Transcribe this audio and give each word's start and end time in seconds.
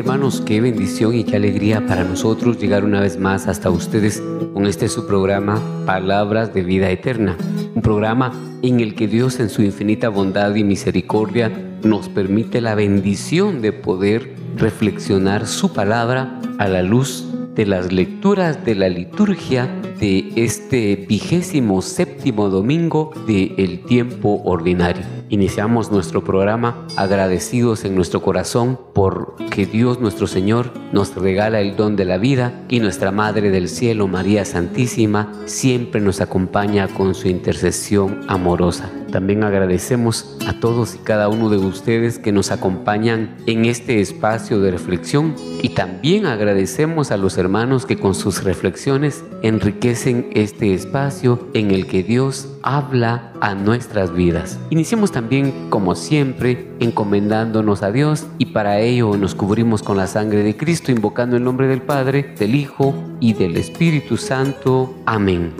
Hermanos, 0.00 0.40
qué 0.40 0.62
bendición 0.62 1.14
y 1.14 1.24
qué 1.24 1.36
alegría 1.36 1.86
para 1.86 2.04
nosotros 2.04 2.58
llegar 2.58 2.84
una 2.84 3.00
vez 3.00 3.18
más 3.18 3.46
hasta 3.48 3.68
ustedes 3.68 4.22
con 4.54 4.64
este 4.64 4.88
su 4.88 5.06
programa 5.06 5.60
Palabras 5.84 6.54
de 6.54 6.62
Vida 6.62 6.90
Eterna, 6.90 7.36
un 7.74 7.82
programa 7.82 8.32
en 8.62 8.80
el 8.80 8.94
que 8.94 9.08
Dios 9.08 9.40
en 9.40 9.50
su 9.50 9.60
infinita 9.60 10.08
bondad 10.08 10.54
y 10.54 10.64
misericordia 10.64 11.52
nos 11.82 12.08
permite 12.08 12.62
la 12.62 12.74
bendición 12.74 13.60
de 13.60 13.74
poder 13.74 14.34
reflexionar 14.56 15.46
su 15.46 15.74
palabra 15.74 16.40
a 16.56 16.66
la 16.66 16.80
luz 16.80 17.26
de 17.54 17.66
las 17.66 17.92
lecturas 17.92 18.64
de 18.64 18.76
la 18.76 18.88
liturgia 18.88 19.66
de 20.00 20.32
este 20.34 20.96
vigésimo 20.96 21.82
séptimo 21.82 22.48
domingo 22.48 23.12
del 23.26 23.52
el 23.58 23.80
tiempo 23.84 24.40
ordinario. 24.46 25.19
Iniciamos 25.30 25.92
nuestro 25.92 26.24
programa 26.24 26.88
agradecidos 26.96 27.84
en 27.84 27.94
nuestro 27.94 28.20
corazón 28.20 28.76
por 28.92 29.36
que 29.48 29.64
Dios 29.64 30.00
nuestro 30.00 30.26
Señor 30.26 30.72
nos 30.92 31.14
regala 31.14 31.60
el 31.60 31.76
don 31.76 31.94
de 31.94 32.04
la 32.04 32.18
vida 32.18 32.64
y 32.68 32.80
nuestra 32.80 33.12
Madre 33.12 33.50
del 33.50 33.68
Cielo, 33.68 34.08
María 34.08 34.44
Santísima, 34.44 35.32
siempre 35.46 36.00
nos 36.00 36.20
acompaña 36.20 36.88
con 36.88 37.14
su 37.14 37.28
intercesión 37.28 38.22
amorosa. 38.26 38.90
También 39.12 39.44
agradecemos 39.44 40.36
a 40.46 40.58
todos 40.60 40.94
y 40.94 40.98
cada 40.98 41.28
uno 41.28 41.48
de 41.48 41.58
ustedes 41.58 42.18
que 42.18 42.32
nos 42.32 42.50
acompañan 42.50 43.36
en 43.46 43.64
este 43.64 44.00
espacio 44.00 44.60
de 44.60 44.70
reflexión 44.70 45.34
y 45.62 45.70
también 45.70 46.26
agradecemos 46.26 47.10
a 47.10 47.16
los 47.16 47.36
hermanos 47.38 47.86
que 47.86 47.98
con 47.98 48.14
sus 48.14 48.44
reflexiones 48.44 49.24
enriquecen 49.42 50.30
este 50.32 50.74
espacio 50.74 51.48
en 51.54 51.72
el 51.72 51.86
que 51.86 52.02
Dios 52.02 52.48
habla 52.62 53.32
a 53.40 53.54
nuestras 53.54 54.12
vidas. 54.12 54.58
Iniciemos 54.70 55.12
también, 55.12 55.70
como 55.70 55.94
siempre, 55.94 56.70
encomendándonos 56.80 57.82
a 57.82 57.92
Dios 57.92 58.26
y 58.38 58.46
para 58.46 58.80
ello 58.80 59.16
nos 59.16 59.34
cubrimos 59.34 59.82
con 59.82 59.96
la 59.96 60.06
sangre 60.06 60.42
de 60.42 60.56
Cristo, 60.56 60.92
invocando 60.92 61.36
el 61.36 61.44
nombre 61.44 61.66
del 61.66 61.82
Padre, 61.82 62.34
del 62.38 62.54
Hijo 62.54 62.94
y 63.20 63.32
del 63.32 63.56
Espíritu 63.56 64.16
Santo. 64.16 64.94
Amén. 65.06 65.52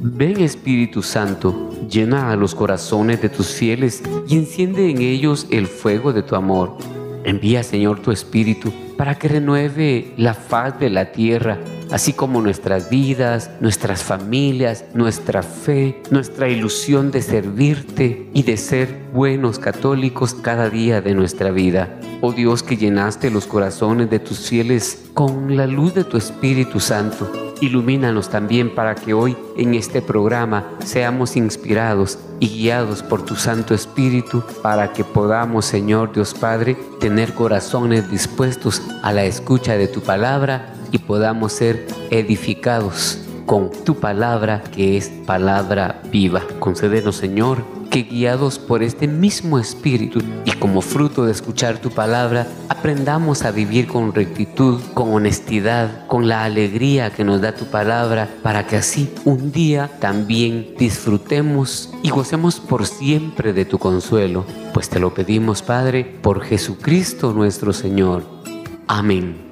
Ven 0.00 0.40
Espíritu 0.40 1.02
Santo, 1.02 1.70
llena 1.88 2.30
a 2.30 2.36
los 2.36 2.54
corazones 2.54 3.22
de 3.22 3.30
tus 3.30 3.48
fieles 3.48 4.02
y 4.28 4.36
enciende 4.36 4.90
en 4.90 5.00
ellos 5.00 5.46
el 5.50 5.66
fuego 5.66 6.12
de 6.12 6.22
tu 6.22 6.36
amor. 6.36 6.76
Envía 7.24 7.62
Señor 7.62 8.00
tu 8.00 8.10
Espíritu 8.10 8.70
para 8.98 9.14
que 9.14 9.28
renueve 9.28 10.12
la 10.18 10.34
faz 10.34 10.78
de 10.78 10.90
la 10.90 11.10
tierra 11.12 11.58
así 11.90 12.12
como 12.12 12.40
nuestras 12.40 12.90
vidas, 12.90 13.50
nuestras 13.60 14.02
familias, 14.02 14.84
nuestra 14.94 15.42
fe, 15.42 16.02
nuestra 16.10 16.48
ilusión 16.48 17.10
de 17.10 17.22
servirte 17.22 18.28
y 18.32 18.42
de 18.42 18.56
ser 18.56 19.04
buenos 19.12 19.58
católicos 19.58 20.34
cada 20.34 20.70
día 20.70 21.00
de 21.00 21.14
nuestra 21.14 21.50
vida. 21.50 21.98
Oh 22.20 22.32
Dios 22.32 22.62
que 22.62 22.76
llenaste 22.76 23.30
los 23.30 23.46
corazones 23.46 24.10
de 24.10 24.18
tus 24.18 24.48
fieles 24.48 25.10
con 25.14 25.56
la 25.56 25.66
luz 25.66 25.94
de 25.94 26.04
tu 26.04 26.16
Espíritu 26.16 26.80
Santo, 26.80 27.30
ilumínanos 27.60 28.30
también 28.30 28.74
para 28.74 28.94
que 28.94 29.14
hoy 29.14 29.36
en 29.56 29.74
este 29.74 30.02
programa 30.02 30.70
seamos 30.84 31.36
inspirados 31.36 32.18
y 32.40 32.48
guiados 32.48 33.02
por 33.02 33.24
tu 33.24 33.36
Santo 33.36 33.74
Espíritu 33.74 34.42
para 34.62 34.92
que 34.92 35.04
podamos, 35.04 35.66
Señor 35.66 36.12
Dios 36.12 36.34
Padre, 36.34 36.76
tener 36.98 37.34
corazones 37.34 38.10
dispuestos 38.10 38.82
a 39.02 39.12
la 39.12 39.24
escucha 39.24 39.76
de 39.76 39.88
tu 39.88 40.00
palabra 40.00 40.74
y 40.94 40.98
podamos 40.98 41.52
ser 41.52 41.88
edificados 42.12 43.18
con 43.46 43.72
tu 43.84 43.96
palabra 43.96 44.62
que 44.62 44.96
es 44.96 45.08
palabra 45.26 46.00
viva. 46.12 46.42
Concédenos, 46.60 47.16
Señor, 47.16 47.64
que 47.90 48.04
guiados 48.04 48.60
por 48.60 48.84
este 48.84 49.08
mismo 49.08 49.58
Espíritu 49.58 50.20
y 50.44 50.52
como 50.52 50.82
fruto 50.82 51.26
de 51.26 51.32
escuchar 51.32 51.78
tu 51.78 51.90
palabra, 51.90 52.46
aprendamos 52.68 53.42
a 53.42 53.50
vivir 53.50 53.88
con 53.88 54.14
rectitud, 54.14 54.80
con 54.94 55.12
honestidad, 55.12 56.06
con 56.06 56.28
la 56.28 56.44
alegría 56.44 57.10
que 57.10 57.24
nos 57.24 57.40
da 57.40 57.56
tu 57.56 57.64
palabra, 57.64 58.28
para 58.44 58.68
que 58.68 58.76
así 58.76 59.12
un 59.24 59.50
día 59.50 59.90
también 59.98 60.74
disfrutemos 60.78 61.92
y 62.04 62.10
gocemos 62.10 62.60
por 62.60 62.86
siempre 62.86 63.52
de 63.52 63.64
tu 63.64 63.80
consuelo. 63.80 64.44
Pues 64.72 64.88
te 64.88 65.00
lo 65.00 65.12
pedimos, 65.12 65.60
Padre, 65.60 66.04
por 66.22 66.40
Jesucristo 66.42 67.32
nuestro 67.32 67.72
Señor. 67.72 68.22
Amén. 68.86 69.43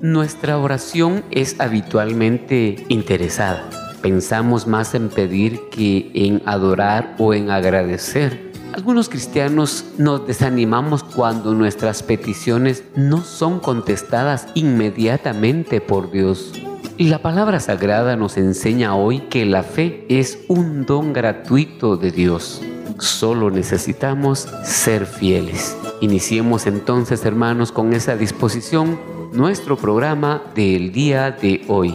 Nuestra 0.00 0.58
oración 0.58 1.24
es 1.30 1.58
habitualmente 1.58 2.84
interesada. 2.88 3.70
Pensamos 4.02 4.66
más 4.66 4.94
en 4.94 5.08
pedir 5.08 5.58
que 5.70 6.10
en 6.12 6.42
adorar 6.44 7.14
o 7.18 7.32
en 7.32 7.50
agradecer. 7.50 8.52
Algunos 8.74 9.08
cristianos 9.08 9.86
nos 9.96 10.26
desanimamos 10.26 11.02
cuando 11.02 11.54
nuestras 11.54 12.02
peticiones 12.02 12.84
no 12.94 13.22
son 13.22 13.58
contestadas 13.58 14.48
inmediatamente 14.52 15.80
por 15.80 16.10
Dios. 16.10 16.52
La 16.98 17.22
palabra 17.22 17.58
sagrada 17.58 18.16
nos 18.16 18.36
enseña 18.36 18.94
hoy 18.94 19.20
que 19.30 19.46
la 19.46 19.62
fe 19.62 20.04
es 20.10 20.40
un 20.48 20.84
don 20.84 21.14
gratuito 21.14 21.96
de 21.96 22.10
Dios. 22.10 22.60
Solo 22.98 23.50
necesitamos 23.50 24.46
ser 24.62 25.06
fieles. 25.06 25.74
Iniciemos 26.02 26.66
entonces, 26.66 27.24
hermanos, 27.24 27.72
con 27.72 27.94
esa 27.94 28.14
disposición 28.14 29.15
nuestro 29.36 29.76
programa 29.76 30.42
del 30.54 30.92
día 30.92 31.30
de 31.30 31.62
hoy. 31.68 31.94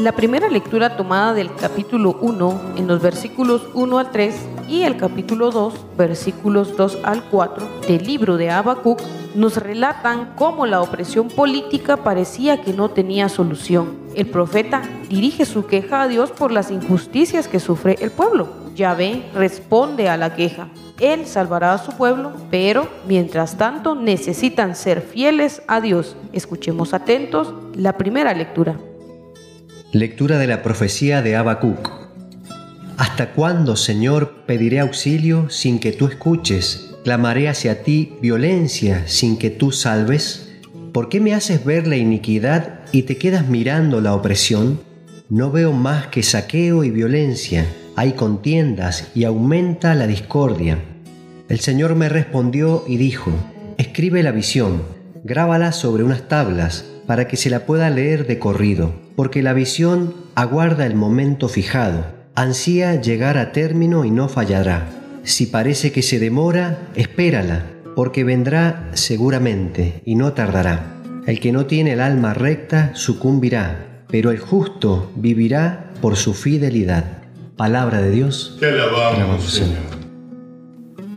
La 0.00 0.10
primera 0.10 0.48
lectura 0.48 0.96
tomada 0.96 1.34
del 1.34 1.54
capítulo 1.54 2.18
1 2.20 2.74
en 2.78 2.88
los 2.88 3.00
versículos 3.00 3.62
1 3.74 3.98
al 3.98 4.10
3 4.10 4.34
y 4.68 4.82
el 4.82 4.96
capítulo 4.96 5.52
2, 5.52 5.72
versículos 5.96 6.76
2 6.76 6.98
al 7.04 7.22
4 7.22 7.68
del 7.86 8.04
libro 8.04 8.36
de 8.36 8.50
Habacuc 8.50 9.00
nos 9.36 9.56
relatan 9.56 10.34
cómo 10.34 10.66
la 10.66 10.80
opresión 10.80 11.28
política 11.28 11.98
parecía 11.98 12.60
que 12.60 12.72
no 12.72 12.90
tenía 12.90 13.28
solución. 13.28 13.96
El 14.16 14.26
profeta 14.26 14.82
dirige 15.08 15.44
su 15.44 15.66
queja 15.66 16.02
a 16.02 16.08
Dios 16.08 16.32
por 16.32 16.50
las 16.50 16.72
injusticias 16.72 17.46
que 17.46 17.60
sufre 17.60 17.96
el 18.00 18.10
pueblo. 18.10 18.48
Yahvé 18.74 19.24
responde 19.32 20.08
a 20.08 20.16
la 20.16 20.34
queja. 20.34 20.68
Él 20.98 21.24
salvará 21.24 21.72
a 21.72 21.78
su 21.78 21.92
pueblo, 21.92 22.32
pero 22.50 22.88
mientras 23.06 23.56
tanto 23.56 23.94
necesitan 23.94 24.74
ser 24.74 25.00
fieles 25.02 25.62
a 25.68 25.80
Dios. 25.80 26.16
Escuchemos 26.32 26.94
atentos 26.94 27.52
la 27.76 27.96
primera 27.96 28.34
lectura. 28.34 28.76
Lectura 29.94 30.38
de 30.40 30.48
la 30.48 30.64
profecía 30.64 31.22
de 31.22 31.36
Habacuc. 31.36 31.88
¿Hasta 32.96 33.30
cuándo, 33.30 33.76
Señor, 33.76 34.44
pediré 34.44 34.80
auxilio 34.80 35.48
sin 35.50 35.78
que 35.78 35.92
tú 35.92 36.08
escuches? 36.08 36.96
¿Clamaré 37.04 37.48
hacia 37.48 37.84
ti 37.84 38.14
violencia 38.20 39.04
sin 39.06 39.38
que 39.38 39.50
tú 39.50 39.70
salves? 39.70 40.52
¿Por 40.92 41.08
qué 41.08 41.20
me 41.20 41.32
haces 41.32 41.64
ver 41.64 41.86
la 41.86 41.94
iniquidad 41.96 42.80
y 42.90 43.02
te 43.02 43.18
quedas 43.18 43.46
mirando 43.46 44.00
la 44.00 44.16
opresión? 44.16 44.80
No 45.28 45.52
veo 45.52 45.72
más 45.72 46.08
que 46.08 46.24
saqueo 46.24 46.82
y 46.82 46.90
violencia 46.90 47.64
hay 47.94 48.14
contiendas 48.14 49.12
y 49.14 49.22
aumenta 49.22 49.94
la 49.94 50.08
discordia. 50.08 50.80
El 51.48 51.60
Señor 51.60 51.94
me 51.94 52.08
respondió 52.08 52.82
y 52.88 52.96
dijo, 52.96 53.30
escribe 53.78 54.24
la 54.24 54.32
visión, 54.32 54.82
grábala 55.22 55.70
sobre 55.70 56.02
unas 56.02 56.26
tablas 56.26 56.84
para 57.06 57.28
que 57.28 57.36
se 57.36 57.50
la 57.50 57.66
pueda 57.66 57.90
leer 57.90 58.26
de 58.26 58.38
corrido, 58.38 58.92
porque 59.16 59.42
la 59.42 59.52
visión 59.52 60.14
aguarda 60.34 60.86
el 60.86 60.94
momento 60.94 61.48
fijado, 61.48 62.06
ansía 62.34 63.00
llegar 63.00 63.38
a 63.38 63.52
término 63.52 64.04
y 64.04 64.10
no 64.10 64.28
fallará. 64.28 64.88
Si 65.22 65.46
parece 65.46 65.92
que 65.92 66.02
se 66.02 66.18
demora, 66.18 66.88
espérala, 66.94 67.66
porque 67.94 68.24
vendrá 68.24 68.90
seguramente 68.94 70.02
y 70.04 70.16
no 70.16 70.32
tardará. 70.32 71.00
El 71.26 71.40
que 71.40 71.52
no 71.52 71.66
tiene 71.66 71.94
el 71.94 72.00
alma 72.00 72.34
recta 72.34 72.90
sucumbirá, 72.94 74.04
pero 74.08 74.30
el 74.30 74.38
justo 74.38 75.10
vivirá 75.16 75.90
por 76.00 76.16
su 76.16 76.34
fidelidad. 76.34 77.04
Palabra 77.56 78.02
de 78.02 78.10
Dios. 78.10 78.56
Te 78.60 78.66
alabamos, 78.66 79.44
Señor. 79.44 80.04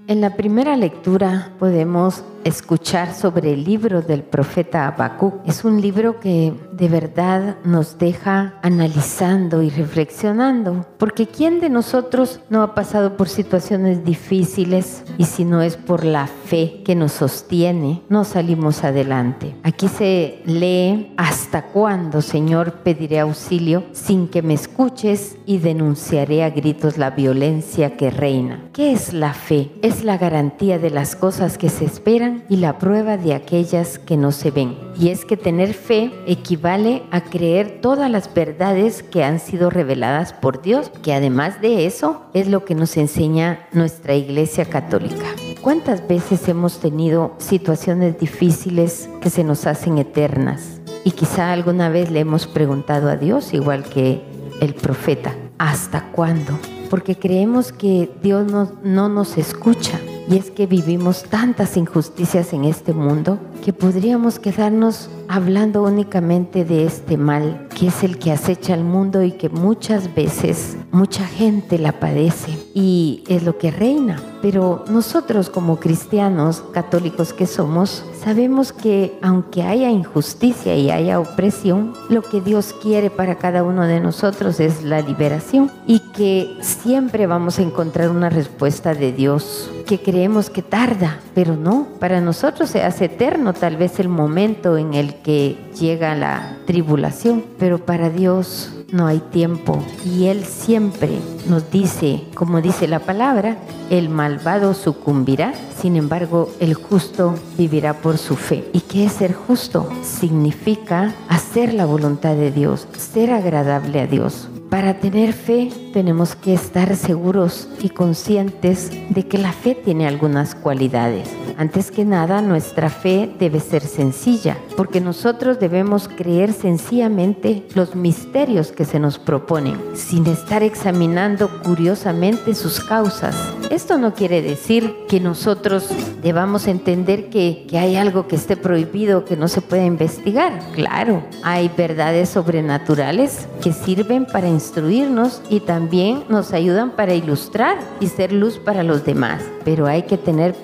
En 0.07 0.21
la 0.21 0.37
primera 0.37 0.77
lectura 0.77 1.51
podemos 1.59 2.23
escuchar 2.47 3.13
sobre 3.13 3.53
el 3.53 3.63
libro 3.63 4.01
del 4.01 4.23
profeta 4.23 4.87
Habacuc. 4.87 5.35
Es 5.45 5.63
un 5.65 5.81
libro 5.81 6.19
que 6.19 6.53
de 6.71 6.87
verdad 6.87 7.57
nos 7.63 7.97
deja 7.97 8.55
analizando 8.61 9.61
y 9.61 9.69
reflexionando, 9.69 10.85
porque 10.97 11.27
¿quién 11.27 11.59
de 11.59 11.69
nosotros 11.69 12.39
no 12.49 12.61
ha 12.61 12.75
pasado 12.75 13.17
por 13.17 13.29
situaciones 13.29 14.05
difíciles 14.05 15.03
y 15.17 15.25
si 15.25 15.43
no 15.43 15.61
es 15.61 15.75
por 15.75 16.05
la 16.05 16.27
fe 16.27 16.81
que 16.85 16.95
nos 16.95 17.13
sostiene, 17.13 18.01
no 18.09 18.23
salimos 18.23 18.83
adelante? 18.83 19.55
Aquí 19.63 19.87
se 19.87 20.41
lee, 20.45 21.13
¿hasta 21.17 21.63
cuándo, 21.63 22.21
Señor, 22.21 22.73
pediré 22.83 23.19
auxilio 23.19 23.83
sin 23.91 24.27
que 24.27 24.41
me 24.41 24.53
escuches 24.53 25.37
y 25.45 25.57
denunciaré 25.57 26.43
a 26.43 26.49
gritos 26.49 26.97
la 26.97 27.11
violencia 27.11 27.97
que 27.97 28.09
reina? 28.09 28.69
¿Qué 28.73 28.91
es 28.91 29.13
la 29.13 29.33
fe? 29.33 29.71
Es 29.81 30.03
la 30.03 30.17
garantía 30.17 30.79
de 30.79 30.91
las 30.91 31.15
cosas 31.15 31.57
que 31.57 31.69
se 31.69 31.85
esperan 31.85 32.36
y 32.49 32.57
la 32.57 32.77
prueba 32.77 33.17
de 33.17 33.33
aquellas 33.33 33.99
que 33.99 34.17
no 34.17 34.31
se 34.31 34.51
ven. 34.51 34.77
Y 34.99 35.09
es 35.09 35.25
que 35.25 35.37
tener 35.37 35.73
fe 35.73 36.11
equivale 36.25 37.03
a 37.11 37.21
creer 37.21 37.79
todas 37.81 38.09
las 38.09 38.33
verdades 38.33 39.03
que 39.03 39.23
han 39.23 39.39
sido 39.39 39.69
reveladas 39.69 40.33
por 40.33 40.61
Dios, 40.61 40.91
que 41.01 41.13
además 41.13 41.61
de 41.61 41.85
eso 41.85 42.23
es 42.33 42.47
lo 42.47 42.65
que 42.65 42.75
nos 42.75 42.97
enseña 42.97 43.67
nuestra 43.71 44.15
Iglesia 44.15 44.65
Católica. 44.65 45.25
¿Cuántas 45.61 46.07
veces 46.07 46.47
hemos 46.47 46.79
tenido 46.79 47.33
situaciones 47.37 48.19
difíciles 48.19 49.09
que 49.21 49.29
se 49.29 49.43
nos 49.43 49.67
hacen 49.67 49.97
eternas? 49.97 50.81
Y 51.03 51.11
quizá 51.11 51.51
alguna 51.51 51.89
vez 51.89 52.11
le 52.11 52.19
hemos 52.19 52.47
preguntado 52.47 53.09
a 53.09 53.15
Dios, 53.15 53.53
igual 53.53 53.83
que 53.83 54.21
el 54.61 54.73
profeta, 54.73 55.35
¿hasta 55.57 56.11
cuándo? 56.11 56.57
Porque 56.89 57.17
creemos 57.17 57.71
que 57.71 58.09
Dios 58.21 58.51
no, 58.51 58.71
no 58.83 59.09
nos 59.09 59.37
escucha 59.37 59.99
y 60.29 60.37
es 60.37 60.51
que 60.51 60.67
vivimos 60.67 61.23
tantas 61.23 61.77
injusticias 61.77 62.53
en 62.53 62.65
este 62.65 62.93
mundo 62.93 63.39
que 63.63 63.73
podríamos 63.73 64.39
quedarnos 64.39 65.09
hablando 65.27 65.83
únicamente 65.83 66.65
de 66.65 66.85
este 66.85 67.17
mal 67.17 67.67
que 67.77 67.87
es 67.87 68.03
el 68.03 68.17
que 68.17 68.31
acecha 68.31 68.73
al 68.73 68.83
mundo 68.83 69.23
y 69.23 69.31
que 69.31 69.49
muchas 69.49 70.13
veces 70.13 70.77
mucha 70.91 71.25
gente 71.25 71.77
la 71.77 71.99
padece 71.99 72.66
y 72.77 73.23
es 73.27 73.41
lo 73.41 73.57
que 73.57 73.71
reina. 73.71 74.21
Pero 74.39 74.85
nosotros 74.87 75.49
como 75.49 75.79
cristianos 75.79 76.63
católicos 76.73 77.33
que 77.33 77.47
somos, 77.47 78.05
sabemos 78.23 78.71
que 78.71 79.17
aunque 79.23 79.63
haya 79.63 79.89
injusticia 79.89 80.75
y 80.75 80.91
haya 80.91 81.19
opresión, 81.19 81.93
lo 82.07 82.21
que 82.21 82.39
Dios 82.39 82.75
quiere 82.79 83.09
para 83.09 83.39
cada 83.39 83.63
uno 83.63 83.87
de 83.87 83.99
nosotros 83.99 84.59
es 84.59 84.83
la 84.83 85.01
liberación 85.01 85.71
y 85.87 86.01
que 86.11 86.55
siempre 86.61 87.25
vamos 87.25 87.57
a 87.57 87.63
encontrar 87.63 88.11
una 88.11 88.29
respuesta 88.29 88.93
de 88.93 89.11
Dios 89.11 89.71
que 89.87 89.99
creemos 89.99 90.51
que 90.51 90.61
tarda, 90.61 91.19
pero 91.33 91.55
no, 91.55 91.87
para 91.99 92.21
nosotros 92.21 92.69
se 92.69 92.83
hace 92.83 93.05
eterno 93.05 93.53
tal 93.53 93.77
vez 93.77 93.99
el 93.99 94.09
momento 94.09 94.77
en 94.77 94.93
el 94.93 95.15
que 95.15 95.57
llega 95.79 96.13
la 96.13 96.57
tribulación, 96.67 97.43
pero 97.57 97.83
para 97.83 98.11
Dios 98.11 98.76
no 98.91 99.07
hay 99.07 99.19
tiempo 99.19 99.83
y 100.05 100.25
Él 100.25 100.45
siempre 100.45 101.19
nos 101.47 101.69
dice, 101.71 102.23
como 102.33 102.61
dice 102.61 102.87
la 102.87 102.99
palabra, 102.99 103.57
el 103.89 104.09
malvado 104.09 104.73
sucumbirá, 104.73 105.53
sin 105.75 105.95
embargo 105.95 106.49
el 106.59 106.73
justo 106.73 107.35
vivirá 107.57 107.95
por 108.01 108.17
su 108.17 108.35
fe. 108.35 108.69
¿Y 108.73 108.81
qué 108.81 109.05
es 109.05 109.13
ser 109.13 109.33
justo? 109.33 109.89
Significa 110.03 111.13
hacer 111.27 111.73
la 111.73 111.85
voluntad 111.85 112.35
de 112.35 112.51
Dios, 112.51 112.87
ser 112.97 113.31
agradable 113.31 114.01
a 114.01 114.07
Dios. 114.07 114.49
Para 114.69 114.99
tener 114.99 115.31
fe 115.31 115.69
tenemos 115.93 116.35
que 116.35 116.53
estar 116.53 116.93
seguros 116.97 117.69
y 117.81 117.89
conscientes 117.89 118.91
de 119.09 119.25
que 119.25 119.37
la 119.37 119.53
fe 119.53 119.75
tiene 119.75 120.07
algunas 120.07 120.55
cualidades. 120.55 121.29
Antes 121.57 121.89
que 121.89 122.03
nada, 122.03 122.41
nuestra 122.41 122.89
fe 122.89 123.33
debe 123.39 123.61
ser 123.61 123.81
sencilla, 123.81 124.57
porque 124.75 124.99
nosotros 124.99 125.59
debemos 125.59 126.09
creer 126.09 126.51
sencillamente 126.51 127.65
los 127.75 127.95
misterios 127.95 128.73
que 128.73 128.83
se 128.83 128.99
nos 128.99 129.17
proponen, 129.17 129.79
sin 129.95 130.27
estar 130.27 130.61
examinando 130.63 131.49
curiosamente 131.63 132.53
sus 132.53 132.81
causas. 132.81 133.35
Esto 133.69 133.97
no 133.97 134.13
quiere 134.13 134.41
decir 134.41 134.95
que 135.09 135.19
nosotros 135.19 135.89
debamos 136.21 136.67
entender 136.67 137.29
que, 137.29 137.65
que 137.69 137.77
hay 137.77 137.97
algo 137.97 138.27
que 138.27 138.37
esté 138.37 138.55
prohibido, 138.55 139.25
que 139.25 139.35
no 139.35 139.49
se 139.49 139.61
puede 139.61 139.85
investigar. 139.85 140.59
Claro, 140.73 141.23
hay 141.43 141.69
verdades 141.75 142.29
sobrenaturales 142.29 143.47
que 143.61 143.73
sirven 143.73 144.25
para 144.25 144.47
instruirnos 144.47 145.41
y 145.49 145.59
también 145.59 146.23
nos 146.29 146.53
ayudan 146.53 146.91
para 146.91 147.13
ilustrar 147.13 147.77
y 147.99 148.07
ser 148.07 148.31
luz 148.31 148.57
para 148.57 148.83
los 148.83 149.03
demás. 149.03 149.43
Pero 149.65 149.85
hay 149.85 150.03
que 150.03 150.17
tener, 150.17 150.55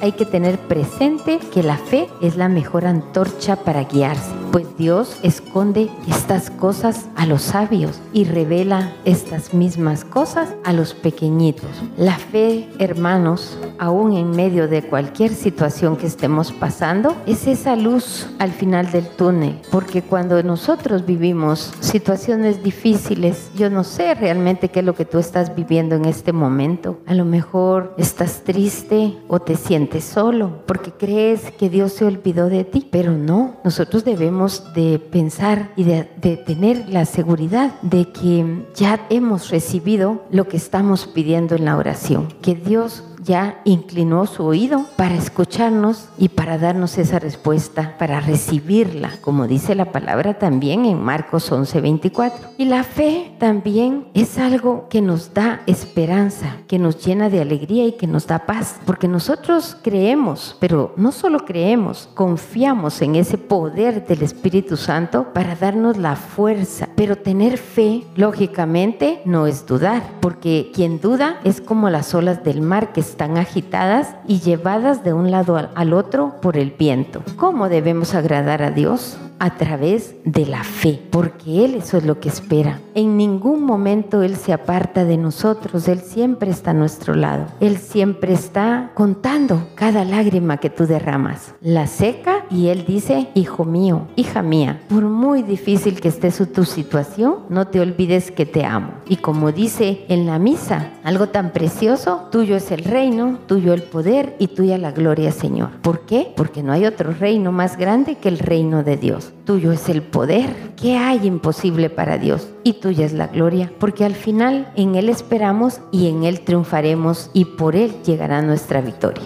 hay 0.00 0.12
que 0.12 0.24
tener 0.24 0.58
presente 0.58 1.40
que 1.52 1.64
la 1.64 1.76
fe 1.76 2.08
es 2.22 2.36
la 2.36 2.48
mejor 2.48 2.86
antorcha 2.86 3.56
para 3.56 3.84
guiarse, 3.84 4.32
pues 4.52 4.66
Dios 4.78 5.18
esconde 5.22 5.90
estas 6.08 6.50
cosas 6.50 7.06
a 7.16 7.26
los 7.26 7.42
sabios 7.42 8.00
y 8.12 8.24
revela 8.24 8.92
estas 9.04 9.52
mismas 9.52 10.04
cosas 10.04 10.54
a 10.64 10.72
los 10.72 10.94
pequeñitos. 10.94 11.70
La 11.96 12.16
fe, 12.16 12.35
hermanos, 12.78 13.58
aún 13.78 14.12
en 14.12 14.30
medio 14.30 14.68
de 14.68 14.82
cualquier 14.82 15.32
situación 15.32 15.96
que 15.96 16.06
estemos 16.06 16.52
pasando, 16.52 17.16
es 17.26 17.46
esa 17.46 17.76
luz 17.76 18.26
al 18.38 18.52
final 18.52 18.90
del 18.90 19.06
túnel, 19.06 19.58
porque 19.70 20.02
cuando 20.02 20.42
nosotros 20.42 21.06
vivimos 21.06 21.72
situaciones 21.80 22.62
difíciles, 22.62 23.50
yo 23.56 23.70
no 23.70 23.84
sé 23.84 24.14
realmente 24.14 24.68
qué 24.68 24.80
es 24.80 24.86
lo 24.86 24.94
que 24.94 25.04
tú 25.04 25.18
estás 25.18 25.54
viviendo 25.54 25.94
en 25.94 26.04
este 26.04 26.32
momento. 26.32 26.98
A 27.06 27.14
lo 27.14 27.24
mejor 27.24 27.94
estás 27.96 28.42
triste 28.44 29.16
o 29.28 29.40
te 29.40 29.56
sientes 29.56 30.04
solo 30.04 30.62
porque 30.66 30.92
crees 30.92 31.50
que 31.52 31.70
Dios 31.70 31.92
se 31.92 32.04
olvidó 32.04 32.48
de 32.48 32.64
ti, 32.64 32.86
pero 32.90 33.12
no. 33.12 33.56
Nosotros 33.64 34.04
debemos 34.04 34.74
de 34.74 34.98
pensar 34.98 35.70
y 35.76 35.84
de, 35.84 36.04
tener 36.44 36.88
la 36.88 37.04
seguridad 37.04 37.80
de 37.82 38.10
que 38.10 38.66
ya 38.74 39.06
hemos 39.10 39.50
recibido 39.50 40.24
lo 40.30 40.48
que 40.48 40.56
estamos 40.56 41.06
pidiendo 41.06 41.54
en 41.54 41.64
la 41.64 41.76
oración, 41.76 42.25
que 42.42 42.54
Dios 42.54 43.04
ya 43.26 43.60
inclinó 43.64 44.26
su 44.26 44.44
oído 44.44 44.86
para 44.96 45.16
escucharnos 45.16 46.08
y 46.16 46.28
para 46.28 46.58
darnos 46.58 46.96
esa 46.96 47.18
respuesta, 47.18 47.96
para 47.98 48.20
recibirla, 48.20 49.10
como 49.20 49.46
dice 49.46 49.74
la 49.74 49.92
palabra 49.92 50.38
también 50.38 50.86
en 50.86 51.02
Marcos 51.02 51.50
11:24. 51.50 52.32
Y 52.56 52.66
la 52.66 52.84
fe 52.84 53.34
también 53.38 54.06
es 54.14 54.38
algo 54.38 54.86
que 54.88 55.02
nos 55.02 55.34
da 55.34 55.62
esperanza, 55.66 56.58
que 56.68 56.78
nos 56.78 57.04
llena 57.04 57.28
de 57.28 57.40
alegría 57.40 57.86
y 57.86 57.92
que 57.92 58.06
nos 58.06 58.26
da 58.26 58.46
paz, 58.46 58.76
porque 58.86 59.08
nosotros 59.08 59.76
creemos, 59.82 60.56
pero 60.60 60.94
no 60.96 61.10
solo 61.12 61.44
creemos, 61.44 62.08
confiamos 62.14 63.02
en 63.02 63.16
ese 63.16 63.38
poder 63.38 64.06
del 64.06 64.22
Espíritu 64.22 64.76
Santo 64.76 65.32
para 65.34 65.56
darnos 65.56 65.96
la 65.96 66.14
fuerza. 66.14 66.88
Pero 66.94 67.16
tener 67.16 67.58
fe, 67.58 68.04
lógicamente, 68.14 69.20
no 69.24 69.46
es 69.46 69.66
dudar, 69.66 70.02
porque 70.20 70.70
quien 70.72 71.00
duda 71.00 71.40
es 71.44 71.60
como 71.60 71.90
las 71.90 72.14
olas 72.14 72.44
del 72.44 72.62
mar 72.62 72.92
que 72.92 73.00
están 73.16 73.38
agitadas 73.38 74.14
y 74.28 74.40
llevadas 74.40 75.02
de 75.02 75.14
un 75.14 75.30
lado 75.30 75.56
al 75.56 75.94
otro 75.94 76.34
por 76.42 76.58
el 76.58 76.72
viento. 76.72 77.22
¿Cómo 77.36 77.70
debemos 77.70 78.14
agradar 78.14 78.62
a 78.62 78.70
Dios? 78.70 79.16
A 79.38 79.56
través 79.56 80.14
de 80.24 80.46
la 80.46 80.62
fe, 80.62 81.00
porque 81.10 81.64
Él 81.64 81.76
eso 81.76 81.96
es 81.96 82.04
lo 82.04 82.20
que 82.20 82.28
espera. 82.28 82.80
En 82.94 83.16
ningún 83.16 83.62
momento 83.64 84.22
Él 84.22 84.36
se 84.36 84.52
aparta 84.52 85.04
de 85.04 85.16
nosotros, 85.16 85.88
Él 85.88 86.00
siempre 86.00 86.50
está 86.50 86.70
a 86.70 86.74
nuestro 86.74 87.14
lado, 87.14 87.46
Él 87.60 87.78
siempre 87.78 88.32
está 88.32 88.92
contando 88.94 89.68
cada 89.74 90.04
lágrima 90.04 90.58
que 90.58 90.70
tú 90.70 90.86
derramas. 90.86 91.54
La 91.60 91.86
seca 91.86 92.44
y 92.50 92.68
Él 92.68 92.84
dice, 92.86 93.28
hijo 93.34 93.64
mío, 93.64 94.06
hija 94.16 94.42
mía, 94.42 94.80
por 94.88 95.04
muy 95.04 95.42
difícil 95.42 96.00
que 96.00 96.08
esté 96.08 96.30
tu 96.44 96.64
situación, 96.64 97.36
no 97.48 97.68
te 97.68 97.80
olvides 97.80 98.30
que 98.30 98.46
te 98.46 98.64
amo. 98.64 98.94
Y 99.08 99.16
como 99.16 99.52
dice 99.52 100.04
en 100.08 100.26
la 100.26 100.38
misa, 100.38 100.90
algo 101.04 101.28
tan 101.28 101.52
precioso, 101.52 102.28
tuyo 102.30 102.56
es 102.56 102.70
el 102.72 102.84
reino, 102.84 103.38
tuyo 103.46 103.72
el 103.72 103.82
poder 103.82 104.36
y 104.38 104.48
tuya 104.48 104.76
la 104.76 104.92
gloria, 104.92 105.30
Señor. 105.30 105.70
¿Por 105.82 106.00
qué? 106.00 106.32
Porque 106.36 106.62
no 106.62 106.72
hay 106.72 106.84
otro 106.84 107.12
reino 107.12 107.52
más 107.52 107.76
grande 107.76 108.16
que 108.16 108.28
el 108.28 108.38
reino 108.38 108.82
de 108.82 108.96
Dios. 108.96 109.25
Tuyo 109.44 109.72
es 109.72 109.88
el 109.88 110.02
poder. 110.02 110.54
¿Qué 110.76 110.96
hay 110.96 111.26
imposible 111.26 111.90
para 111.90 112.18
Dios? 112.18 112.48
Y 112.64 112.74
tuya 112.74 113.06
es 113.06 113.12
la 113.12 113.28
gloria, 113.28 113.72
porque 113.78 114.04
al 114.04 114.14
final 114.14 114.72
en 114.76 114.94
Él 114.94 115.08
esperamos 115.08 115.80
y 115.92 116.08
en 116.08 116.24
Él 116.24 116.40
triunfaremos 116.40 117.30
y 117.32 117.44
por 117.44 117.76
Él 117.76 117.94
llegará 118.04 118.42
nuestra 118.42 118.80
victoria. 118.80 119.24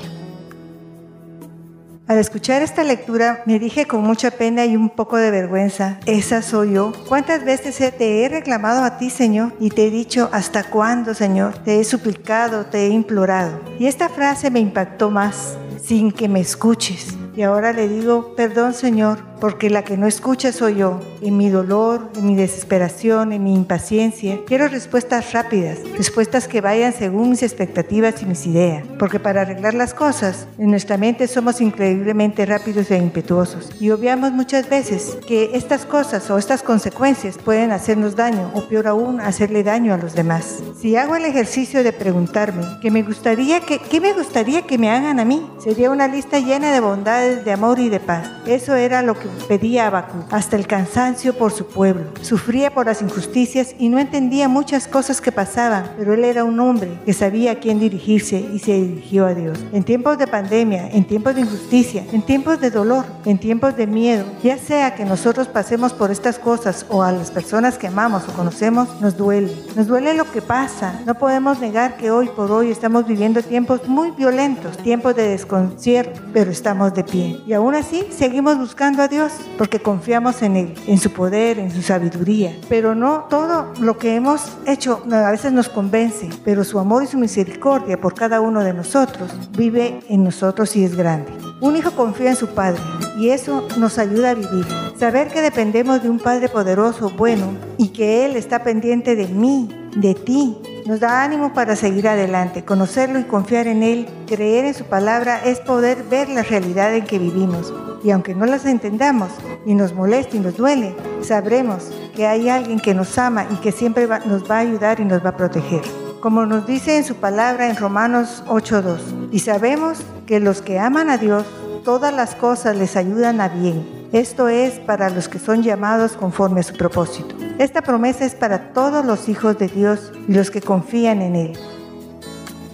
Al 2.11 2.19
escuchar 2.19 2.61
esta 2.61 2.83
lectura 2.83 3.45
me 3.47 3.61
dije 3.61 3.87
con 3.87 4.03
mucha 4.03 4.33
pena 4.33 4.67
y 4.67 4.75
un 4.75 4.91
poco 4.91 5.17
de 5.17 5.31
vergüenza, 5.31 6.01
esa 6.07 6.43
soy 6.43 6.73
yo. 6.73 6.93
¿Cuántas 7.07 7.45
veces 7.45 7.77
te 7.97 8.25
he 8.25 8.29
reclamado 8.29 8.83
a 8.83 8.99
ti, 8.99 9.11
Señor? 9.11 9.53
Y 9.61 9.71
te 9.71 9.87
he 9.87 9.91
dicho, 9.91 10.29
¿hasta 10.33 10.65
cuándo, 10.65 11.15
Señor? 11.15 11.59
Te 11.59 11.79
he 11.79 11.85
suplicado, 11.85 12.67
te 12.67 12.87
he 12.87 12.89
implorado. 12.89 13.61
Y 13.79 13.87
esta 13.87 14.09
frase 14.09 14.51
me 14.51 14.59
impactó 14.59 15.09
más, 15.13 15.57
sin 15.81 16.11
que 16.11 16.29
me 16.29 16.41
escuches. 16.41 17.17
Y 17.41 17.43
ahora 17.43 17.73
le 17.73 17.89
digo, 17.89 18.35
perdón 18.37 18.75
Señor, 18.75 19.31
porque 19.41 19.71
la 19.71 19.83
que 19.83 19.97
no 19.97 20.07
escucha 20.07 20.53
soy 20.53 20.77
yo. 20.77 21.01
En 21.23 21.39
mi 21.39 21.49
dolor, 21.49 22.11
en 22.15 22.27
mi 22.27 22.37
desesperación, 22.37 23.33
en 23.33 23.43
mi 23.43 23.55
impaciencia, 23.55 24.41
quiero 24.47 24.69
respuestas 24.69 25.33
rápidas, 25.33 25.79
respuestas 25.97 26.47
que 26.47 26.61
vayan 26.61 26.93
según 26.93 27.31
mis 27.31 27.43
expectativas 27.43 28.21
y 28.21 28.27
mis 28.27 28.47
ideas. 28.47 28.87
Porque 28.99 29.19
para 29.19 29.41
arreglar 29.41 29.73
las 29.73 29.95
cosas, 29.95 30.47
en 30.59 30.71
nuestra 30.71 30.99
mente 30.99 31.27
somos 31.27 31.63
increíblemente 31.63 32.45
rápidos 32.45 32.91
e 32.91 32.99
impetuosos. 32.99 33.71
Y 33.81 33.91
obviamos 33.91 34.33
muchas 34.33 34.69
veces 34.69 35.17
que 35.27 35.51
estas 35.55 35.87
cosas 35.87 36.31
o 36.31 36.37
estas 36.37 36.63
consecuencias 36.63 37.39
pueden 37.39 37.73
hacernos 37.73 38.17
daño 38.17 38.51
o 38.55 38.69
peor 38.69 38.87
aún, 38.87 39.21
hacerle 39.21 39.63
daño 39.63 39.95
a 39.95 39.99
los 39.99 40.15
demás. 40.15 40.63
Si 40.79 40.97
hago 40.97 41.17
el 41.17 41.25
ejercicio 41.25 41.83
de 41.83 41.95
preguntarme 41.95 42.63
qué 42.83 42.91
me 42.91 43.03
gustaría 43.03 43.61
que, 43.61 43.79
qué 43.79 44.01
me 44.01 44.13
gustaría 44.13 44.63
que 44.63 44.77
me 44.77 44.91
hagan 44.91 45.19
a 45.21 45.25
mí, 45.25 45.47
sería 45.59 45.91
una 45.91 46.09
lista 46.09 46.39
llena 46.39 46.73
de 46.73 46.81
bondades, 46.81 47.30
de 47.37 47.53
amor 47.53 47.79
y 47.79 47.89
de 47.89 48.01
paz. 48.01 48.29
Eso 48.47 48.75
era 48.75 49.03
lo 49.03 49.19
que 49.19 49.29
pedía 49.49 49.87
a 49.87 49.91
hasta 50.31 50.57
el 50.57 50.67
cansancio 50.67 51.35
por 51.35 51.53
su 51.53 51.67
pueblo. 51.67 52.05
Sufría 52.23 52.73
por 52.73 52.87
las 52.87 53.03
injusticias 53.03 53.75
y 53.79 53.89
no 53.89 53.99
entendía 53.99 54.49
muchas 54.49 54.87
cosas 54.87 55.21
que 55.21 55.33
pasaban, 55.33 55.91
pero 55.97 56.15
él 56.15 56.25
era 56.25 56.45
un 56.45 56.59
hombre 56.61 56.99
que 57.05 57.13
sabía 57.13 57.53
a 57.53 57.55
quién 57.57 57.81
dirigirse 57.81 58.39
y 58.39 58.59
se 58.59 58.73
dirigió 58.73 59.27
a 59.27 59.35
Dios. 59.35 59.59
En 59.73 59.85
tiempos 59.85 60.19
de 60.19 60.27
pandemia, 60.27 60.89
en 60.91 61.05
tiempos 61.05 61.35
de 61.35 61.43
injusticia, 61.43 62.05
en 62.13 62.23
tiempos 62.23 62.61
de 62.61 62.71
dolor, 62.71 63.05
en 63.25 63.39
tiempos 63.39 63.77
de 63.77 63.87
miedo, 63.87 64.25
ya 64.43 64.59
sea 64.59 64.95
que 64.95 65.05
nosotros 65.05 65.49
pasemos 65.49 65.93
por 65.93 66.11
estas 66.11 66.39
cosas 66.39 66.87
o 66.89 67.03
a 67.03 67.13
las 67.13 67.31
personas 67.31 67.79
que 67.79 67.89
amamos 67.89 68.29
o 68.29 68.33
conocemos, 68.33 69.01
nos 69.01 69.17
duele. 69.17 69.55
Nos 69.77 69.87
duele 69.87 70.15
lo 70.15 70.31
que 70.31 70.43
pasa. 70.43 71.01
No 71.07 71.15
podemos 71.15 71.61
negar 71.61 71.97
que 71.97 72.11
hoy 72.11 72.29
por 72.29 72.51
hoy 72.51 72.71
estamos 72.71 73.07
viviendo 73.07 73.43
tiempos 73.43 73.89
muy 73.89 74.11
violentos, 74.13 74.79
tiempos 74.79 75.17
de 75.17 75.29
desconcierto, 75.29 76.21
pero 76.33 76.51
estamos 76.51 76.95
de 76.95 77.05
pie. 77.05 77.20
Y 77.47 77.53
aún 77.53 77.75
así 77.75 78.05
seguimos 78.11 78.59
buscando 78.59 79.03
a 79.03 79.09
Dios 79.09 79.33
porque 79.59 79.81
confiamos 79.81 80.43
en 80.43 80.57
Él, 80.57 80.75
en 80.87 80.99
su 80.99 81.11
poder, 81.11 81.59
en 81.59 81.71
su 81.71 81.83
sabiduría. 81.83 82.57
Pero 82.69 82.95
no 82.95 83.27
todo 83.29 83.73
lo 83.81 83.99
que 83.99 84.15
hemos 84.15 84.57
hecho 84.67 85.03
a 85.11 85.31
veces 85.31 85.53
nos 85.53 85.69
convence, 85.69 86.29
pero 86.45 86.65
su 86.65 86.79
amor 86.79 87.05
y 87.05 87.07
su 87.07 87.19
misericordia 87.19 88.01
por 88.01 88.15
cada 88.15 88.41
uno 88.41 88.63
de 88.63 88.73
nosotros 88.73 89.33
vive 89.57 90.01
en 90.09 90.25
nosotros 90.25 90.75
y 90.77 90.85
es 90.85 90.97
grande. 90.97 91.31
Un 91.61 91.77
hijo 91.77 91.91
confía 91.93 92.31
en 92.31 92.37
su 92.37 92.49
padre 92.49 92.81
y 93.19 93.31
eso 93.31 93.69
nos 93.77 93.99
ayuda 93.99 94.31
a 94.31 94.35
vivir. 94.35 94.67
Saber 94.99 95.29
que 95.29 95.43
dependemos 95.43 96.03
de 96.03 96.11
un 96.11 96.19
Padre 96.19 96.49
poderoso, 96.49 97.11
bueno, 97.17 97.55
y 97.77 97.89
que 97.89 98.25
Él 98.25 98.37
está 98.37 98.63
pendiente 98.63 99.17
de 99.17 99.29
mí, 99.29 99.69
de 99.97 100.15
ti, 100.15 100.57
nos 100.91 100.99
da 100.99 101.23
ánimo 101.23 101.53
para 101.53 101.77
seguir 101.77 102.09
adelante. 102.09 102.65
Conocerlo 102.65 103.21
y 103.21 103.25
confiar 103.25 103.69
en 103.69 103.85
Él, 103.85 104.09
creer 104.27 104.65
en 104.65 104.75
su 104.75 104.87
palabra, 104.87 105.41
es 105.45 105.61
poder 105.61 106.03
ver 106.03 106.29
la 106.29 106.43
realidad 106.43 106.93
en 106.93 107.05
que 107.05 107.21
vivimos. 107.21 107.73
Y 108.03 108.11
aunque 108.11 108.35
no 108.35 108.45
las 108.45 108.67
entendamos 108.67 109.31
y 109.65 109.77
nos 109.77 109.95
moleste 109.95 110.39
y 110.39 110.41
nos 110.41 110.57
duele, 110.57 110.97
sabremos 111.23 111.93
que 112.17 112.27
hay 112.27 112.49
alguien 112.49 112.81
que 112.81 112.93
nos 112.93 113.17
ama 113.19 113.47
y 113.53 113.61
que 113.61 113.71
siempre 113.71 114.09
nos 114.27 114.51
va 114.51 114.57
a 114.57 114.61
ayudar 114.63 114.99
y 114.99 115.05
nos 115.05 115.25
va 115.25 115.29
a 115.29 115.37
proteger. 115.37 115.83
Como 116.19 116.45
nos 116.45 116.67
dice 116.67 116.97
en 116.97 117.05
su 117.05 117.15
palabra 117.15 117.69
en 117.69 117.77
Romanos 117.77 118.43
8.2, 118.49 119.29
y 119.31 119.39
sabemos 119.39 119.99
que 120.27 120.41
los 120.41 120.61
que 120.61 120.81
aman 120.81 121.09
a 121.09 121.19
Dios, 121.19 121.47
todas 121.85 122.13
las 122.13 122.35
cosas 122.35 122.75
les 122.75 122.97
ayudan 122.97 123.41
a 123.41 123.49
bien. 123.49 124.00
Esto 124.13 124.49
es 124.49 124.81
para 124.81 125.09
los 125.09 125.29
que 125.29 125.39
son 125.39 125.63
llamados 125.63 126.15
conforme 126.15 126.59
a 126.59 126.63
su 126.65 126.75
propósito. 126.75 127.37
Esta 127.61 127.81
promesa 127.81 128.25
es 128.25 128.35
para 128.35 128.73
todos 128.73 129.05
los 129.05 129.29
hijos 129.29 129.57
de 129.57 129.69
Dios 129.69 130.11
y 130.27 130.35
los 130.35 130.51
que 130.51 130.61
confían 130.61 131.23
en 131.23 131.37
Él. 131.37 131.53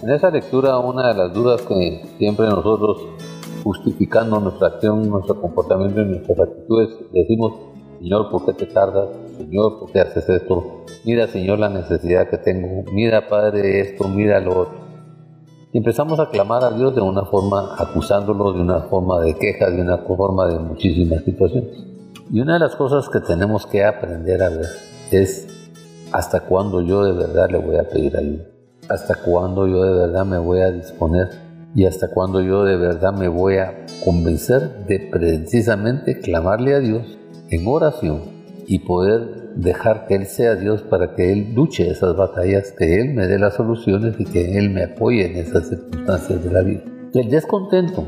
En 0.01 0.09
esa 0.09 0.31
lectura, 0.31 0.79
una 0.79 1.09
de 1.09 1.13
las 1.13 1.33
dudas 1.33 1.61
que 1.61 2.09
siempre 2.17 2.47
nosotros, 2.47 3.05
justificando 3.63 4.39
nuestra 4.39 4.69
acción, 4.69 5.07
nuestro 5.07 5.39
comportamiento 5.39 6.01
y 6.01 6.05
nuestras 6.05 6.39
actitudes, 6.39 6.89
decimos, 7.13 7.53
Señor, 7.99 8.31
¿por 8.31 8.43
qué 8.43 8.53
te 8.53 8.65
tardas? 8.65 9.09
Señor, 9.37 9.77
¿por 9.77 9.91
qué 9.91 9.99
haces 9.99 10.27
esto? 10.27 10.85
Mira, 11.05 11.27
Señor, 11.27 11.59
la 11.59 11.69
necesidad 11.69 12.31
que 12.31 12.39
tengo. 12.39 12.83
Mira, 12.91 13.27
Padre, 13.27 13.81
esto, 13.81 14.07
mira 14.07 14.39
lo 14.39 14.61
otro. 14.61 14.86
Y 15.73 15.79
empezamos 15.79 16.19
a 16.19 16.29
clamar 16.29 16.63
a 16.63 16.71
Dios 16.71 16.95
de 16.95 17.01
una 17.01 17.25
forma 17.25 17.75
acusándolo, 17.77 18.53
de 18.53 18.61
una 18.61 18.81
forma 18.83 19.19
de 19.19 19.35
queja, 19.35 19.69
de 19.69 19.81
una 19.81 19.97
forma 19.97 20.47
de 20.47 20.59
muchísimas 20.59 21.23
situaciones. 21.23 21.69
Y 22.31 22.39
una 22.39 22.53
de 22.53 22.59
las 22.59 22.75
cosas 22.75 23.09
que 23.09 23.19
tenemos 23.19 23.65
que 23.65 23.83
aprender 23.83 24.41
a 24.43 24.49
ver 24.49 24.67
es 25.11 25.47
hasta 26.11 26.41
cuándo 26.41 26.81
yo 26.81 27.03
de 27.03 27.13
verdad 27.13 27.49
le 27.49 27.57
voy 27.57 27.75
a 27.75 27.83
pedir 27.83 28.15
ayuda, 28.15 28.45
hasta 28.89 29.15
cuándo 29.15 29.67
yo 29.67 29.83
de 29.83 30.07
verdad 30.07 30.25
me 30.25 30.37
voy 30.37 30.61
a 30.61 30.71
disponer 30.71 31.29
y 31.75 31.85
hasta 31.85 32.09
cuándo 32.09 32.41
yo 32.41 32.63
de 32.63 32.77
verdad 32.77 33.13
me 33.13 33.27
voy 33.27 33.57
a 33.57 33.85
convencer 34.03 34.85
de 34.87 35.09
precisamente 35.11 36.19
clamarle 36.19 36.75
a 36.75 36.79
Dios 36.79 37.17
en 37.49 37.67
oración 37.67 38.21
y 38.67 38.79
poder 38.79 39.46
dejar 39.57 40.05
que 40.05 40.15
Él 40.15 40.25
sea 40.25 40.55
Dios 40.55 40.83
para 40.83 41.15
que 41.15 41.31
Él 41.31 41.53
luche 41.53 41.89
esas 41.89 42.15
batallas, 42.15 42.71
que 42.77 43.01
Él 43.01 43.13
me 43.13 43.27
dé 43.27 43.39
las 43.39 43.55
soluciones 43.55 44.15
y 44.19 44.25
que 44.25 44.57
Él 44.57 44.69
me 44.69 44.83
apoye 44.83 45.25
en 45.25 45.37
esas 45.37 45.67
circunstancias 45.69 46.43
de 46.43 46.51
la 46.51 46.61
vida. 46.61 46.81
El 47.13 47.29
descontento, 47.29 48.05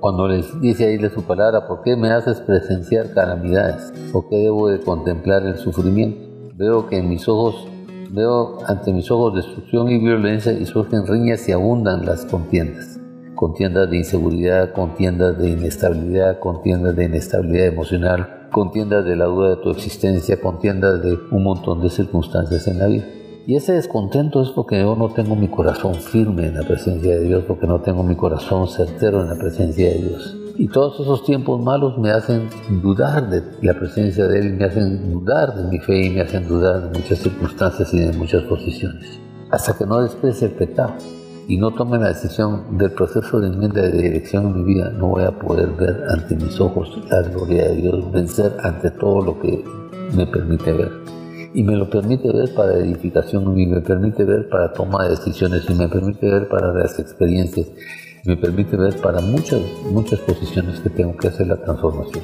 cuando 0.00 0.28
les 0.28 0.60
dice 0.60 0.86
ahí 0.86 0.98
de 0.98 1.10
su 1.10 1.22
palabra, 1.22 1.66
¿por 1.66 1.82
qué 1.82 1.96
me 1.96 2.10
haces 2.10 2.40
presenciar 2.40 3.12
calamidades? 3.14 3.92
¿Por 4.12 4.28
qué 4.28 4.36
debo 4.36 4.68
de 4.68 4.80
contemplar 4.80 5.44
el 5.46 5.56
sufrimiento? 5.56 6.28
Veo 6.54 6.86
que 6.86 6.98
en 6.98 7.08
mis 7.08 7.26
ojos, 7.28 7.66
veo 8.10 8.58
ante 8.66 8.92
mis 8.92 9.10
ojos 9.10 9.34
destrucción 9.34 9.88
y 9.88 9.98
violencia 9.98 10.52
y 10.52 10.66
surgen 10.66 11.06
riñas 11.06 11.48
y 11.48 11.52
abundan 11.52 12.04
las 12.04 12.26
contiendas 12.26 12.98
contiendas 13.40 13.88
de 13.88 13.96
inseguridad, 13.96 14.74
contiendas 14.74 15.38
de 15.38 15.48
inestabilidad, 15.48 16.38
contiendas 16.40 16.94
de 16.94 17.04
inestabilidad 17.04 17.68
emocional, 17.68 18.39
contiendas 18.50 19.04
de 19.04 19.16
la 19.16 19.26
duda 19.26 19.50
de 19.50 19.62
tu 19.62 19.70
existencia, 19.70 20.40
contiendas 20.40 21.02
de 21.02 21.18
un 21.30 21.42
montón 21.42 21.80
de 21.80 21.90
circunstancias 21.90 22.66
en 22.68 22.78
la 22.78 22.86
vida. 22.86 23.04
Y 23.46 23.56
ese 23.56 23.72
descontento 23.72 24.42
es 24.42 24.50
porque 24.50 24.80
yo 24.80 24.94
no 24.96 25.08
tengo 25.08 25.34
mi 25.34 25.48
corazón 25.48 25.94
firme 25.94 26.46
en 26.46 26.54
la 26.54 26.62
presencia 26.62 27.16
de 27.16 27.24
Dios, 27.24 27.44
porque 27.48 27.66
no 27.66 27.80
tengo 27.80 28.02
mi 28.02 28.14
corazón 28.14 28.68
certero 28.68 29.22
en 29.22 29.28
la 29.28 29.36
presencia 29.36 29.88
de 29.88 29.98
Dios. 29.98 30.36
Y 30.56 30.68
todos 30.68 31.00
esos 31.00 31.24
tiempos 31.24 31.62
malos 31.62 31.96
me 31.98 32.10
hacen 32.10 32.48
dudar 32.82 33.30
de 33.30 33.42
la 33.62 33.74
presencia 33.74 34.26
de 34.26 34.38
Él, 34.40 34.54
me 34.54 34.66
hacen 34.66 35.10
dudar 35.10 35.54
de 35.54 35.64
mi 35.70 35.78
fe 35.78 36.06
y 36.06 36.10
me 36.10 36.20
hacen 36.20 36.46
dudar 36.46 36.82
de 36.82 36.98
muchas 36.98 37.18
circunstancias 37.18 37.94
y 37.94 38.00
de 38.00 38.12
muchas 38.12 38.42
posiciones. 38.42 39.18
Hasta 39.50 39.76
que 39.76 39.86
no 39.86 40.02
desprecie 40.02 40.48
el 40.48 40.54
pecado 40.54 40.94
y 41.50 41.56
no 41.56 41.72
tome 41.72 41.98
la 41.98 42.10
decisión 42.10 42.78
del 42.78 42.92
proceso 42.92 43.40
de 43.40 43.48
enmienda 43.48 43.82
de 43.82 43.90
dirección 43.90 44.46
en 44.46 44.58
mi 44.58 44.72
vida, 44.72 44.88
no 44.90 45.08
voy 45.08 45.24
a 45.24 45.32
poder 45.32 45.70
ver 45.70 46.04
ante 46.08 46.36
mis 46.36 46.60
ojos 46.60 46.96
la 47.10 47.22
gloria 47.22 47.70
de 47.70 47.74
Dios, 47.74 48.12
vencer 48.12 48.56
ante 48.62 48.92
todo 48.92 49.20
lo 49.20 49.40
que 49.40 49.64
me 50.14 50.28
permite 50.28 50.72
ver. 50.72 50.92
Y 51.52 51.64
me 51.64 51.74
lo 51.74 51.90
permite 51.90 52.32
ver 52.32 52.54
para 52.54 52.78
edificación 52.78 53.58
y 53.58 53.66
me 53.66 53.80
permite 53.80 54.22
ver 54.24 54.48
para 54.48 54.72
toma 54.72 55.02
de 55.02 55.10
decisiones 55.10 55.68
y 55.68 55.74
me 55.74 55.88
permite 55.88 56.30
ver 56.30 56.46
para 56.46 56.72
las 56.72 57.00
experiencias, 57.00 57.66
me 58.24 58.36
permite 58.36 58.76
ver 58.76 58.94
para 59.00 59.20
muchas, 59.20 59.60
muchas 59.90 60.20
posiciones 60.20 60.78
que 60.78 60.90
tengo 60.90 61.16
que 61.16 61.26
hacer 61.26 61.48
la 61.48 61.56
transformación. 61.56 62.22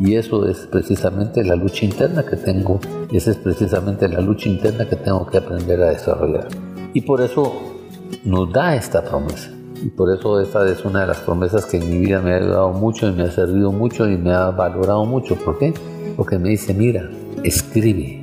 Y 0.00 0.16
eso 0.16 0.48
es 0.48 0.66
precisamente 0.66 1.44
la 1.44 1.54
lucha 1.54 1.84
interna 1.84 2.24
que 2.24 2.36
tengo, 2.36 2.80
y 3.12 3.16
esa 3.16 3.30
es 3.30 3.36
precisamente 3.36 4.08
la 4.08 4.20
lucha 4.20 4.48
interna 4.48 4.88
que 4.88 4.96
tengo 4.96 5.24
que 5.26 5.38
aprender 5.38 5.80
a 5.82 5.90
desarrollar. 5.90 6.48
Y 6.94 7.02
por 7.02 7.20
eso 7.20 7.79
nos 8.24 8.52
da 8.52 8.74
esta 8.76 9.02
promesa. 9.02 9.50
Y 9.82 9.88
por 9.88 10.12
eso 10.12 10.40
esta 10.40 10.68
es 10.68 10.84
una 10.84 11.02
de 11.02 11.06
las 11.06 11.20
promesas 11.20 11.64
que 11.64 11.78
en 11.78 11.88
mi 11.88 11.98
vida 11.98 12.20
me 12.20 12.32
ha 12.32 12.36
ayudado 12.36 12.72
mucho 12.72 13.08
y 13.08 13.12
me 13.12 13.22
ha 13.22 13.30
servido 13.30 13.72
mucho 13.72 14.08
y 14.08 14.16
me 14.16 14.32
ha 14.32 14.50
valorado 14.50 15.04
mucho. 15.06 15.36
¿Por 15.36 15.58
qué? 15.58 15.72
Porque 16.16 16.38
me 16.38 16.50
dice, 16.50 16.74
mira, 16.74 17.08
escribe. 17.42 18.22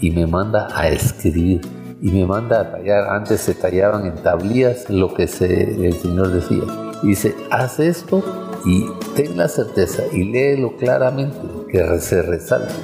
Y 0.00 0.10
me 0.10 0.26
manda 0.26 0.68
a 0.74 0.88
escribir. 0.88 1.60
Y 2.02 2.10
me 2.10 2.26
manda 2.26 2.60
a 2.60 2.72
tallar. 2.72 3.08
Antes 3.08 3.40
se 3.40 3.54
tallaban 3.54 4.06
en 4.06 4.14
tablillas 4.16 4.90
lo 4.90 5.14
que 5.14 5.28
se, 5.28 5.86
el 5.86 5.94
Señor 5.94 6.28
decía. 6.28 6.62
Y 7.02 7.08
dice, 7.08 7.34
haz 7.50 7.78
esto 7.78 8.22
y 8.64 8.86
ten 9.14 9.36
la 9.36 9.48
certeza 9.48 10.02
y 10.12 10.24
léelo 10.24 10.76
claramente, 10.76 11.38
que 11.70 12.00
se 12.00 12.22
resalte 12.22 12.74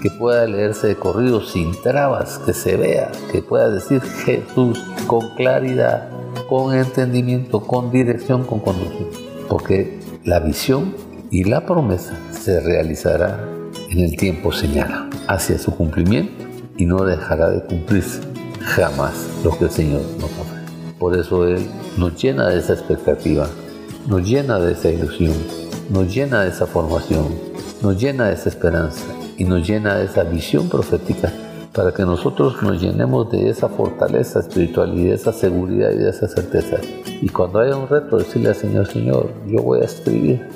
que 0.00 0.10
pueda 0.10 0.46
leerse 0.46 0.88
de 0.88 0.96
corrido 0.96 1.42
sin 1.42 1.72
trabas, 1.82 2.38
que 2.38 2.52
se 2.52 2.76
vea, 2.76 3.12
que 3.30 3.42
pueda 3.42 3.70
decir 3.70 4.00
Jesús 4.00 4.78
con 5.06 5.34
claridad, 5.36 6.08
con 6.48 6.74
entendimiento, 6.74 7.60
con 7.60 7.90
dirección, 7.90 8.44
con 8.44 8.60
conducción. 8.60 9.08
Porque 9.48 10.00
la 10.24 10.40
visión 10.40 10.94
y 11.30 11.44
la 11.44 11.66
promesa 11.66 12.18
se 12.30 12.60
realizará 12.60 13.46
en 13.90 13.98
el 14.00 14.16
tiempo 14.16 14.52
señalado, 14.52 15.10
hacia 15.28 15.58
su 15.58 15.74
cumplimiento 15.74 16.44
y 16.76 16.86
no 16.86 17.04
dejará 17.04 17.50
de 17.50 17.62
cumplirse 17.62 18.20
jamás 18.60 19.28
lo 19.44 19.56
que 19.58 19.64
el 19.64 19.70
Señor 19.70 20.02
nos 20.18 20.30
ofrece. 20.30 20.96
Por 20.98 21.16
eso 21.16 21.46
Él 21.46 21.66
nos 21.96 22.20
llena 22.20 22.48
de 22.48 22.58
esa 22.58 22.72
expectativa, 22.74 23.48
nos 24.06 24.28
llena 24.28 24.58
de 24.58 24.72
esa 24.72 24.90
ilusión, 24.90 25.34
nos 25.90 26.12
llena 26.14 26.42
de 26.42 26.50
esa 26.50 26.66
formación, 26.66 27.28
nos 27.82 28.00
llena 28.00 28.28
de 28.28 28.34
esa 28.34 28.48
esperanza 28.48 29.02
y 29.40 29.44
nos 29.44 29.66
llena 29.66 29.96
de 29.96 30.04
esa 30.04 30.22
visión 30.22 30.68
profética 30.68 31.32
para 31.72 31.92
que 31.92 32.02
nosotros 32.02 32.62
nos 32.62 32.80
llenemos 32.80 33.30
de 33.30 33.48
esa 33.48 33.70
fortaleza 33.70 34.40
espiritual 34.40 34.92
y 34.98 35.04
de 35.04 35.14
esa 35.14 35.32
seguridad 35.32 35.90
y 35.92 35.96
de 35.96 36.10
esa 36.10 36.28
certeza. 36.28 36.76
Y 37.22 37.28
cuando 37.30 37.58
haya 37.58 37.74
un 37.74 37.88
reto, 37.88 38.18
decirle 38.18 38.50
al 38.50 38.54
Señor, 38.54 38.86
Señor, 38.86 39.30
yo 39.46 39.62
voy 39.62 39.80
a 39.80 39.84
escribir, 39.84 40.46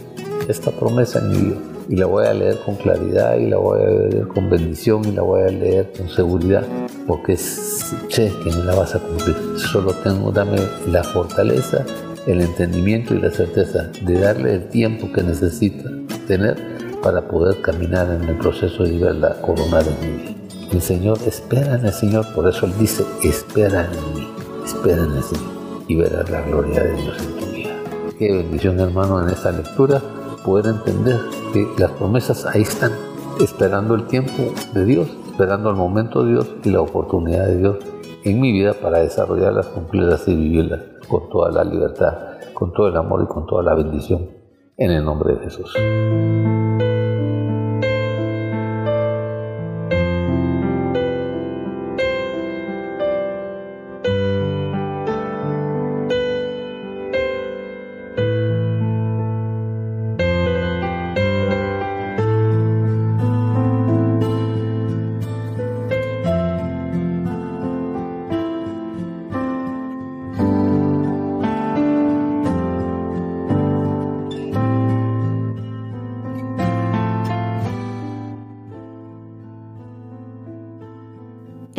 esta 0.49 0.71
promesa 0.71 1.21
en 1.21 1.31
mi 1.31 1.39
vida 1.39 1.57
y 1.89 1.97
la 1.97 2.05
voy 2.05 2.27
a 2.27 2.35
leer 2.35 2.59
con 2.67 2.75
claridad 2.75 3.37
y 3.37 3.49
la 3.49 3.57
voy 3.57 3.83
a 3.83 3.87
leer 3.87 4.29
con 4.29 4.51
bendición 4.51 5.03
y 5.07 5.13
la 5.13 5.23
voy 5.23 5.43
a 5.43 5.47
leer 5.47 5.91
con 5.97 6.09
seguridad 6.11 6.67
porque 7.07 7.37
sé 7.39 8.31
que 8.43 8.51
me 8.51 8.65
la 8.65 8.75
vas 8.75 8.95
a 8.95 8.99
cumplir. 8.99 9.35
Solo 9.57 9.95
tengo, 10.03 10.31
dame 10.31 10.59
la 10.91 11.03
fortaleza, 11.03 11.87
el 12.27 12.43
entendimiento 12.43 13.15
y 13.15 13.21
la 13.21 13.31
certeza 13.31 13.91
de 14.03 14.21
darle 14.21 14.55
el 14.55 14.69
tiempo 14.69 15.11
que 15.11 15.23
necesita 15.23 15.89
tener 16.27 16.74
para 17.05 17.21
poder 17.29 17.61
caminar 17.61 18.09
en 18.11 18.27
el 18.27 18.39
proceso 18.39 18.83
de 18.83 18.99
la 19.13 19.35
corona 19.43 19.83
de 19.83 19.91
mi 20.01 20.23
vida. 20.23 20.35
El 20.73 20.81
Señor 20.81 21.19
espera 21.27 21.75
en 21.75 21.85
el 21.85 21.93
Señor, 21.93 22.25
por 22.35 22.49
eso 22.49 22.65
Él 22.65 22.73
dice, 22.79 23.05
espera 23.23 23.85
en 23.85 24.15
mí, 24.15 24.27
espera 24.65 25.05
en 25.05 25.13
el 25.13 25.23
Señor 25.23 25.53
y 25.87 25.97
verás 25.97 26.31
la 26.31 26.41
gloria 26.41 26.83
de 26.83 26.95
Dios 26.95 27.17
en 27.19 27.39
tu 27.39 27.47
vida. 27.55 27.71
Qué 28.19 28.33
bendición 28.33 28.81
hermano 28.81 29.23
en 29.23 29.29
esta 29.29 29.53
lectura 29.53 30.01
poder 30.47 30.75
entender 30.75 31.21
que 31.53 31.69
las 31.77 31.91
promesas 31.93 32.47
ahí 32.47 32.63
están, 32.63 32.93
esperando 33.39 33.95
el 33.95 34.07
tiempo 34.07 34.55
de 34.73 34.85
Dios, 34.87 35.09
esperando 35.31 35.69
el 35.69 35.77
momento 35.77 36.25
de 36.25 36.33
Dios 36.33 36.51
y 36.65 36.71
la 36.71 36.81
oportunidad 36.81 37.47
de 37.49 37.59
Dios 37.59 37.77
en 38.25 38.41
mi 38.41 38.51
vida 38.51 38.73
para 38.73 39.01
desarrollarlas, 39.01 39.67
cumplirlas 39.67 40.27
y 40.27 40.35
vivirlas 40.35 40.81
con 41.07 41.29
toda 41.29 41.51
la 41.51 41.65
libertad, 41.65 42.15
con 42.55 42.73
todo 42.73 42.89
el 42.89 42.97
amor 42.97 43.25
y 43.25 43.27
con 43.27 43.47
toda 43.47 43.63
la 43.63 43.75
bendición 43.75 44.31
en 44.79 44.91
el 44.91 45.05
nombre 45.05 45.35
de 45.35 45.41
Jesús. 45.41 45.75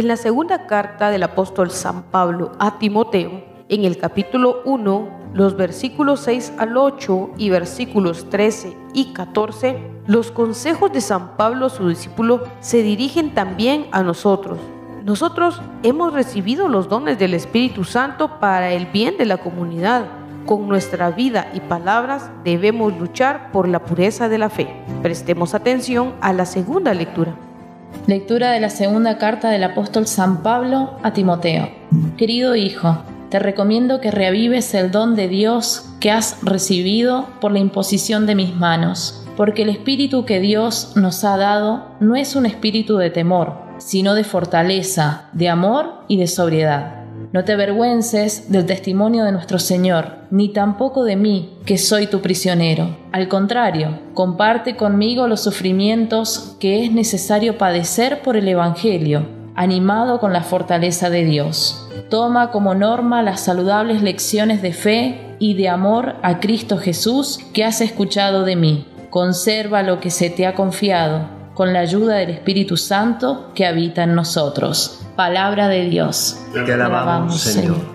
En 0.06 0.10
la 0.10 0.18
segunda 0.18 0.68
carta 0.68 1.10
del 1.10 1.24
apóstol 1.24 1.72
San 1.72 2.04
Pablo 2.12 2.52
a 2.60 2.78
Timoteo, 2.78 3.44
en 3.70 3.86
el 3.86 3.98
capítulo 3.98 4.62
1, 4.64 5.32
los 5.34 5.58
versículos 5.58 6.20
6 6.20 6.54
al 6.60 6.78
8 6.78 7.32
y 7.40 7.50
versículos 7.50 8.30
13 8.30 8.78
y 8.94 9.14
14, 9.14 9.80
los 10.06 10.30
consejos 10.30 10.94
de 10.94 11.02
San 11.02 11.36
Pablo, 11.38 11.70
su 11.70 11.90
discípulo, 11.90 12.44
se 12.60 12.84
dirigen 12.84 13.34
también 13.34 13.88
a 13.92 14.04
nosotros. 14.04 14.60
Nosotros 15.04 15.60
hemos 15.82 16.14
recibido 16.14 16.68
los 16.68 16.88
dones 16.88 17.18
del 17.18 17.34
Espíritu 17.34 17.84
Santo 17.84 18.40
para 18.40 18.74
el 18.74 18.86
bien 18.86 19.18
de 19.18 19.26
la 19.26 19.38
comunidad. 19.38 20.06
Con 20.46 20.68
nuestra 20.68 21.10
vida 21.10 21.50
y 21.56 21.62
palabras 21.62 22.30
debemos 22.44 22.96
luchar 22.96 23.52
por 23.52 23.68
la 23.68 23.80
pureza 23.80 24.30
de 24.30 24.38
la 24.38 24.52
fe. 24.52 24.68
Prestemos 25.02 25.56
atención 25.56 26.14
a 26.22 26.32
la 26.32 26.46
segunda 26.46 26.94
lectura. 26.94 27.36
Lectura 28.08 28.52
de 28.52 28.60
la 28.60 28.70
segunda 28.70 29.18
carta 29.18 29.50
del 29.50 29.64
apóstol 29.64 30.06
San 30.06 30.44
Pablo 30.44 30.92
a 31.02 31.14
Timoteo. 31.14 31.70
Querido 32.18 32.56
hijo, 32.56 33.00
te 33.30 33.40
recomiendo 33.40 34.00
que 34.00 34.12
reavives 34.12 34.74
el 34.76 34.92
don 34.92 35.16
de 35.16 35.28
Dios 35.28 35.90
que 36.00 36.12
has 36.12 36.38
recibido 36.44 37.28
por 37.42 37.52
la 37.52 37.60
imposición 37.60 38.28
de 38.28 38.36
mis 38.36 38.56
manos, 38.56 39.26
porque 39.36 39.64
el 39.64 39.70
espíritu 39.70 40.24
que 40.24 40.40
Dios 40.40 40.94
nos 40.96 41.24
ha 41.24 41.36
dado 41.36 41.88
no 42.00 42.16
es 42.16 42.36
un 42.36 42.46
espíritu 42.46 42.98
de 42.98 43.10
temor, 43.10 43.54
sino 43.80 44.14
de 44.14 44.24
fortaleza, 44.24 45.30
de 45.34 45.50
amor 45.50 46.04
y 46.08 46.18
de 46.18 46.28
sobriedad. 46.28 46.95
No 47.36 47.44
te 47.44 47.52
avergüences 47.52 48.50
del 48.50 48.66
testimonio 48.66 49.26
de 49.26 49.34
nuestro 49.34 49.60
Señor, 49.60 50.20
ni 50.32 50.54
tampoco 50.54 51.04
de 51.04 51.18
mí, 51.18 51.58
que 51.66 51.78
soy 51.78 52.08
tu 52.08 52.22
prisionero. 52.22 52.96
Al 53.12 53.28
contrario, 53.28 54.00
comparte 54.14 54.78
conmigo 54.78 55.28
los 55.28 55.44
sufrimientos 55.44 56.56
que 56.62 56.86
es 56.86 56.94
necesario 56.94 57.58
padecer 57.58 58.22
por 58.22 58.38
el 58.38 58.48
Evangelio, 58.48 59.28
animado 59.54 60.22
con 60.22 60.32
la 60.32 60.44
fortaleza 60.44 61.10
de 61.10 61.26
Dios. 61.26 61.90
Toma 62.10 62.52
como 62.52 62.74
norma 62.74 63.22
las 63.22 63.42
saludables 63.42 64.02
lecciones 64.02 64.62
de 64.62 64.72
fe 64.72 65.36
y 65.38 65.56
de 65.56 65.68
amor 65.68 66.16
a 66.22 66.40
Cristo 66.40 66.78
Jesús 66.78 67.42
que 67.52 67.66
has 67.66 67.82
escuchado 67.82 68.46
de 68.46 68.56
mí. 68.56 68.88
Conserva 69.10 69.84
lo 69.84 70.00
que 70.00 70.10
se 70.10 70.30
te 70.30 70.48
ha 70.48 70.56
confiado, 70.56 71.35
con 71.56 71.74
la 71.74 71.80
ayuda 71.80 72.18
del 72.18 72.30
Espíritu 72.30 72.78
Santo 72.78 73.52
que 73.56 73.66
habita 73.66 74.04
en 74.04 74.14
nosotros. 74.14 75.00
Palabra 75.16 75.70
de 75.70 75.86
Dios. 75.86 76.38
Te 76.54 76.72
alabamos, 76.72 77.40
Señor. 77.42 77.95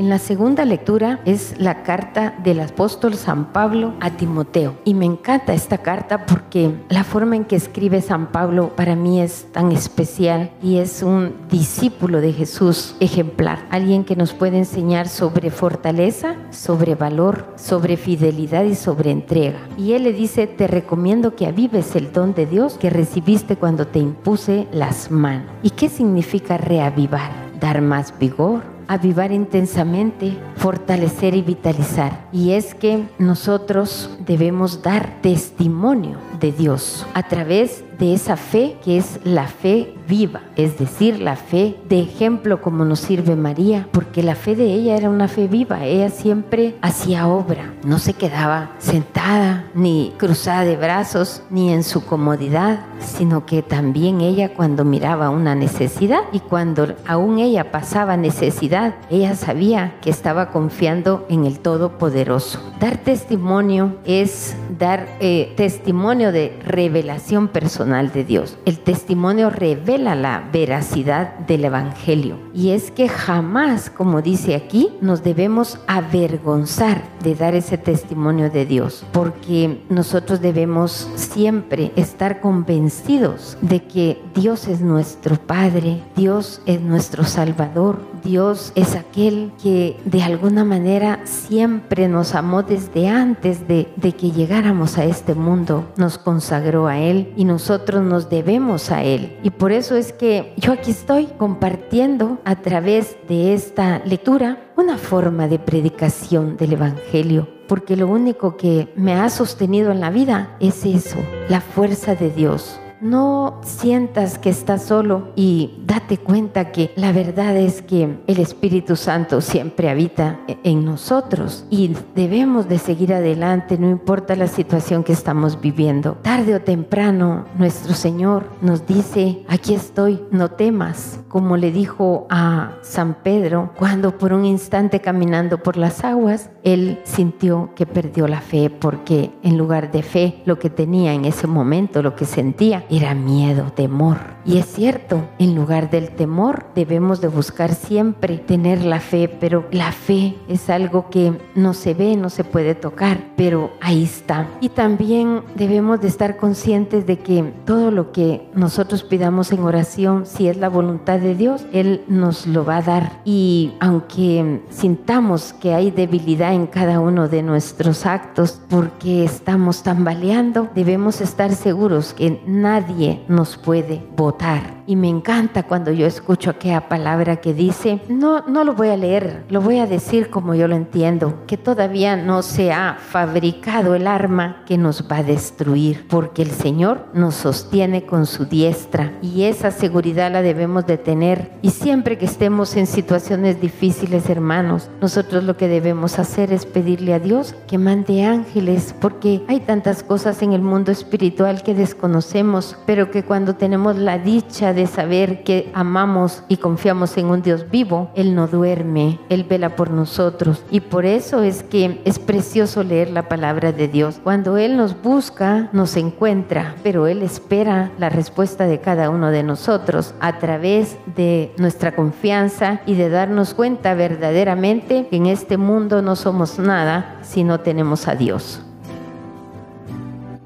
En 0.00 0.08
la 0.08 0.18
segunda 0.18 0.64
lectura 0.64 1.20
es 1.26 1.56
la 1.58 1.82
carta 1.82 2.34
del 2.42 2.60
apóstol 2.60 3.16
San 3.16 3.52
Pablo 3.52 3.92
a 4.00 4.08
Timoteo. 4.08 4.76
Y 4.86 4.94
me 4.94 5.04
encanta 5.04 5.52
esta 5.52 5.76
carta 5.76 6.24
porque 6.24 6.74
la 6.88 7.04
forma 7.04 7.36
en 7.36 7.44
que 7.44 7.56
escribe 7.56 8.00
San 8.00 8.28
Pablo 8.32 8.74
para 8.74 8.96
mí 8.96 9.20
es 9.20 9.48
tan 9.52 9.72
especial 9.72 10.52
y 10.62 10.78
es 10.78 11.02
un 11.02 11.34
discípulo 11.50 12.22
de 12.22 12.32
Jesús 12.32 12.94
ejemplar. 12.98 13.58
Alguien 13.68 14.04
que 14.04 14.16
nos 14.16 14.32
puede 14.32 14.56
enseñar 14.56 15.06
sobre 15.06 15.50
fortaleza, 15.50 16.34
sobre 16.48 16.94
valor, 16.94 17.52
sobre 17.56 17.98
fidelidad 17.98 18.64
y 18.64 18.76
sobre 18.76 19.10
entrega. 19.10 19.58
Y 19.76 19.92
él 19.92 20.04
le 20.04 20.14
dice, 20.14 20.46
te 20.46 20.66
recomiendo 20.66 21.36
que 21.36 21.46
avives 21.46 21.94
el 21.94 22.10
don 22.10 22.32
de 22.32 22.46
Dios 22.46 22.78
que 22.78 22.88
recibiste 22.88 23.56
cuando 23.56 23.86
te 23.86 23.98
impuse 23.98 24.66
las 24.72 25.10
manos. 25.10 25.52
¿Y 25.62 25.68
qué 25.68 25.90
significa 25.90 26.56
reavivar? 26.56 27.50
Dar 27.60 27.82
más 27.82 28.18
vigor, 28.18 28.62
avivar 28.90 29.30
intensamente, 29.30 30.36
fortalecer 30.56 31.36
y 31.36 31.42
vitalizar. 31.42 32.26
Y 32.32 32.54
es 32.54 32.74
que 32.74 33.08
nosotros 33.20 34.10
debemos 34.26 34.82
dar 34.82 35.20
testimonio 35.22 36.18
de 36.40 36.52
Dios 36.52 37.06
a 37.14 37.22
través 37.22 37.84
de 38.00 38.14
esa 38.14 38.36
fe 38.36 38.76
que 38.82 38.96
es 38.96 39.20
la 39.24 39.46
fe 39.46 39.94
viva, 40.08 40.40
es 40.56 40.78
decir, 40.78 41.20
la 41.20 41.36
fe 41.36 41.76
de 41.88 42.00
ejemplo 42.00 42.62
como 42.62 42.84
nos 42.84 43.00
sirve 43.00 43.36
María, 43.36 43.86
porque 43.92 44.22
la 44.22 44.34
fe 44.34 44.56
de 44.56 44.72
ella 44.72 44.96
era 44.96 45.10
una 45.10 45.28
fe 45.28 45.46
viva, 45.46 45.84
ella 45.84 46.08
siempre 46.08 46.74
hacía 46.80 47.28
obra, 47.28 47.74
no 47.84 47.98
se 47.98 48.14
quedaba 48.14 48.70
sentada 48.78 49.66
ni 49.74 50.14
cruzada 50.16 50.64
de 50.64 50.76
brazos 50.76 51.42
ni 51.50 51.72
en 51.72 51.84
su 51.84 52.04
comodidad, 52.04 52.80
sino 52.98 53.44
que 53.44 53.62
también 53.62 54.22
ella 54.22 54.54
cuando 54.54 54.84
miraba 54.84 55.28
una 55.28 55.54
necesidad 55.54 56.22
y 56.32 56.40
cuando 56.40 56.94
aún 57.06 57.38
ella 57.38 57.70
pasaba 57.70 58.16
necesidad, 58.16 58.94
ella 59.10 59.36
sabía 59.36 59.96
que 60.00 60.10
estaba 60.10 60.50
confiando 60.50 61.26
en 61.28 61.44
el 61.44 61.60
Todopoderoso. 61.60 62.60
Dar 62.80 62.96
testimonio 62.96 63.96
es 64.06 64.56
dar 64.78 65.06
eh, 65.20 65.52
testimonio 65.56 66.29
de 66.32 66.58
revelación 66.64 67.48
personal 67.48 68.12
de 68.12 68.24
Dios. 68.24 68.58
El 68.64 68.78
testimonio 68.78 69.50
revela 69.50 70.14
la 70.14 70.48
veracidad 70.52 71.38
del 71.40 71.64
Evangelio. 71.64 72.36
Y 72.54 72.70
es 72.70 72.90
que 72.90 73.08
jamás, 73.08 73.90
como 73.90 74.22
dice 74.22 74.54
aquí, 74.54 74.90
nos 75.00 75.22
debemos 75.22 75.78
avergonzar 75.86 77.02
de 77.22 77.34
dar 77.34 77.54
ese 77.54 77.78
testimonio 77.78 78.50
de 78.50 78.66
Dios, 78.66 79.04
porque 79.12 79.82
nosotros 79.88 80.40
debemos 80.40 81.08
siempre 81.16 81.92
estar 81.96 82.40
convencidos 82.40 83.56
de 83.60 83.82
que 83.84 84.22
Dios 84.34 84.68
es 84.68 84.80
nuestro 84.80 85.36
Padre, 85.36 86.02
Dios 86.16 86.62
es 86.66 86.80
nuestro 86.80 87.24
Salvador, 87.24 87.98
Dios 88.22 88.72
es 88.74 88.96
aquel 88.96 89.52
que 89.62 89.96
de 90.04 90.22
alguna 90.22 90.64
manera 90.64 91.20
siempre 91.24 92.08
nos 92.08 92.34
amó 92.34 92.62
desde 92.62 93.08
antes 93.08 93.66
de, 93.66 93.88
de 93.96 94.12
que 94.12 94.30
llegáramos 94.30 94.98
a 94.98 95.04
este 95.04 95.34
mundo, 95.34 95.86
nos 95.96 96.18
consagró 96.22 96.86
a 96.86 96.98
Él 96.98 97.32
y 97.36 97.44
nosotros 97.44 98.02
nos 98.02 98.28
debemos 98.28 98.90
a 98.90 99.02
Él. 99.02 99.38
Y 99.42 99.50
por 99.50 99.72
eso 99.72 99.96
es 99.96 100.12
que 100.12 100.54
yo 100.56 100.72
aquí 100.72 100.90
estoy 100.90 101.26
compartiendo 101.38 102.38
a 102.44 102.56
través 102.56 103.16
de 103.28 103.54
esta 103.54 104.00
lectura 104.04 104.72
una 104.76 104.98
forma 104.98 105.48
de 105.48 105.58
predicación 105.58 106.56
del 106.56 106.74
Evangelio, 106.74 107.48
porque 107.68 107.96
lo 107.96 108.08
único 108.08 108.56
que 108.56 108.92
me 108.96 109.14
ha 109.14 109.28
sostenido 109.30 109.92
en 109.92 110.00
la 110.00 110.10
vida 110.10 110.56
es 110.60 110.84
eso, 110.84 111.18
la 111.48 111.60
fuerza 111.60 112.14
de 112.14 112.30
Dios 112.30 112.80
no 113.00 113.60
sientas 113.62 114.38
que 114.38 114.50
estás 114.50 114.84
solo 114.84 115.28
y 115.36 115.82
date 115.86 116.18
cuenta 116.18 116.72
que 116.72 116.92
la 116.96 117.12
verdad 117.12 117.56
es 117.56 117.82
que 117.82 118.18
el 118.26 118.38
Espíritu 118.38 118.96
Santo 118.96 119.40
siempre 119.40 119.88
habita 119.88 120.40
en 120.64 120.84
nosotros 120.84 121.66
y 121.70 121.94
debemos 122.14 122.68
de 122.68 122.78
seguir 122.78 123.14
adelante, 123.14 123.78
no 123.78 123.88
importa 123.88 124.36
la 124.36 124.48
situación 124.48 125.04
que 125.04 125.12
estamos 125.12 125.60
viviendo. 125.60 126.18
Tarde 126.22 126.54
o 126.54 126.60
temprano 126.60 127.46
nuestro 127.58 127.94
Señor 127.94 128.50
nos 128.60 128.86
dice, 128.86 129.44
aquí 129.48 129.74
estoy, 129.74 130.22
no 130.30 130.50
temas, 130.50 131.20
como 131.28 131.56
le 131.56 131.72
dijo 131.72 132.26
a 132.30 132.72
San 132.82 133.14
Pedro 133.22 133.72
cuando 133.76 134.18
por 134.18 134.32
un 134.32 134.44
instante 134.44 135.00
caminando 135.00 135.62
por 135.62 135.76
las 135.76 136.04
aguas 136.04 136.50
él 136.64 137.00
sintió 137.04 137.70
que 137.74 137.86
perdió 137.86 138.28
la 138.28 138.40
fe 138.40 138.70
porque 138.70 139.30
en 139.42 139.56
lugar 139.56 139.90
de 139.92 140.02
fe 140.02 140.42
lo 140.44 140.58
que 140.58 140.70
tenía 140.70 141.14
en 141.14 141.24
ese 141.24 141.46
momento, 141.46 142.02
lo 142.02 142.16
que 142.16 142.24
sentía, 142.24 142.84
era 142.90 143.14
miedo, 143.14 143.72
temor. 143.74 144.18
Y 144.44 144.58
es 144.58 144.66
cierto, 144.66 145.22
en 145.38 145.54
lugar 145.54 145.90
del 145.90 146.10
temor 146.10 146.66
debemos 146.74 147.20
de 147.20 147.28
buscar 147.28 147.74
siempre 147.74 148.38
tener 148.38 148.84
la 148.84 149.00
fe, 149.00 149.28
pero 149.28 149.66
la 149.70 149.92
fe 149.92 150.36
es 150.48 150.70
algo 150.70 151.10
que 151.10 151.32
no 151.54 151.74
se 151.74 151.94
ve, 151.94 152.16
no 152.16 152.30
se 152.30 152.44
puede 152.44 152.74
tocar, 152.74 153.18
pero 153.36 153.70
ahí 153.80 154.04
está. 154.04 154.48
Y 154.60 154.70
también 154.70 155.42
debemos 155.54 156.00
de 156.00 156.08
estar 156.08 156.36
conscientes 156.36 157.06
de 157.06 157.18
que 157.18 157.52
todo 157.64 157.90
lo 157.90 158.12
que 158.12 158.48
nosotros 158.54 159.02
pidamos 159.02 159.52
en 159.52 159.60
oración, 159.60 160.26
si 160.26 160.48
es 160.48 160.56
la 160.56 160.68
voluntad 160.68 161.18
de 161.18 161.34
Dios, 161.34 161.66
Él 161.72 162.02
nos 162.08 162.46
lo 162.46 162.64
va 162.64 162.78
a 162.78 162.82
dar. 162.82 163.20
Y 163.24 163.72
aunque 163.80 164.62
sintamos 164.70 165.52
que 165.52 165.74
hay 165.74 165.90
debilidad 165.90 166.49
en 166.52 166.66
cada 166.66 167.00
uno 167.00 167.28
de 167.28 167.42
nuestros 167.42 168.06
actos 168.06 168.60
porque 168.68 169.24
estamos 169.24 169.82
tambaleando, 169.82 170.68
debemos 170.74 171.20
estar 171.20 171.52
seguros 171.54 172.14
que 172.14 172.42
nadie 172.46 173.24
nos 173.28 173.56
puede 173.56 174.02
votar 174.16 174.80
y 174.90 174.96
me 174.96 175.08
encanta 175.08 175.62
cuando 175.62 175.92
yo 175.92 176.04
escucho 176.04 176.50
aquella 176.50 176.88
palabra 176.88 177.36
que 177.36 177.54
dice, 177.54 178.00
no, 178.08 178.40
no 178.48 178.64
lo 178.64 178.74
voy 178.74 178.88
a 178.88 178.96
leer, 178.96 179.44
lo 179.48 179.60
voy 179.60 179.78
a 179.78 179.86
decir 179.86 180.30
como 180.30 180.56
yo 180.56 180.66
lo 180.66 180.74
entiendo, 180.74 181.46
que 181.46 181.56
todavía 181.56 182.16
no 182.16 182.42
se 182.42 182.72
ha 182.72 182.96
fabricado 182.98 183.94
el 183.94 184.08
arma 184.08 184.64
que 184.66 184.78
nos 184.78 185.08
va 185.08 185.18
a 185.18 185.22
destruir, 185.22 186.08
porque 186.08 186.42
el 186.42 186.50
Señor 186.50 187.06
nos 187.14 187.36
sostiene 187.36 188.04
con 188.04 188.26
su 188.26 188.46
diestra 188.46 189.12
y 189.22 189.44
esa 189.44 189.70
seguridad 189.70 190.32
la 190.32 190.42
debemos 190.42 190.84
de 190.86 190.98
tener. 190.98 191.52
Y 191.62 191.70
siempre 191.70 192.18
que 192.18 192.24
estemos 192.24 192.74
en 192.74 192.88
situaciones 192.88 193.60
difíciles, 193.60 194.28
hermanos, 194.28 194.90
nosotros 195.00 195.44
lo 195.44 195.56
que 195.56 195.68
debemos 195.68 196.18
hacer 196.18 196.39
es 196.44 196.64
pedirle 196.64 197.12
a 197.12 197.18
Dios 197.18 197.54
que 197.68 197.76
mande 197.76 198.24
ángeles, 198.24 198.94
porque 198.98 199.42
hay 199.48 199.60
tantas 199.60 200.02
cosas 200.02 200.40
en 200.42 200.52
el 200.52 200.62
mundo 200.62 200.90
espiritual 200.90 201.62
que 201.62 201.74
desconocemos, 201.74 202.76
pero 202.86 203.10
que 203.10 203.22
cuando 203.22 203.56
tenemos 203.56 203.96
la 203.96 204.18
dicha 204.18 204.72
de 204.72 204.86
saber 204.86 205.44
que 205.44 205.70
amamos 205.74 206.42
y 206.48 206.56
confiamos 206.56 207.16
en 207.18 207.26
un 207.26 207.42
Dios 207.42 207.70
vivo, 207.70 208.10
Él 208.14 208.34
no 208.34 208.46
duerme, 208.46 209.20
Él 209.28 209.44
vela 209.44 209.76
por 209.76 209.90
nosotros. 209.90 210.64
Y 210.70 210.80
por 210.80 211.04
eso 211.04 211.42
es 211.42 211.62
que 211.62 212.00
es 212.04 212.18
precioso 212.18 212.82
leer 212.82 213.10
la 213.10 213.28
palabra 213.28 213.72
de 213.72 213.88
Dios. 213.88 214.20
Cuando 214.22 214.56
Él 214.56 214.76
nos 214.76 215.00
busca, 215.02 215.68
nos 215.72 215.96
encuentra, 215.96 216.74
pero 216.82 217.06
Él 217.06 217.22
espera 217.22 217.90
la 217.98 218.08
respuesta 218.08 218.66
de 218.66 218.80
cada 218.80 219.10
uno 219.10 219.30
de 219.30 219.42
nosotros 219.42 220.14
a 220.20 220.38
través 220.38 220.96
de 221.16 221.52
nuestra 221.58 221.94
confianza 221.94 222.80
y 222.86 222.94
de 222.94 223.10
darnos 223.10 223.54
cuenta 223.54 223.94
verdaderamente 223.94 225.06
que 225.08 225.16
en 225.16 225.26
este 225.26 225.56
mundo 225.56 226.02
no 226.02 226.16
nada 226.58 227.18
si 227.22 227.44
no 227.44 227.60
tenemos 227.60 228.08
a 228.08 228.14
Dios. 228.14 228.62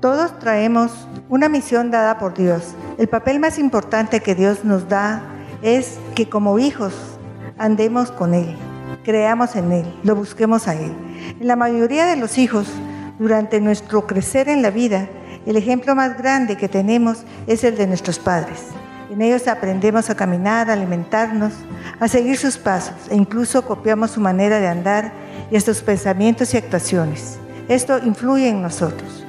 Todos 0.00 0.38
traemos 0.38 0.90
una 1.28 1.48
misión 1.48 1.90
dada 1.90 2.18
por 2.18 2.34
Dios. 2.34 2.74
El 2.98 3.08
papel 3.08 3.40
más 3.40 3.58
importante 3.58 4.20
que 4.20 4.34
Dios 4.34 4.64
nos 4.64 4.88
da 4.88 5.22
es 5.62 5.98
que 6.14 6.28
como 6.28 6.58
hijos 6.58 6.92
andemos 7.58 8.10
con 8.10 8.34
Él, 8.34 8.54
creamos 9.02 9.56
en 9.56 9.72
Él, 9.72 10.00
lo 10.02 10.14
busquemos 10.14 10.68
a 10.68 10.74
Él. 10.74 10.92
En 11.40 11.46
la 11.46 11.56
mayoría 11.56 12.04
de 12.06 12.16
los 12.16 12.36
hijos, 12.36 12.66
durante 13.18 13.60
nuestro 13.60 14.06
crecer 14.06 14.48
en 14.48 14.60
la 14.60 14.70
vida, 14.70 15.08
el 15.46 15.56
ejemplo 15.56 15.94
más 15.94 16.18
grande 16.18 16.56
que 16.56 16.68
tenemos 16.68 17.24
es 17.46 17.64
el 17.64 17.76
de 17.76 17.86
nuestros 17.86 18.18
padres. 18.18 18.60
En 19.10 19.22
ellos 19.22 19.46
aprendemos 19.46 20.10
a 20.10 20.16
caminar, 20.16 20.68
a 20.68 20.72
alimentarnos, 20.72 21.52
a 22.00 22.08
seguir 22.08 22.36
sus 22.36 22.56
pasos 22.56 22.94
e 23.10 23.14
incluso 23.14 23.62
copiamos 23.62 24.10
su 24.10 24.20
manera 24.20 24.58
de 24.58 24.66
andar 24.66 25.12
y 25.50 25.60
sus 25.60 25.82
pensamientos 25.82 26.54
y 26.54 26.56
actuaciones. 26.56 27.38
Esto 27.68 27.98
influye 27.98 28.48
en 28.48 28.62
nosotros. 28.62 29.24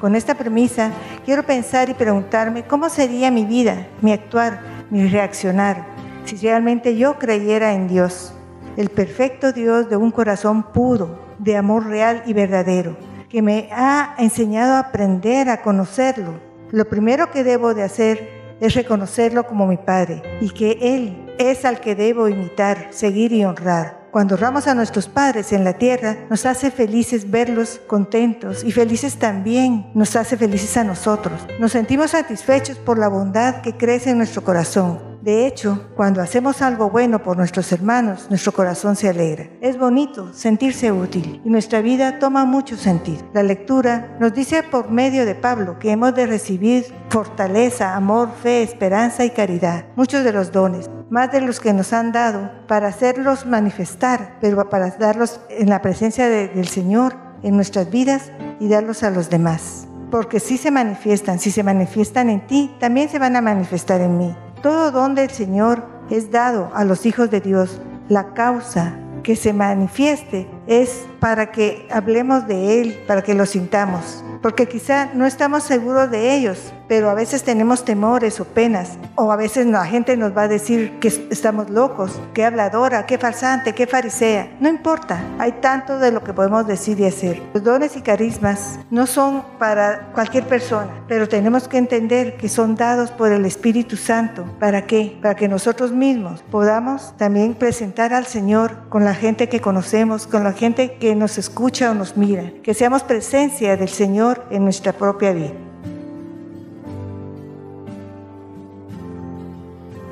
Con 0.00 0.14
esta 0.14 0.34
premisa, 0.34 0.90
quiero 1.24 1.44
pensar 1.44 1.88
y 1.88 1.94
preguntarme 1.94 2.64
cómo 2.64 2.88
sería 2.88 3.30
mi 3.30 3.44
vida, 3.44 3.86
mi 4.02 4.12
actuar, 4.12 4.60
mi 4.90 5.08
reaccionar, 5.08 5.84
si 6.24 6.36
realmente 6.36 6.96
yo 6.96 7.18
creyera 7.18 7.72
en 7.72 7.88
Dios, 7.88 8.34
el 8.76 8.90
perfecto 8.90 9.52
Dios 9.52 9.88
de 9.88 9.96
un 9.96 10.10
corazón 10.10 10.64
puro, 10.72 11.18
de 11.38 11.56
amor 11.56 11.86
real 11.86 12.22
y 12.26 12.32
verdadero, 12.32 12.96
que 13.28 13.42
me 13.42 13.68
ha 13.72 14.14
enseñado 14.18 14.74
a 14.74 14.80
aprender 14.80 15.48
a 15.48 15.62
conocerlo. 15.62 16.40
Lo 16.70 16.84
primero 16.86 17.30
que 17.30 17.44
debo 17.44 17.74
de 17.74 17.84
hacer 17.84 18.28
es 18.60 18.74
reconocerlo 18.74 19.46
como 19.46 19.66
mi 19.66 19.76
Padre 19.76 20.22
y 20.40 20.50
que 20.50 20.78
Él 20.80 21.34
es 21.38 21.64
al 21.64 21.80
que 21.80 21.94
debo 21.94 22.28
imitar, 22.28 22.88
seguir 22.90 23.32
y 23.32 23.44
honrar. 23.44 23.95
Cuando 24.16 24.36
honramos 24.36 24.66
a 24.66 24.74
nuestros 24.74 25.08
padres 25.08 25.52
en 25.52 25.62
la 25.62 25.74
tierra, 25.74 26.16
nos 26.30 26.46
hace 26.46 26.70
felices 26.70 27.30
verlos 27.30 27.82
contentos 27.86 28.64
y 28.64 28.72
felices 28.72 29.16
también 29.16 29.90
nos 29.92 30.16
hace 30.16 30.38
felices 30.38 30.74
a 30.78 30.84
nosotros. 30.84 31.38
Nos 31.60 31.72
sentimos 31.72 32.12
satisfechos 32.12 32.78
por 32.78 32.98
la 32.98 33.08
bondad 33.08 33.60
que 33.60 33.76
crece 33.76 34.12
en 34.12 34.16
nuestro 34.16 34.42
corazón. 34.42 35.15
De 35.26 35.44
hecho, 35.44 35.88
cuando 35.96 36.22
hacemos 36.22 36.62
algo 36.62 36.88
bueno 36.88 37.20
por 37.20 37.36
nuestros 37.36 37.72
hermanos, 37.72 38.28
nuestro 38.28 38.52
corazón 38.52 38.94
se 38.94 39.08
alegra. 39.08 39.48
Es 39.60 39.76
bonito 39.76 40.32
sentirse 40.32 40.92
útil 40.92 41.42
y 41.44 41.50
nuestra 41.50 41.80
vida 41.80 42.20
toma 42.20 42.44
mucho 42.44 42.76
sentido. 42.76 43.28
La 43.34 43.42
lectura 43.42 44.16
nos 44.20 44.32
dice 44.32 44.62
por 44.62 44.88
medio 44.88 45.26
de 45.26 45.34
Pablo 45.34 45.80
que 45.80 45.90
hemos 45.90 46.14
de 46.14 46.28
recibir 46.28 46.84
fortaleza, 47.08 47.96
amor, 47.96 48.30
fe, 48.40 48.62
esperanza 48.62 49.24
y 49.24 49.30
caridad, 49.30 49.86
muchos 49.96 50.22
de 50.22 50.32
los 50.32 50.52
dones, 50.52 50.88
más 51.10 51.32
de 51.32 51.40
los 51.40 51.58
que 51.58 51.72
nos 51.72 51.92
han 51.92 52.12
dado, 52.12 52.48
para 52.68 52.86
hacerlos 52.86 53.46
manifestar, 53.46 54.38
pero 54.40 54.68
para 54.68 54.90
darlos 54.90 55.40
en 55.50 55.70
la 55.70 55.82
presencia 55.82 56.28
del 56.28 56.68
Señor 56.68 57.16
en 57.42 57.56
nuestras 57.56 57.90
vidas 57.90 58.30
y 58.60 58.68
darlos 58.68 59.02
a 59.02 59.10
los 59.10 59.28
demás. 59.28 59.88
Porque 60.08 60.38
si 60.38 60.56
se 60.56 60.70
manifiestan, 60.70 61.40
si 61.40 61.50
se 61.50 61.64
manifiestan 61.64 62.30
en 62.30 62.46
ti, 62.46 62.72
también 62.78 63.08
se 63.08 63.18
van 63.18 63.34
a 63.34 63.40
manifestar 63.40 64.00
en 64.00 64.18
mí. 64.18 64.36
Todo 64.66 64.90
don 64.90 65.14
del 65.14 65.30
Señor 65.30 65.84
es 66.10 66.32
dado 66.32 66.72
a 66.74 66.82
los 66.82 67.06
hijos 67.06 67.30
de 67.30 67.40
Dios. 67.40 67.80
La 68.08 68.34
causa 68.34 68.98
que 69.22 69.36
se 69.36 69.52
manifieste 69.52 70.48
es 70.66 71.06
para 71.20 71.52
que 71.52 71.86
hablemos 71.88 72.48
de 72.48 72.80
Él, 72.80 72.98
para 73.06 73.22
que 73.22 73.34
lo 73.34 73.46
sintamos. 73.46 74.24
Porque 74.46 74.68
quizá 74.68 75.10
no 75.12 75.26
estamos 75.26 75.64
seguros 75.64 76.08
de 76.08 76.36
ellos, 76.36 76.72
pero 76.86 77.10
a 77.10 77.14
veces 77.14 77.42
tenemos 77.42 77.84
temores 77.84 78.38
o 78.38 78.44
penas, 78.44 78.90
o 79.16 79.32
a 79.32 79.36
veces 79.36 79.66
la 79.66 79.84
gente 79.86 80.16
nos 80.16 80.36
va 80.36 80.42
a 80.42 80.48
decir 80.48 81.00
que 81.00 81.08
estamos 81.08 81.68
locos, 81.68 82.20
que 82.32 82.44
habladora, 82.44 83.06
que 83.06 83.18
farsante, 83.18 83.74
que 83.74 83.88
farisea. 83.88 84.56
No 84.60 84.68
importa, 84.68 85.20
hay 85.40 85.50
tanto 85.50 85.98
de 85.98 86.12
lo 86.12 86.22
que 86.22 86.32
podemos 86.32 86.64
decir 86.64 87.00
y 87.00 87.06
hacer. 87.06 87.42
Los 87.54 87.64
dones 87.64 87.96
y 87.96 88.02
carismas 88.02 88.78
no 88.88 89.08
son 89.08 89.42
para 89.58 90.12
cualquier 90.12 90.44
persona, 90.44 90.92
pero 91.08 91.28
tenemos 91.28 91.66
que 91.66 91.78
entender 91.78 92.36
que 92.36 92.48
son 92.48 92.76
dados 92.76 93.10
por 93.10 93.32
el 93.32 93.46
Espíritu 93.46 93.96
Santo. 93.96 94.44
¿Para 94.60 94.86
qué? 94.86 95.18
Para 95.20 95.34
que 95.34 95.48
nosotros 95.48 95.90
mismos 95.90 96.44
podamos 96.52 97.16
también 97.16 97.54
presentar 97.54 98.14
al 98.14 98.26
Señor 98.26 98.88
con 98.90 99.04
la 99.04 99.14
gente 99.14 99.48
que 99.48 99.60
conocemos, 99.60 100.28
con 100.28 100.44
la 100.44 100.52
gente 100.52 100.98
que 100.98 101.16
nos 101.16 101.36
escucha 101.36 101.90
o 101.90 101.94
nos 101.94 102.16
mira, 102.16 102.52
que 102.62 102.74
seamos 102.74 103.02
presencia 103.02 103.76
del 103.76 103.88
Señor 103.88 104.35
en 104.50 104.64
nuestra 104.64 104.92
propia 104.92 105.32
vida. 105.32 105.52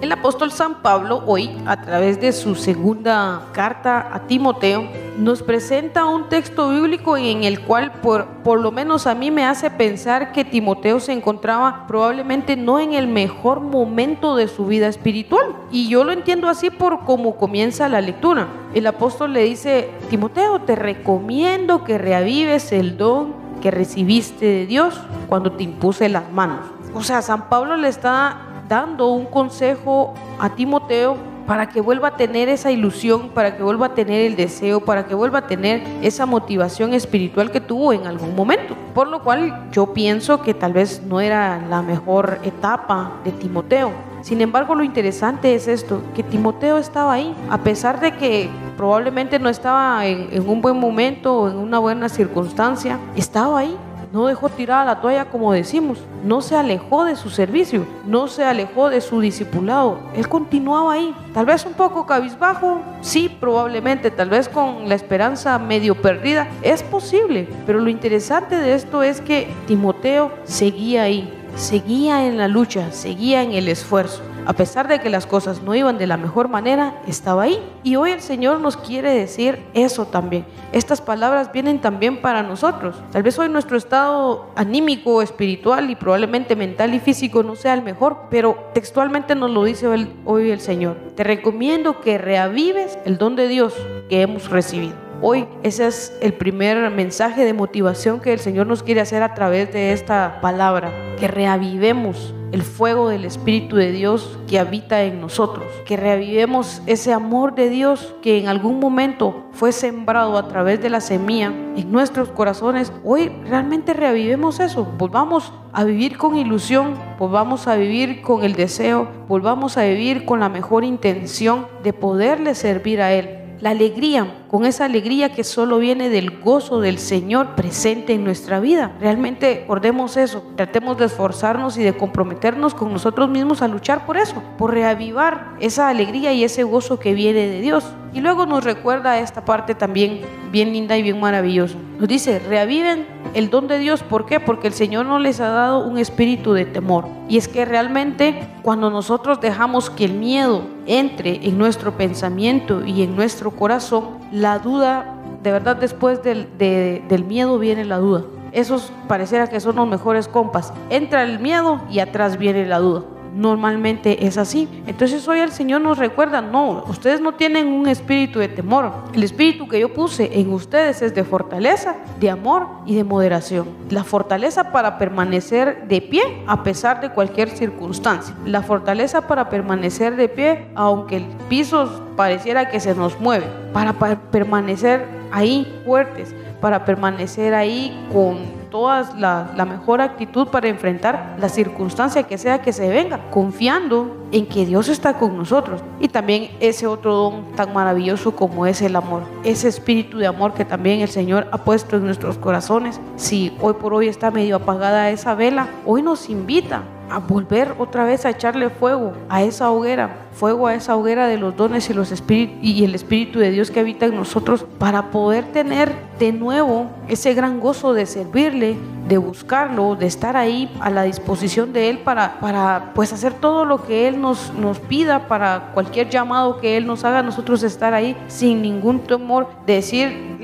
El 0.05 0.13
apóstol 0.13 0.53
San 0.53 0.83
Pablo 0.83 1.23
hoy, 1.25 1.51
a 1.65 1.81
través 1.81 2.21
de 2.21 2.33
su 2.33 2.57
segunda 2.57 3.47
carta 3.53 4.11
a 4.13 4.27
Timoteo, 4.27 4.87
nos 5.17 5.43
presenta 5.43 6.05
un 6.05 6.29
texto 6.29 6.69
bíblico 6.69 7.17
en 7.17 7.43
el 7.43 7.61
cual 7.61 7.91
por, 8.03 8.27
por 8.45 8.61
lo 8.61 8.71
menos 8.71 9.07
a 9.07 9.15
mí 9.15 9.31
me 9.31 9.47
hace 9.47 9.71
pensar 9.71 10.33
que 10.33 10.45
Timoteo 10.45 11.01
se 11.01 11.13
encontraba 11.13 11.87
probablemente 11.87 12.55
no 12.55 12.81
en 12.81 12.93
el 12.93 13.07
mejor 13.07 13.61
momento 13.61 14.37
de 14.37 14.47
su 14.47 14.67
vida 14.67 14.89
espiritual. 14.89 15.57
Y 15.71 15.89
yo 15.89 16.05
lo 16.05 16.13
entiendo 16.13 16.51
así 16.51 16.69
por 16.69 17.07
cómo 17.07 17.37
comienza 17.37 17.89
la 17.89 18.03
lectura. 18.03 18.49
El 18.75 18.87
apóstol 18.87 19.33
le 19.33 19.45
dice, 19.45 19.89
Timoteo, 20.11 20.61
te 20.61 20.77
recomiendo 20.77 21.83
que 21.83 21.97
reavives 21.97 22.73
el 22.73 22.99
don 22.99 23.43
que 23.61 23.71
recibiste 23.71 24.45
de 24.45 24.67
Dios 24.67 25.01
cuando 25.29 25.53
te 25.53 25.64
impuse 25.64 26.09
las 26.09 26.31
manos. 26.33 26.61
O 26.95 27.03
sea, 27.03 27.23
San 27.23 27.49
Pablo 27.49 27.77
le 27.77 27.88
está 27.88 28.37
dando 28.69 29.09
un 29.09 29.27
consejo 29.27 30.14
a 30.38 30.51
Timoteo 30.51 31.17
para 31.47 31.69
que 31.69 31.81
vuelva 31.81 32.09
a 32.09 32.17
tener 32.17 32.49
esa 32.49 32.71
ilusión, 32.71 33.31
para 33.31 33.57
que 33.57 33.62
vuelva 33.62 33.87
a 33.87 33.95
tener 33.95 34.23
el 34.23 34.37
deseo, 34.37 34.81
para 34.81 35.07
que 35.07 35.14
vuelva 35.14 35.40
a 35.40 35.47
tener 35.47 35.83
esa 36.03 36.27
motivación 36.27 36.95
espiritual 36.95 37.51
que 37.51 37.61
tuvo 37.61 37.93
en 37.93 38.07
algún 38.07 38.35
momento. 38.35 38.75
Por 38.95 39.09
lo 39.09 39.23
cual 39.23 39.69
yo 39.71 39.93
pienso 39.93 40.40
que 40.43 40.55
tal 40.55 40.73
vez 40.73 41.03
no 41.05 41.21
era 41.21 41.61
la 41.69 41.83
mejor 41.83 42.38
etapa 42.45 43.21
de 43.25 43.33
Timoteo. 43.33 44.13
Sin 44.25 44.41
embargo, 44.41 44.75
lo 44.75 44.83
interesante 44.85 45.55
es 45.55 45.69
esto, 45.69 46.01
que 46.15 46.23
Timoteo 46.23 46.79
estaba 46.79 47.13
ahí, 47.13 47.37
a 47.51 47.59
pesar 47.59 48.01
de 48.01 48.13
que 48.13 48.49
probablemente 48.75 49.39
no 49.39 49.51
estaba 49.51 50.07
en, 50.07 50.49
un 50.49 50.63
buen 50.63 50.81
momento 50.81 51.41
o 51.41 51.51
en 51.51 51.59
una 51.59 51.79
buena 51.79 52.09
circunstancia, 52.09 52.99
estaba 53.17 53.59
ahí. 53.59 53.77
No 54.15 54.27
dejó 54.27 54.49
tirada 54.49 54.87
la 54.87 55.01
toalla 55.03 55.27
como 55.27 55.53
decimos, 55.53 55.99
no 56.25 56.41
se 56.41 56.57
alejó 56.57 57.05
de 57.05 57.17
su 57.17 57.29
servicio, 57.29 57.85
no 58.07 58.27
se 58.29 58.45
alejó 58.45 58.89
de 58.89 59.03
su 59.03 59.21
discipulado, 59.21 59.99
él 60.15 60.29
continuaba 60.29 60.93
ahí, 60.93 61.13
tal 61.35 61.47
vez 61.47 61.67
un 61.67 61.73
poco 61.73 62.07
cabizbajo, 62.07 62.81
sí, 63.01 63.29
probablemente, 63.29 64.13
tal 64.13 64.31
vez 64.31 64.49
con 64.49 64.89
la 64.89 64.95
esperanza 64.95 65.59
medio 65.59 66.01
perdida, 66.01 66.47
es 66.63 66.85
posible, 66.85 67.49
pero 67.67 67.81
lo 67.81 67.91
interesante 67.91 68.55
de 68.55 68.75
esto 68.75 69.03
es 69.03 69.21
que 69.21 69.53
Timoteo 69.67 70.31
seguía 70.45 71.03
ahí, 71.03 71.43
seguía 71.57 72.27
en 72.27 72.37
la 72.37 72.49
lucha, 72.49 72.93
seguía 72.93 73.43
en 73.43 73.53
el 73.53 73.69
esfuerzo. 73.69 74.23
A 74.47 74.53
pesar 74.53 74.88
de 74.88 75.01
que 75.01 75.09
las 75.09 75.25
cosas 75.25 75.62
no 75.62 75.75
iban 75.75 75.97
de 75.97 76.07
la 76.07 76.19
mejor 76.19 76.49
manera, 76.49 77.01
estaba 77.07 77.45
ahí. 77.45 77.59
Y 77.83 77.97
hoy 77.97 78.11
el 78.11 78.21
Señor 78.21 78.61
nos 78.61 78.77
quiere 78.77 79.14
decir 79.14 79.59
eso 79.73 80.05
también. 80.07 80.45
Estas 80.73 81.01
palabras 81.01 81.51
vienen 81.51 81.81
también 81.81 82.21
para 82.21 82.43
nosotros. 82.43 82.97
Tal 83.11 83.23
vez 83.23 83.38
hoy 83.38 83.49
nuestro 83.49 83.79
estado 83.79 84.51
anímico, 84.55 85.23
espiritual 85.23 85.88
y 85.88 85.97
probablemente 85.97 86.57
mental 86.57 86.93
y 86.93 87.01
físico 87.01 87.43
no 87.43 87.57
sea 87.57 87.73
el 87.73 87.83
mejor, 87.83 88.27
pero 88.31 88.71
textualmente 88.75 89.35
nos 89.35 89.51
lo 89.51 89.64
dice 89.64 89.88
hoy 90.25 90.51
el 90.51 90.61
Señor. 90.61 90.99
Te 91.14 91.25
recomiendo 91.25 92.01
que 92.03 92.19
reavives 92.19 92.99
el 93.07 93.17
don 93.17 93.37
de 93.37 93.49
Dios 93.49 93.75
que 94.11 94.21
hemos 94.21 94.51
recibido. 94.51 95.04
Hoy 95.27 95.47
ese 95.63 95.87
es 95.87 96.15
el 96.21 96.35
primer 96.35 96.91
mensaje 96.91 97.47
de 97.47 97.55
motivación 97.55 98.21
que 98.21 98.35
el 98.35 98.41
Señor 98.41 98.67
nos 98.67 98.83
quiere 98.83 99.01
hacer 99.01 99.23
a 99.23 99.33
través 99.33 99.73
de 99.73 99.95
esta 99.95 100.39
palabra, 100.43 100.93
que 101.19 101.29
reavivemos 101.29 102.35
el 102.53 102.61
fuego 102.61 103.09
del 103.09 103.25
Espíritu 103.25 103.77
de 103.77 103.91
Dios 103.91 104.39
que 104.47 104.59
habita 104.59 105.03
en 105.03 105.23
nosotros, 105.23 105.65
que 105.87 105.97
reavivemos 105.97 106.83
ese 106.85 107.15
amor 107.15 107.55
de 107.55 107.71
Dios 107.71 108.15
que 108.21 108.39
en 108.39 108.49
algún 108.49 108.79
momento 108.79 109.47
fue 109.53 109.73
sembrado 109.73 110.37
a 110.37 110.47
través 110.47 110.83
de 110.83 110.91
la 110.91 111.01
semilla 111.01 111.47
en 111.47 111.91
nuestros 111.91 112.29
corazones. 112.29 112.93
Hoy 113.03 113.31
realmente 113.49 113.95
reavivemos 113.95 114.61
eso, 114.61 114.85
volvamos 114.99 115.55
a 115.73 115.85
vivir 115.85 116.19
con 116.19 116.37
ilusión, 116.37 116.99
volvamos 117.19 117.67
a 117.67 117.77
vivir 117.77 118.21
con 118.21 118.45
el 118.45 118.53
deseo, 118.53 119.09
volvamos 119.27 119.79
a 119.79 119.85
vivir 119.85 120.27
con 120.27 120.41
la 120.41 120.51
mejor 120.51 120.85
intención 120.85 121.67
de 121.83 121.95
poderle 121.95 122.55
servir 122.55 123.01
a 123.01 123.15
Él. 123.15 123.41
La 123.61 123.71
alegría, 123.71 124.43
con 124.55 124.67
esa 124.67 124.85
alegría 124.85 125.33
que 125.33 125.43
solo 125.43 125.81
viene 125.81 126.11
del 126.11 126.38
gozo 126.38 126.81
del 126.81 127.01
Señor 127.01 127.57
presente 127.57 128.12
en 128.12 128.23
nuestra 128.23 128.61
vida. 128.61 128.93
Realmente 129.01 129.62
recordemos 129.62 130.17
eso, 130.17 130.45
tratemos 130.55 130.97
de 130.97 131.07
esforzarnos 131.07 131.77
y 131.77 131.83
de 131.83 131.97
comprometernos 131.97 132.73
con 132.73 132.93
nosotros 132.93 133.29
mismos 133.29 133.62
a 133.62 133.67
luchar 133.67 134.07
por 134.07 134.17
eso, 134.17 134.40
por 134.57 134.71
reavivar 134.73 135.57
esa 135.59 135.88
alegría 135.88 136.33
y 136.33 136.45
ese 136.45 136.62
gozo 136.62 137.01
que 137.01 137.14
viene 137.14 137.49
de 137.49 137.62
Dios. 137.62 137.85
Y 138.12 138.21
luego 138.21 138.47
nos 138.47 138.62
recuerda 138.62 139.19
esta 139.19 139.45
parte 139.45 139.75
también 139.75 140.21
bien 140.53 140.73
linda 140.73 140.97
y 140.97 141.03
bien 141.03 141.19
maravillosa. 141.19 141.77
Nos 141.99 142.07
dice, 142.07 142.38
reaviven 142.38 143.09
el 143.35 143.51
don 143.51 143.67
de 143.67 143.81
Dios. 143.81 144.05
¿Por 144.05 144.25
qué? 144.25 144.38
Porque 144.38 144.69
el 144.69 144.73
Señor 144.73 145.07
no 145.07 145.19
les 145.19 145.40
ha 145.40 145.49
dado 145.49 145.85
un 145.85 145.99
espíritu 145.99 146.53
de 146.53 146.64
temor. 146.64 147.09
Y 147.29 147.38
es 147.38 147.49
que 147.49 147.64
realmente 147.64 148.49
cuando 148.62 148.88
nosotros 148.88 149.40
dejamos 149.40 149.90
que 149.90 150.05
el 150.05 150.14
miedo 150.14 150.62
entre 150.87 151.47
en 151.47 151.59
nuestro 151.59 151.97
pensamiento 151.97 152.85
y 152.85 153.03
en 153.03 153.17
nuestro 153.17 153.51
corazón, 153.51 154.24
la 154.35 154.59
duda, 154.59 155.14
de 155.42 155.53
verdad 155.53 155.77
después 155.77 156.23
del, 156.23 156.49
del 156.59 157.25
miedo 157.25 157.59
viene 157.59 157.85
la 157.85 157.99
duda. 157.99 158.25
Esos 158.53 158.92
pareciera 159.09 159.47
que 159.49 159.61
son 159.61 159.77
los 159.77 159.88
mejores 159.88 160.29
compas. 160.29 160.73
Entra 160.90 161.23
el 161.23 161.38
miedo 161.38 161.81
y 161.90 162.01
atrás 162.01 162.37
viene 162.37 162.66
la 162.66 162.79
duda 162.79 163.05
normalmente 163.35 164.27
es 164.27 164.38
así. 164.38 164.68
Entonces 164.87 165.27
hoy 165.27 165.40
el 165.40 165.53
Señor 165.53 165.81
nos 165.81 165.99
recuerda, 165.99 166.40
no, 166.40 166.85
ustedes 166.88 167.20
no 167.20 167.35
tienen 167.35 167.66
un 167.66 167.88
espíritu 167.88 168.38
de 168.38 168.49
temor. 168.49 168.92
El 169.12 169.23
espíritu 169.23 169.68
que 169.68 169.81
yo 169.81 169.92
puse 169.92 170.38
en 170.38 170.53
ustedes 170.53 171.03
es 171.03 171.14
de 171.14 171.25
fortaleza, 171.25 171.97
de 172.20 172.31
amor 172.31 172.68
y 172.87 172.94
de 172.94 173.05
moderación. 173.05 173.68
La 173.90 174.05
fortaleza 174.05 174.73
para 174.73 174.99
permanecer 174.99 175.88
de 175.88 176.01
pie 176.01 176.23
a 176.47 176.62
pesar 176.62 177.01
de 177.01 177.11
cualquier 177.11 177.51
circunstancia. 177.51 178.35
La 178.47 178.62
fortaleza 178.62 179.27
para 179.27 179.49
permanecer 179.51 180.16
de 180.16 180.29
pie 180.29 180.68
aunque 180.75 181.16
el 181.16 181.27
piso 181.49 182.03
pareciera 182.16 182.68
que 182.70 182.81
se 182.81 182.94
nos 182.94 183.18
mueve. 183.20 183.47
Para 183.73 183.92
permanecer 184.31 185.07
ahí 185.33 185.81
fuertes, 185.85 186.35
para 186.64 186.87
permanecer 186.87 187.53
ahí 187.53 187.94
con 188.11 188.38
toda 188.70 189.14
la, 189.18 189.66
mejor 189.66 190.00
actitud 190.00 190.48
para 190.48 190.66
enfrentar 190.66 191.37
la 191.38 191.50
circunstancia 191.50 192.22
que 192.22 192.38
sea 192.38 192.62
que 192.62 192.72
se 192.72 192.88
venga, 192.88 193.20
confiando 193.31 194.16
en 194.33 194.46
que 194.46 194.64
Dios 194.64 194.88
está 194.88 195.18
con 195.18 195.37
nosotros. 195.37 195.83
Y 196.00 196.09
también 196.09 196.53
ese 196.61 196.87
otro 196.87 197.12
don 197.12 197.53
tan 197.55 197.74
maravilloso 197.74 198.35
como 198.35 198.64
es 198.64 198.81
el 198.81 198.96
amor, 198.96 199.24
ese 199.44 199.68
espíritu 199.68 200.16
de 200.16 200.27
amor 200.27 200.55
que 200.55 200.64
también 200.64 201.03
el 201.03 201.11
Señor 201.11 201.48
ha 201.53 201.59
puesto 201.59 201.96
en 201.96 202.07
nuestros 202.07 202.38
corazones. 202.38 202.98
Si 203.16 203.55
hoy 203.61 203.74
por 203.74 203.92
hoy 203.92 204.09
está 204.09 204.31
medio 204.31 204.57
apagada 204.57 205.11
esa 205.11 205.35
vela, 205.35 205.68
hoy 205.85 206.00
nos 206.00 206.31
invita 206.31 206.83
a 207.11 207.19
volver 207.19 207.75
otra 207.79 208.05
vez 208.05 208.25
a 208.25 208.31
echarle 208.31 208.71
fuego 208.71 209.12
a 209.29 209.43
esa 209.43 209.71
hoguera, 209.71 210.17
fuego 210.33 210.67
a 210.67 210.75
esa 210.75 210.97
hoguera 210.97 211.27
de 211.27 211.38
los 211.38 211.57
dones 211.57 211.88
y 211.90 211.95
los 211.95 212.12
espíritus 212.12 212.59
y 212.62 212.85
el 212.85 212.95
espíritu 212.95 213.38
de 213.38 213.51
Dios 213.51 213.71
que 213.71 213.81
habita 213.81 214.07
en 214.07 214.17
nosotros 214.17 214.67
para 214.79 215.11
poder 215.11 215.45
tener 215.53 215.93
de 216.19 216.33
nuevo 216.33 216.90
ese 217.09 217.35
gran 217.35 217.61
gozo 217.61 217.93
de 217.93 218.07
servirle, 218.07 218.77
de 219.09 219.19
buscarlo, 219.19 219.97
de 219.97 220.07
estar 220.07 220.37
ahí 220.37 220.73
a 220.81 220.90
la 220.90 221.03
disposición 221.03 221.73
de 221.73 221.90
él 221.90 221.99
para 221.99 222.40
para 222.40 222.93
pues 222.95 223.12
hacer 223.12 223.35
todo 223.35 223.64
lo 223.64 223.85
que 223.85 224.09
él 224.09 224.21
nos 224.21 224.53
nos 224.55 224.79
pida 224.79 225.29
para 225.29 225.71
cualquier 225.75 226.09
llamado 226.09 226.61
que 226.61 226.77
él 226.77 226.87
nos 226.87 227.05
haga, 227.05 227.23
nosotros 227.23 227.62
estar 227.62 227.95
ahí 227.95 228.17
sin 228.29 228.62
ningún 228.62 229.01
temor 229.01 229.49
de 229.67 229.83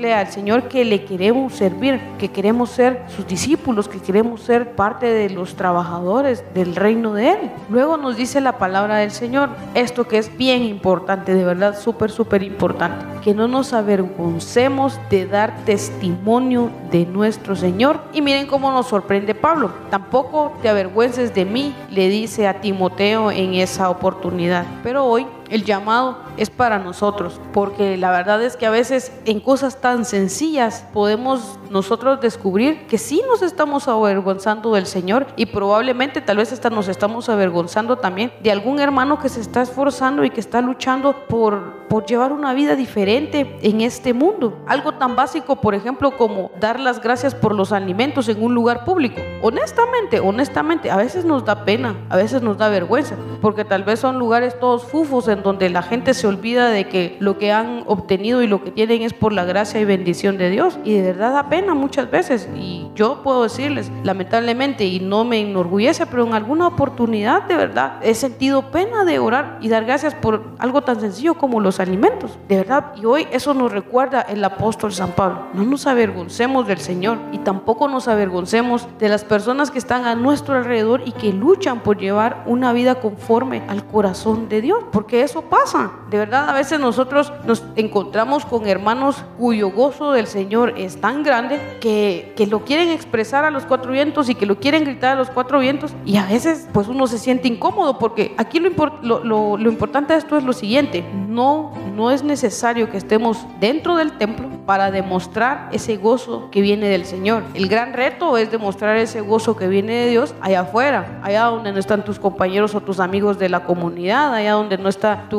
al 0.09 0.31
Señor 0.31 0.67
que 0.67 0.83
le 0.83 1.05
queremos 1.05 1.53
servir, 1.53 1.99
que 2.17 2.29
queremos 2.29 2.71
ser 2.71 3.03
sus 3.07 3.27
discípulos, 3.27 3.87
que 3.87 3.99
queremos 3.99 4.41
ser 4.41 4.75
parte 4.75 5.05
de 5.05 5.29
los 5.29 5.55
trabajadores 5.55 6.43
del 6.53 6.75
reino 6.75 7.13
de 7.13 7.29
él. 7.29 7.51
Luego 7.69 7.97
nos 7.97 8.17
dice 8.17 8.41
la 8.41 8.57
palabra 8.57 8.97
del 8.97 9.11
Señor, 9.11 9.49
esto 9.73 10.07
que 10.07 10.17
es 10.17 10.35
bien 10.37 10.63
importante, 10.63 11.33
de 11.33 11.43
verdad 11.43 11.79
súper, 11.79 12.11
súper 12.11 12.43
importante, 12.43 13.05
que 13.23 13.33
no 13.33 13.47
nos 13.47 13.73
avergoncemos 13.73 14.99
de 15.09 15.27
dar 15.27 15.55
testimonio 15.65 16.71
de 16.91 17.05
nuestro 17.05 17.55
Señor. 17.55 17.99
Y 18.13 18.21
miren 18.21 18.47
cómo 18.47 18.71
nos 18.71 18.87
sorprende 18.87 19.35
Pablo, 19.35 19.71
tampoco 19.89 20.53
te 20.61 20.69
avergüences 20.69 21.33
de 21.33 21.45
mí, 21.45 21.75
le 21.89 22.09
dice 22.09 22.47
a 22.47 22.61
Timoteo 22.61 23.31
en 23.31 23.53
esa 23.53 23.89
oportunidad. 23.89 24.65
Pero 24.83 25.05
hoy 25.05 25.27
el 25.51 25.65
llamado 25.65 26.17
es 26.37 26.49
para 26.49 26.79
nosotros, 26.79 27.39
porque 27.53 27.97
la 27.97 28.09
verdad 28.09 28.41
es 28.41 28.55
que 28.55 28.65
a 28.65 28.71
veces 28.71 29.11
en 29.25 29.41
cosas 29.41 29.81
tan 29.81 30.05
sencillas 30.05 30.85
podemos 30.93 31.59
nosotros 31.69 32.21
descubrir 32.21 32.87
que 32.87 32.97
sí 32.97 33.21
nos 33.27 33.41
estamos 33.41 33.87
avergonzando 33.87 34.73
del 34.73 34.85
Señor 34.85 35.27
y 35.35 35.47
probablemente 35.47 36.21
tal 36.21 36.37
vez 36.37 36.53
hasta 36.53 36.69
nos 36.69 36.87
estamos 36.87 37.27
avergonzando 37.27 37.97
también 37.97 38.31
de 38.41 38.51
algún 38.51 38.79
hermano 38.79 39.19
que 39.19 39.29
se 39.29 39.41
está 39.41 39.61
esforzando 39.61 40.23
y 40.23 40.29
que 40.29 40.39
está 40.39 40.61
luchando 40.61 41.27
por, 41.27 41.80
por 41.91 42.05
llevar 42.05 42.31
una 42.31 42.53
vida 42.53 42.77
diferente 42.77 43.57
en 43.61 43.81
este 43.81 44.13
mundo. 44.13 44.63
Algo 44.65 44.93
tan 44.93 45.17
básico, 45.17 45.57
por 45.57 45.75
ejemplo, 45.75 46.15
como 46.15 46.49
dar 46.57 46.79
las 46.79 47.01
gracias 47.01 47.35
por 47.35 47.53
los 47.53 47.73
alimentos 47.73 48.29
en 48.29 48.41
un 48.41 48.53
lugar 48.53 48.85
público. 48.85 49.19
Honestamente, 49.41 50.21
honestamente, 50.21 50.89
a 50.89 50.95
veces 50.95 51.25
nos 51.25 51.43
da 51.43 51.65
pena, 51.65 51.97
a 52.07 52.15
veces 52.15 52.43
nos 52.43 52.57
da 52.57 52.69
vergüenza, 52.69 53.17
porque 53.41 53.65
tal 53.65 53.83
vez 53.83 53.99
son 53.99 54.19
lugares 54.19 54.57
todos 54.57 54.85
fufos 54.85 55.27
en 55.27 55.43
donde 55.43 55.69
la 55.69 55.81
gente 55.81 56.13
se 56.13 56.27
olvida 56.27 56.69
de 56.69 56.87
que 56.87 57.17
lo 57.19 57.37
que 57.37 57.51
han 57.51 57.83
obtenido 57.87 58.41
y 58.41 58.47
lo 58.47 58.63
que 58.63 58.71
tienen 58.71 59.01
es 59.01 59.11
por 59.11 59.33
la 59.33 59.43
gracia 59.43 59.81
y 59.81 59.83
bendición 59.83 60.37
de 60.37 60.49
Dios. 60.49 60.79
Y 60.85 60.93
de 60.93 61.01
verdad 61.01 61.33
da 61.33 61.49
pena 61.49 61.73
muchas 61.73 62.09
veces. 62.09 62.47
Y 62.55 62.87
yo 62.95 63.21
puedo 63.21 63.43
decirles, 63.43 63.91
lamentablemente, 64.05 64.85
y 64.85 65.01
no 65.01 65.25
me 65.25 65.41
enorgullece, 65.41 66.05
pero 66.05 66.25
en 66.25 66.35
alguna 66.35 66.67
oportunidad 66.67 67.43
de 67.49 67.57
verdad 67.57 67.99
he 68.01 68.13
sentido 68.13 68.71
pena 68.71 69.03
de 69.03 69.19
orar 69.19 69.57
y 69.59 69.67
dar 69.67 69.83
gracias 69.83 70.15
por 70.15 70.51
algo 70.57 70.83
tan 70.83 71.01
sencillo 71.01 71.33
como 71.33 71.59
los 71.59 71.80
alimentos. 71.81 72.37
De 72.47 72.57
verdad. 72.57 72.93
Y 72.95 73.05
hoy 73.05 73.27
eso 73.31 73.53
nos 73.53 73.71
recuerda 73.71 74.21
el 74.21 74.43
apóstol 74.43 74.93
San 74.93 75.11
Pablo. 75.11 75.47
No 75.53 75.63
nos 75.63 75.87
avergoncemos 75.87 76.67
del 76.67 76.79
Señor 76.79 77.17
y 77.31 77.39
tampoco 77.39 77.87
nos 77.87 78.07
avergoncemos 78.07 78.87
de 78.99 79.09
las 79.09 79.23
personas 79.23 79.71
que 79.71 79.79
están 79.79 80.05
a 80.05 80.15
nuestro 80.15 80.55
alrededor 80.55 81.01
y 81.05 81.11
que 81.11 81.33
luchan 81.33 81.81
por 81.81 81.97
llevar 81.97 82.43
una 82.45 82.73
vida 82.73 82.95
conforme 82.95 83.63
al 83.67 83.85
corazón 83.85 84.49
de 84.49 84.61
Dios. 84.61 84.83
Porque 84.91 85.23
eso 85.23 85.43
pasa. 85.43 85.91
De 86.09 86.17
verdad, 86.17 86.49
a 86.49 86.53
veces 86.53 86.79
nosotros 86.79 87.31
nos 87.45 87.63
encontramos 87.75 88.45
con 88.45 88.67
hermanos 88.67 89.23
cuyo 89.37 89.71
gozo 89.71 90.11
del 90.11 90.27
Señor 90.27 90.73
es 90.77 90.99
tan 90.99 91.23
grande 91.23 91.59
que, 91.79 92.33
que 92.35 92.47
lo 92.47 92.63
quieren 92.65 92.89
expresar 92.89 93.45
a 93.45 93.51
los 93.51 93.65
cuatro 93.65 93.91
vientos 93.91 94.29
y 94.29 94.35
que 94.35 94.45
lo 94.45 94.59
quieren 94.59 94.83
gritar 94.83 95.13
a 95.13 95.15
los 95.15 95.29
cuatro 95.29 95.59
vientos. 95.59 95.93
Y 96.05 96.17
a 96.17 96.25
veces, 96.25 96.67
pues 96.73 96.87
uno 96.87 97.07
se 97.07 97.17
siente 97.17 97.47
incómodo 97.47 97.97
porque 97.97 98.33
aquí 98.37 98.59
lo, 98.59 99.23
lo, 99.23 99.57
lo 99.57 99.71
importante 99.71 100.13
de 100.13 100.19
esto 100.19 100.37
es 100.37 100.43
lo 100.43 100.53
siguiente. 100.53 101.03
No, 101.27 101.70
no 101.95 102.11
es 102.11 102.23
necesario 102.23 102.89
que 102.89 102.97
estemos 102.97 103.45
dentro 103.59 103.97
del 103.97 104.13
templo 104.13 104.49
para 104.65 104.91
demostrar 104.91 105.69
ese 105.71 105.97
gozo 105.97 106.49
que 106.51 106.61
viene 106.61 106.87
del 106.87 107.05
Señor. 107.05 107.43
El 107.53 107.67
gran 107.67 107.93
reto 107.93 108.37
es 108.37 108.49
demostrar 108.51 108.97
ese 108.97 109.21
gozo 109.21 109.55
que 109.57 109.67
viene 109.67 109.93
de 109.93 110.09
Dios 110.11 110.33
allá 110.41 110.61
afuera, 110.61 111.19
allá 111.23 111.45
donde 111.45 111.71
no 111.71 111.79
están 111.79 112.05
tus 112.05 112.19
compañeros 112.19 112.75
o 112.75 112.81
tus 112.81 112.99
amigos 112.99 113.37
de 113.39 113.49
la 113.49 113.63
comunidad, 113.65 114.33
allá 114.33 114.53
donde 114.53 114.77
no 114.77 114.87
está 114.87 115.01
están 115.01 115.29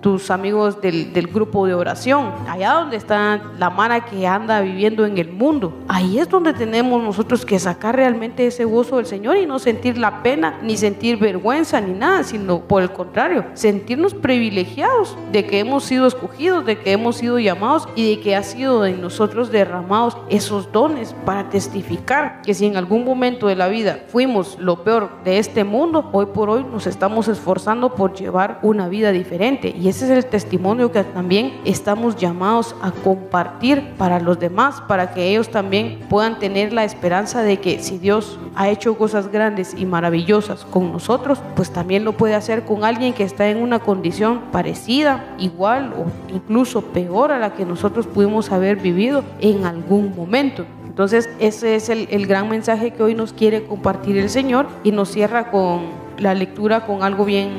tus 0.00 0.30
amigos 0.30 0.80
del, 0.80 1.12
del, 1.12 1.26
grupo 1.26 1.66
de 1.66 1.74
oración, 1.74 2.32
allá 2.48 2.74
donde 2.74 2.96
está 2.96 3.42
la 3.58 3.68
mara 3.68 4.04
que 4.04 4.28
anda 4.28 4.60
viviendo 4.60 5.04
en 5.04 5.18
el 5.18 5.32
mundo. 5.32 5.72
Ahí 5.88 6.20
es 6.20 6.28
donde 6.28 6.52
tenemos 6.52 7.02
nosotros 7.02 7.44
que 7.44 7.58
sacar 7.58 7.96
realmente 7.96 8.46
ese 8.46 8.64
gozo 8.64 8.98
del 8.98 9.06
Señor 9.06 9.38
y 9.38 9.46
no 9.46 9.58
sentir 9.58 9.98
la 9.98 10.22
pena, 10.22 10.60
ni 10.62 10.76
sentir 10.76 11.18
vergüenza, 11.18 11.80
ni 11.80 11.98
nada, 11.98 12.22
sino 12.22 12.60
por 12.60 12.82
el 12.82 12.92
contrario, 12.92 13.44
sentirnos 13.54 14.14
privilegiados 14.14 15.16
de 15.32 15.44
que 15.44 15.58
hemos 15.58 15.77
sido 15.84 16.06
escogidos, 16.06 16.64
de 16.64 16.78
que 16.78 16.92
hemos 16.92 17.16
sido 17.16 17.38
llamados 17.38 17.88
y 17.94 18.08
de 18.08 18.20
que 18.20 18.36
ha 18.36 18.42
sido 18.42 18.86
en 18.86 19.00
nosotros 19.00 19.50
derramados 19.50 20.16
esos 20.28 20.70
dones 20.72 21.14
para 21.24 21.48
testificar 21.48 22.42
que 22.42 22.54
si 22.54 22.66
en 22.66 22.76
algún 22.76 23.04
momento 23.04 23.46
de 23.46 23.56
la 23.56 23.68
vida 23.68 24.04
fuimos 24.08 24.56
lo 24.58 24.84
peor 24.84 25.10
de 25.24 25.38
este 25.38 25.64
mundo, 25.64 26.08
hoy 26.12 26.26
por 26.26 26.50
hoy 26.50 26.64
nos 26.64 26.86
estamos 26.86 27.28
esforzando 27.28 27.94
por 27.94 28.14
llevar 28.14 28.58
una 28.62 28.88
vida 28.88 29.12
diferente. 29.12 29.74
Y 29.76 29.88
ese 29.88 30.06
es 30.06 30.10
el 30.10 30.26
testimonio 30.26 30.92
que 30.92 31.04
también 31.04 31.60
estamos 31.64 32.16
llamados 32.16 32.74
a 32.82 32.90
compartir 32.90 33.94
para 33.96 34.20
los 34.20 34.38
demás, 34.38 34.80
para 34.88 35.12
que 35.12 35.28
ellos 35.28 35.50
también 35.50 36.00
puedan 36.08 36.38
tener 36.38 36.72
la 36.72 36.84
esperanza 36.84 37.42
de 37.42 37.58
que 37.58 37.80
si 37.80 37.98
Dios 37.98 38.38
ha 38.54 38.68
hecho 38.68 38.96
cosas 38.96 39.30
grandes 39.30 39.74
y 39.76 39.86
maravillosas 39.86 40.64
con 40.64 40.92
nosotros, 40.92 41.40
pues 41.54 41.70
también 41.70 42.04
lo 42.04 42.12
puede 42.12 42.34
hacer 42.34 42.64
con 42.64 42.84
alguien 42.84 43.12
que 43.12 43.22
está 43.22 43.48
en 43.48 43.58
una 43.62 43.78
condición 43.78 44.40
parecida, 44.52 45.34
igual 45.38 45.57
o 45.58 46.06
incluso 46.32 46.82
peor 46.82 47.32
a 47.32 47.38
la 47.38 47.54
que 47.54 47.64
nosotros 47.64 48.06
pudimos 48.06 48.52
haber 48.52 48.76
vivido 48.76 49.24
en 49.40 49.64
algún 49.64 50.14
momento. 50.14 50.64
Entonces, 50.86 51.28
ese 51.40 51.74
es 51.74 51.88
el, 51.88 52.06
el 52.10 52.26
gran 52.26 52.48
mensaje 52.48 52.92
que 52.92 53.02
hoy 53.02 53.14
nos 53.14 53.32
quiere 53.32 53.64
compartir 53.64 54.16
el 54.18 54.30
Señor 54.30 54.66
y 54.84 54.92
nos 54.92 55.10
cierra 55.10 55.50
con 55.50 55.82
la 56.18 56.34
lectura 56.34 56.86
con 56.86 57.02
algo 57.02 57.24
bien, 57.24 57.50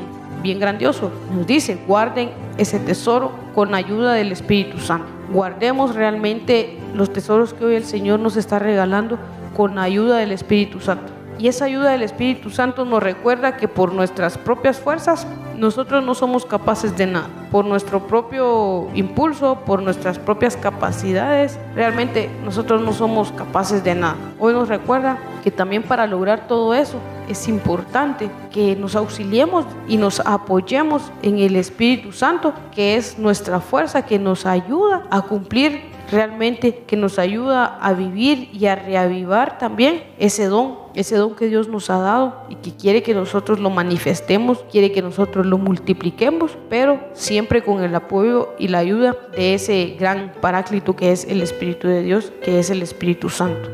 bien 0.42 0.58
grandioso. 0.58 1.10
Nos 1.34 1.46
dice, 1.46 1.78
guarden 1.86 2.30
ese 2.56 2.78
tesoro 2.78 3.32
con 3.54 3.74
ayuda 3.74 4.14
del 4.14 4.32
Espíritu 4.32 4.78
Santo. 4.78 5.06
Guardemos 5.32 5.94
realmente 5.94 6.78
los 6.94 7.12
tesoros 7.12 7.54
que 7.54 7.64
hoy 7.64 7.74
el 7.74 7.84
Señor 7.84 8.20
nos 8.20 8.36
está 8.36 8.58
regalando 8.58 9.18
con 9.56 9.78
ayuda 9.78 10.18
del 10.18 10.32
Espíritu 10.32 10.80
Santo. 10.80 11.19
Y 11.40 11.48
esa 11.48 11.64
ayuda 11.64 11.92
del 11.92 12.02
Espíritu 12.02 12.50
Santo 12.50 12.84
nos 12.84 13.02
recuerda 13.02 13.56
que 13.56 13.66
por 13.66 13.94
nuestras 13.94 14.36
propias 14.36 14.78
fuerzas 14.78 15.26
nosotros 15.56 16.04
no 16.04 16.14
somos 16.14 16.44
capaces 16.44 16.98
de 16.98 17.06
nada. 17.06 17.28
Por 17.50 17.64
nuestro 17.64 18.06
propio 18.06 18.88
impulso, 18.92 19.58
por 19.64 19.80
nuestras 19.80 20.18
propias 20.18 20.54
capacidades, 20.54 21.58
realmente 21.74 22.28
nosotros 22.44 22.82
no 22.82 22.92
somos 22.92 23.32
capaces 23.32 23.82
de 23.82 23.94
nada. 23.94 24.16
Hoy 24.38 24.52
nos 24.52 24.68
recuerda 24.68 25.16
que 25.42 25.50
también 25.50 25.82
para 25.82 26.06
lograr 26.06 26.46
todo 26.46 26.74
eso 26.74 26.98
es 27.26 27.48
importante 27.48 28.30
que 28.52 28.76
nos 28.76 28.94
auxiliemos 28.94 29.64
y 29.88 29.96
nos 29.96 30.20
apoyemos 30.20 31.10
en 31.22 31.38
el 31.38 31.56
Espíritu 31.56 32.12
Santo, 32.12 32.52
que 32.70 32.96
es 32.96 33.18
nuestra 33.18 33.60
fuerza, 33.60 34.04
que 34.04 34.18
nos 34.18 34.44
ayuda 34.44 35.06
a 35.10 35.22
cumplir 35.22 35.88
realmente 36.10 36.82
que 36.86 36.96
nos 36.96 37.18
ayuda 37.18 37.78
a 37.80 37.92
vivir 37.92 38.50
y 38.52 38.66
a 38.66 38.74
reavivar 38.74 39.58
también 39.58 40.02
ese 40.18 40.46
don, 40.46 40.76
ese 40.94 41.16
don 41.16 41.34
que 41.34 41.46
Dios 41.46 41.68
nos 41.68 41.90
ha 41.90 41.98
dado 41.98 42.34
y 42.48 42.56
que 42.56 42.72
quiere 42.72 43.02
que 43.02 43.14
nosotros 43.14 43.60
lo 43.60 43.70
manifestemos, 43.70 44.64
quiere 44.70 44.92
que 44.92 45.02
nosotros 45.02 45.46
lo 45.46 45.58
multipliquemos, 45.58 46.56
pero 46.68 47.00
siempre 47.12 47.62
con 47.62 47.82
el 47.82 47.94
apoyo 47.94 48.50
y 48.58 48.68
la 48.68 48.78
ayuda 48.78 49.16
de 49.36 49.54
ese 49.54 49.96
gran 49.98 50.32
paráclito 50.40 50.96
que 50.96 51.12
es 51.12 51.24
el 51.26 51.42
Espíritu 51.42 51.88
de 51.88 52.02
Dios, 52.02 52.32
que 52.42 52.58
es 52.58 52.70
el 52.70 52.82
Espíritu 52.82 53.28
Santo. 53.28 53.68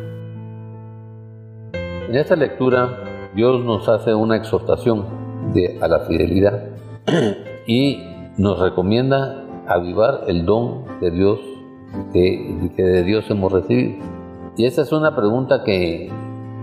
En 1.73 2.15
esta 2.15 2.37
lectura 2.37 3.31
Dios 3.35 3.65
nos 3.65 3.89
hace 3.89 4.15
una 4.15 4.37
exhortación 4.37 5.05
de, 5.53 5.79
a 5.81 5.89
la 5.89 6.01
fidelidad 6.01 6.65
y 7.67 8.03
nos 8.39 8.59
recomienda 8.59 9.45
avivar 9.67 10.25
el 10.29 10.45
don 10.45 10.85
de 11.01 11.11
Dios 11.11 11.41
que, 12.13 12.71
que 12.77 12.83
de 12.83 13.03
Dios 13.03 13.25
hemos 13.31 13.53
recibido. 13.53 14.05
Y 14.57 14.65
esa 14.65 14.83
es 14.83 14.93
una 14.93 15.15
pregunta 15.15 15.65
que 15.65 16.11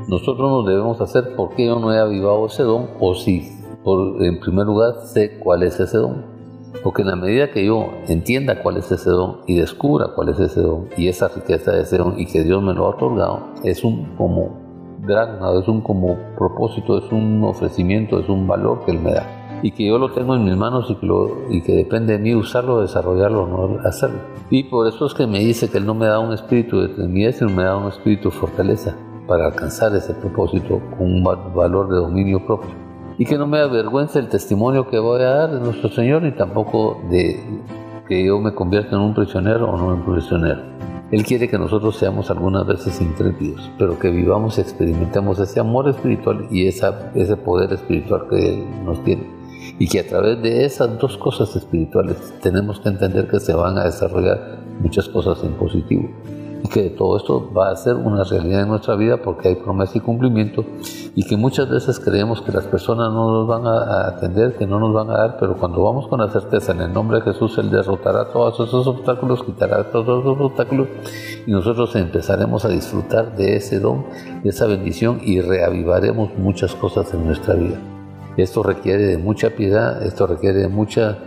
nosotros 0.08 0.52
nos 0.52 0.66
debemos 0.66 1.00
hacer, 1.00 1.36
¿por 1.36 1.56
qué 1.56 1.66
yo 1.68 1.80
no 1.80 1.94
he 1.94 2.00
avivado 2.00 2.46
ese 2.48 2.64
don? 2.64 2.90
O 3.00 3.16
si, 3.16 3.50
por, 3.84 4.24
en 4.24 4.40
primer 4.40 4.66
lugar, 4.66 4.96
sé 5.06 5.40
cuál 5.40 5.64
es 5.64 5.80
ese 5.80 5.98
don. 5.98 6.26
Porque 6.84 7.04
en 7.04 7.08
la 7.08 7.16
medida 7.16 7.52
que 7.52 7.66
yo 7.66 7.90
entienda 8.08 8.62
cuál 8.62 8.78
es 8.78 8.92
ese 8.92 9.10
don 9.10 9.38
y 9.48 9.56
descubra 9.56 10.10
cuál 10.16 10.30
es 10.30 10.40
ese 10.40 10.62
don 10.62 10.90
y 10.98 11.08
esa 11.08 11.30
riqueza 11.30 11.72
de 11.72 11.84
ese 11.84 11.98
don 11.98 12.20
y 12.20 12.26
que 12.26 12.44
Dios 12.44 12.62
me 12.62 12.74
lo 12.74 12.86
ha 12.86 12.90
otorgado, 12.90 13.40
es 13.64 13.84
un 13.86 14.16
como 14.18 14.60
gran, 15.02 15.38
es 15.62 15.68
un 15.68 15.82
como 15.82 16.18
propósito, 16.38 16.98
es 16.98 17.10
un 17.12 17.44
ofrecimiento, 17.44 18.20
es 18.20 18.28
un 18.28 18.46
valor 18.46 18.84
que 18.84 18.92
Él 18.92 19.00
me 19.00 19.14
da 19.14 19.60
y 19.62 19.72
que 19.72 19.86
yo 19.86 19.98
lo 19.98 20.12
tengo 20.12 20.36
en 20.36 20.44
mis 20.44 20.58
manos 20.58 20.88
y 20.90 20.96
que, 20.96 21.06
lo, 21.06 21.50
y 21.50 21.62
que 21.62 21.74
depende 21.74 22.14
de 22.14 22.20
mí 22.20 22.36
usarlo, 22.36 22.82
desarrollarlo, 22.82 23.48
no 23.48 23.80
hacerlo. 23.88 24.20
Y 24.50 24.64
por 24.64 24.86
eso 24.90 25.06
es 25.06 25.14
que 25.14 25.26
me 25.26 25.40
dice 25.40 25.70
que 25.70 25.78
Él 25.78 25.86
no 25.86 25.94
me 25.94 26.08
da 26.08 26.20
un 26.20 26.34
espíritu 26.34 26.82
de 26.82 26.90
timidez, 26.90 27.38
sino 27.38 27.52
me 27.52 27.64
da 27.64 27.78
un 27.78 27.88
espíritu 27.88 28.30
de 28.30 28.36
fortaleza 28.36 28.94
para 29.34 29.48
alcanzar 29.48 29.96
ese 29.96 30.14
propósito 30.14 30.80
con 30.96 31.12
un 31.12 31.24
valor 31.24 31.90
de 31.90 31.96
dominio 31.96 32.46
propio. 32.46 32.70
Y 33.18 33.26
que 33.26 33.36
no 33.36 33.48
me 33.48 33.58
avergüence 33.58 34.20
el 34.20 34.30
testimonio 34.30 34.88
que 34.88 35.00
voy 35.00 35.24
a 35.24 35.30
dar 35.30 35.52
de 35.54 35.60
nuestro 35.60 35.90
Señor, 35.90 36.22
ni 36.22 36.34
tampoco 36.34 37.02
de 37.10 37.44
que 38.08 38.24
yo 38.24 38.40
me 38.40 38.54
convierta 38.54 38.96
en 38.96 39.02
un 39.02 39.16
prisionero 39.16 39.72
o 39.72 39.76
no 39.76 39.92
en 39.92 40.02
un 40.02 40.14
prisionero. 40.14 40.62
Él 41.10 41.24
quiere 41.24 41.48
que 41.48 41.58
nosotros 41.58 41.98
seamos 41.98 42.30
algunas 42.30 42.68
veces 42.68 43.02
intrépidos, 43.02 43.72
pero 43.80 43.98
que 43.98 44.12
vivamos 44.12 44.60
y 44.60 44.62
experimentemos 44.62 45.40
ese 45.40 45.60
amor 45.60 45.90
espiritual 45.90 46.46
y 46.52 46.68
esa, 46.68 47.12
ese 47.16 47.36
poder 47.36 47.74
espiritual 47.74 48.28
que 48.30 48.54
Él 48.54 48.66
nos 48.86 49.04
tiene 49.04 49.24
y 49.80 49.88
que 49.88 50.02
a 50.02 50.08
través 50.08 50.44
de 50.44 50.64
esas 50.64 51.00
dos 51.00 51.18
cosas 51.18 51.56
espirituales 51.56 52.36
tenemos 52.44 52.80
que 52.80 52.90
entender 52.90 53.28
que 53.28 53.40
se 53.40 53.56
van 53.56 53.80
a 53.80 53.86
desarrollar 53.86 54.60
muchas 54.80 55.10
cosas 55.10 55.44
en 55.44 55.54
positivo 55.54 56.08
y 56.64 56.70
que 56.70 56.90
todo 56.90 57.18
esto 57.18 57.52
va 57.54 57.70
a 57.70 57.76
ser 57.76 57.96
una 57.96 58.24
realidad 58.24 58.62
en 58.62 58.70
nuestra 58.70 58.96
vida 58.96 59.18
porque 59.18 59.50
hay 59.50 59.56
promesa 59.56 59.98
y 59.98 60.02
cumplimiento 60.02 60.64
y 61.14 61.24
que 61.24 61.36
muchas 61.36 61.70
veces 61.70 62.00
creemos 62.00 62.42
que 62.42 62.54
las 62.54 62.66
personas 62.66 63.12
no 63.12 63.32
nos 63.32 63.48
van 63.48 63.68
a 63.68 64.08
atender, 64.08 64.56
que 64.56 64.66
no 64.66 64.80
nos 64.80 64.94
van 64.94 65.10
a 65.10 65.18
dar, 65.18 65.38
pero 65.40 65.58
cuando 65.58 65.84
vamos 65.84 66.08
con 66.08 66.22
la 66.22 66.30
certeza 66.30 66.72
en 66.72 66.82
el 66.82 66.94
nombre 66.94 67.20
de 67.20 67.24
Jesús, 67.24 67.58
Él 67.58 67.70
derrotará 67.70 68.30
todos 68.32 68.68
esos 68.68 68.88
obstáculos, 68.88 69.44
quitará 69.44 69.92
todos 69.92 70.22
esos 70.22 70.40
obstáculos 70.40 70.88
y 71.46 71.52
nosotros 71.52 71.96
empezaremos 71.96 72.64
a 72.64 72.70
disfrutar 72.70 73.36
de 73.36 73.58
ese 73.58 73.80
don, 73.80 74.06
de 74.42 74.50
esa 74.50 74.66
bendición 74.66 75.20
y 75.22 75.42
reavivaremos 75.42 76.30
muchas 76.38 76.74
cosas 76.76 77.14
en 77.14 77.26
nuestra 77.26 77.56
vida. 77.56 77.78
Esto 78.38 78.64
requiere 78.64 79.04
de 79.04 79.18
mucha 79.18 79.50
piedad, 79.52 80.02
esto 80.02 80.26
requiere 80.26 80.60
de 80.60 80.68
mucha 80.70 81.18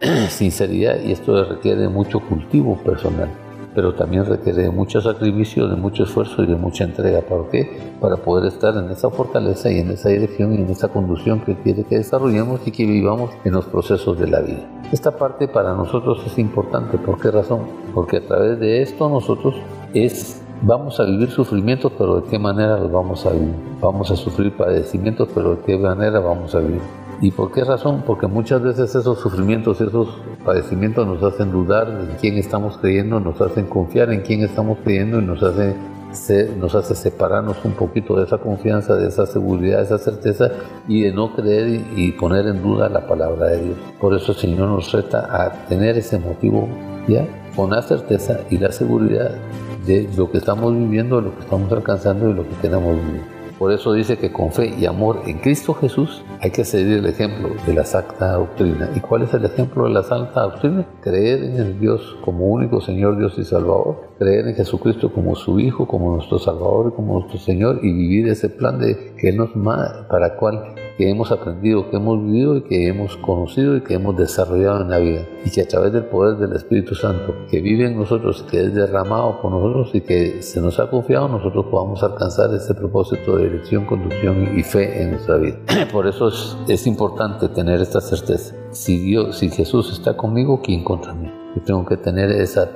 sinceridad 0.28 1.00
y 1.00 1.12
esto 1.12 1.44
requiere 1.44 1.82
de 1.82 1.88
mucho 1.88 2.20
cultivo 2.20 2.78
personal, 2.82 3.28
pero 3.74 3.94
también 3.94 4.24
requiere 4.24 4.62
de 4.62 4.70
mucho 4.70 5.00
sacrificio, 5.00 5.68
de 5.68 5.76
mucho 5.76 6.04
esfuerzo 6.04 6.42
y 6.42 6.46
de 6.46 6.56
mucha 6.56 6.84
entrega. 6.84 7.20
¿Para 7.22 7.48
qué? 7.50 7.94
Para 8.00 8.16
poder 8.16 8.52
estar 8.52 8.76
en 8.76 8.90
esa 8.90 9.10
fortaleza 9.10 9.70
y 9.70 9.80
en 9.80 9.90
esa 9.90 10.08
dirección 10.08 10.52
y 10.52 10.56
en 10.56 10.70
esa 10.70 10.88
conducción 10.88 11.40
que 11.40 11.56
quiere 11.56 11.84
que 11.84 11.98
desarrollemos 11.98 12.60
y 12.66 12.70
que 12.70 12.86
vivamos 12.86 13.30
en 13.44 13.52
los 13.52 13.64
procesos 13.66 14.18
de 14.18 14.26
la 14.28 14.40
vida. 14.40 14.68
Esta 14.92 15.16
parte 15.16 15.48
para 15.48 15.74
nosotros 15.74 16.22
es 16.26 16.38
importante. 16.38 16.98
¿Por 16.98 17.20
qué 17.20 17.30
razón? 17.30 17.62
Porque 17.94 18.18
a 18.18 18.26
través 18.26 18.60
de 18.60 18.82
esto 18.82 19.08
nosotros 19.08 19.56
es 19.92 20.40
Vamos 20.66 20.98
a 20.98 21.04
vivir 21.04 21.30
sufrimientos, 21.30 21.92
pero 21.98 22.22
¿de 22.22 22.30
qué 22.30 22.38
manera 22.38 22.78
los 22.78 22.90
vamos 22.90 23.26
a 23.26 23.32
vivir? 23.32 23.54
Vamos 23.82 24.10
a 24.10 24.16
sufrir 24.16 24.56
padecimientos, 24.56 25.28
pero 25.34 25.56
¿de 25.56 25.62
qué 25.62 25.76
manera 25.76 26.20
vamos 26.20 26.54
a 26.54 26.60
vivir? 26.60 26.80
¿Y 27.20 27.30
por 27.30 27.52
qué 27.52 27.64
razón? 27.64 28.02
Porque 28.06 28.26
muchas 28.26 28.62
veces 28.62 28.94
esos 28.94 29.18
sufrimientos, 29.18 29.80
esos 29.80 30.08
padecimientos 30.44 31.06
nos 31.06 31.22
hacen 31.22 31.50
dudar 31.50 31.88
en 31.88 32.16
quién 32.20 32.36
estamos 32.36 32.76
creyendo, 32.78 33.20
nos 33.20 33.40
hacen 33.40 33.66
confiar 33.66 34.12
en 34.12 34.22
quién 34.22 34.42
estamos 34.42 34.78
creyendo 34.82 35.20
y 35.20 35.24
nos 35.24 35.42
hace, 35.42 35.76
nos 36.58 36.74
hace 36.74 36.94
separarnos 36.94 37.64
un 37.64 37.72
poquito 37.72 38.16
de 38.16 38.24
esa 38.24 38.38
confianza, 38.38 38.96
de 38.96 39.08
esa 39.08 39.26
seguridad, 39.26 39.78
de 39.78 39.84
esa 39.84 39.98
certeza 39.98 40.50
y 40.88 41.02
de 41.02 41.12
no 41.12 41.34
creer 41.34 41.80
y, 41.96 42.12
poner 42.12 42.46
en 42.46 42.62
duda 42.62 42.88
la 42.88 43.06
palabra 43.06 43.48
de 43.48 43.64
Dios. 43.64 43.78
Por 44.00 44.14
eso 44.14 44.32
el 44.32 44.38
Señor 44.38 44.68
nos 44.68 44.92
reta 44.92 45.28
a 45.30 45.66
tener 45.66 45.96
ese 45.96 46.18
motivo, 46.18 46.68
¿ya? 47.08 47.26
Con 47.56 47.70
la 47.70 47.82
certeza 47.82 48.40
y 48.50 48.58
la 48.58 48.72
seguridad 48.72 49.30
de 49.86 50.08
lo 50.16 50.30
que 50.30 50.38
estamos 50.38 50.74
viviendo, 50.74 51.20
lo 51.20 51.34
que 51.34 51.40
estamos 51.40 51.70
alcanzando 51.72 52.28
y 52.30 52.34
lo 52.34 52.42
que 52.42 52.56
queremos 52.60 52.96
vivir. 52.96 53.33
Por 53.58 53.72
eso 53.72 53.92
dice 53.92 54.18
que 54.18 54.32
con 54.32 54.50
fe 54.50 54.74
y 54.78 54.86
amor 54.86 55.22
en 55.26 55.38
Cristo 55.38 55.74
Jesús 55.74 56.24
hay 56.40 56.50
que 56.50 56.64
seguir 56.64 56.98
el 56.98 57.06
ejemplo 57.06 57.50
de 57.66 57.74
la 57.74 57.84
Santa 57.84 58.32
Doctrina. 58.32 58.90
¿Y 58.94 59.00
cuál 59.00 59.22
es 59.22 59.34
el 59.34 59.44
ejemplo 59.44 59.84
de 59.84 59.90
la 59.90 60.02
Santa 60.02 60.42
Doctrina? 60.42 60.86
Creer 61.00 61.44
en 61.44 61.56
el 61.56 61.80
Dios 61.80 62.16
como 62.24 62.46
único 62.46 62.80
Señor, 62.80 63.16
Dios 63.16 63.38
y 63.38 63.44
Salvador. 63.44 64.10
Creer 64.18 64.48
en 64.48 64.54
Jesucristo 64.54 65.12
como 65.12 65.36
su 65.36 65.60
Hijo, 65.60 65.86
como 65.86 66.14
nuestro 66.14 66.38
Salvador 66.38 66.90
y 66.92 66.96
como 66.96 67.20
nuestro 67.20 67.38
Señor 67.38 67.80
y 67.82 67.92
vivir 67.92 68.28
ese 68.28 68.48
plan 68.48 68.78
de 68.78 69.14
que 69.16 69.28
Él 69.28 69.36
nos 69.36 69.50
para 70.08 70.36
cual 70.36 70.74
que 70.96 71.10
hemos 71.10 71.32
aprendido, 71.32 71.90
que 71.90 71.96
hemos 71.96 72.22
vivido 72.24 72.56
y 72.56 72.62
que 72.62 72.88
hemos 72.88 73.16
conocido 73.16 73.76
y 73.76 73.80
que 73.80 73.94
hemos 73.94 74.16
desarrollado 74.16 74.82
en 74.82 74.90
la 74.90 74.98
vida. 74.98 75.26
Y 75.44 75.50
que 75.50 75.62
a 75.62 75.68
través 75.68 75.92
del 75.92 76.04
poder 76.04 76.38
del 76.38 76.56
Espíritu 76.56 76.94
Santo 76.94 77.34
que 77.50 77.60
vive 77.60 77.86
en 77.86 77.96
nosotros, 77.96 78.44
que 78.50 78.60
es 78.60 78.74
derramado 78.74 79.40
por 79.40 79.50
nosotros 79.50 79.90
y 79.94 80.00
que 80.00 80.42
se 80.42 80.60
nos 80.60 80.78
ha 80.78 80.88
confiado, 80.88 81.28
nosotros 81.28 81.66
podamos 81.70 82.02
alcanzar 82.02 82.54
ese 82.54 82.74
propósito 82.74 83.36
de 83.36 83.44
dirección, 83.44 83.86
conducción 83.86 84.58
y 84.58 84.62
fe 84.62 85.02
en 85.02 85.12
nuestra 85.12 85.36
vida. 85.36 85.56
Por 85.92 86.06
eso 86.06 86.28
es, 86.68 86.86
importante 86.86 87.48
tener 87.48 87.80
esta 87.80 88.00
certeza. 88.00 88.54
Si 88.70 88.98
Dios, 88.98 89.38
si 89.38 89.48
Jesús 89.48 89.90
está 89.92 90.16
conmigo, 90.16 90.60
¿quién 90.62 90.84
contra 90.84 91.14
mí? 91.14 91.30
Yo 91.56 91.62
tengo 91.62 91.86
que 91.86 91.96
tener 91.96 92.30
esa 92.30 92.72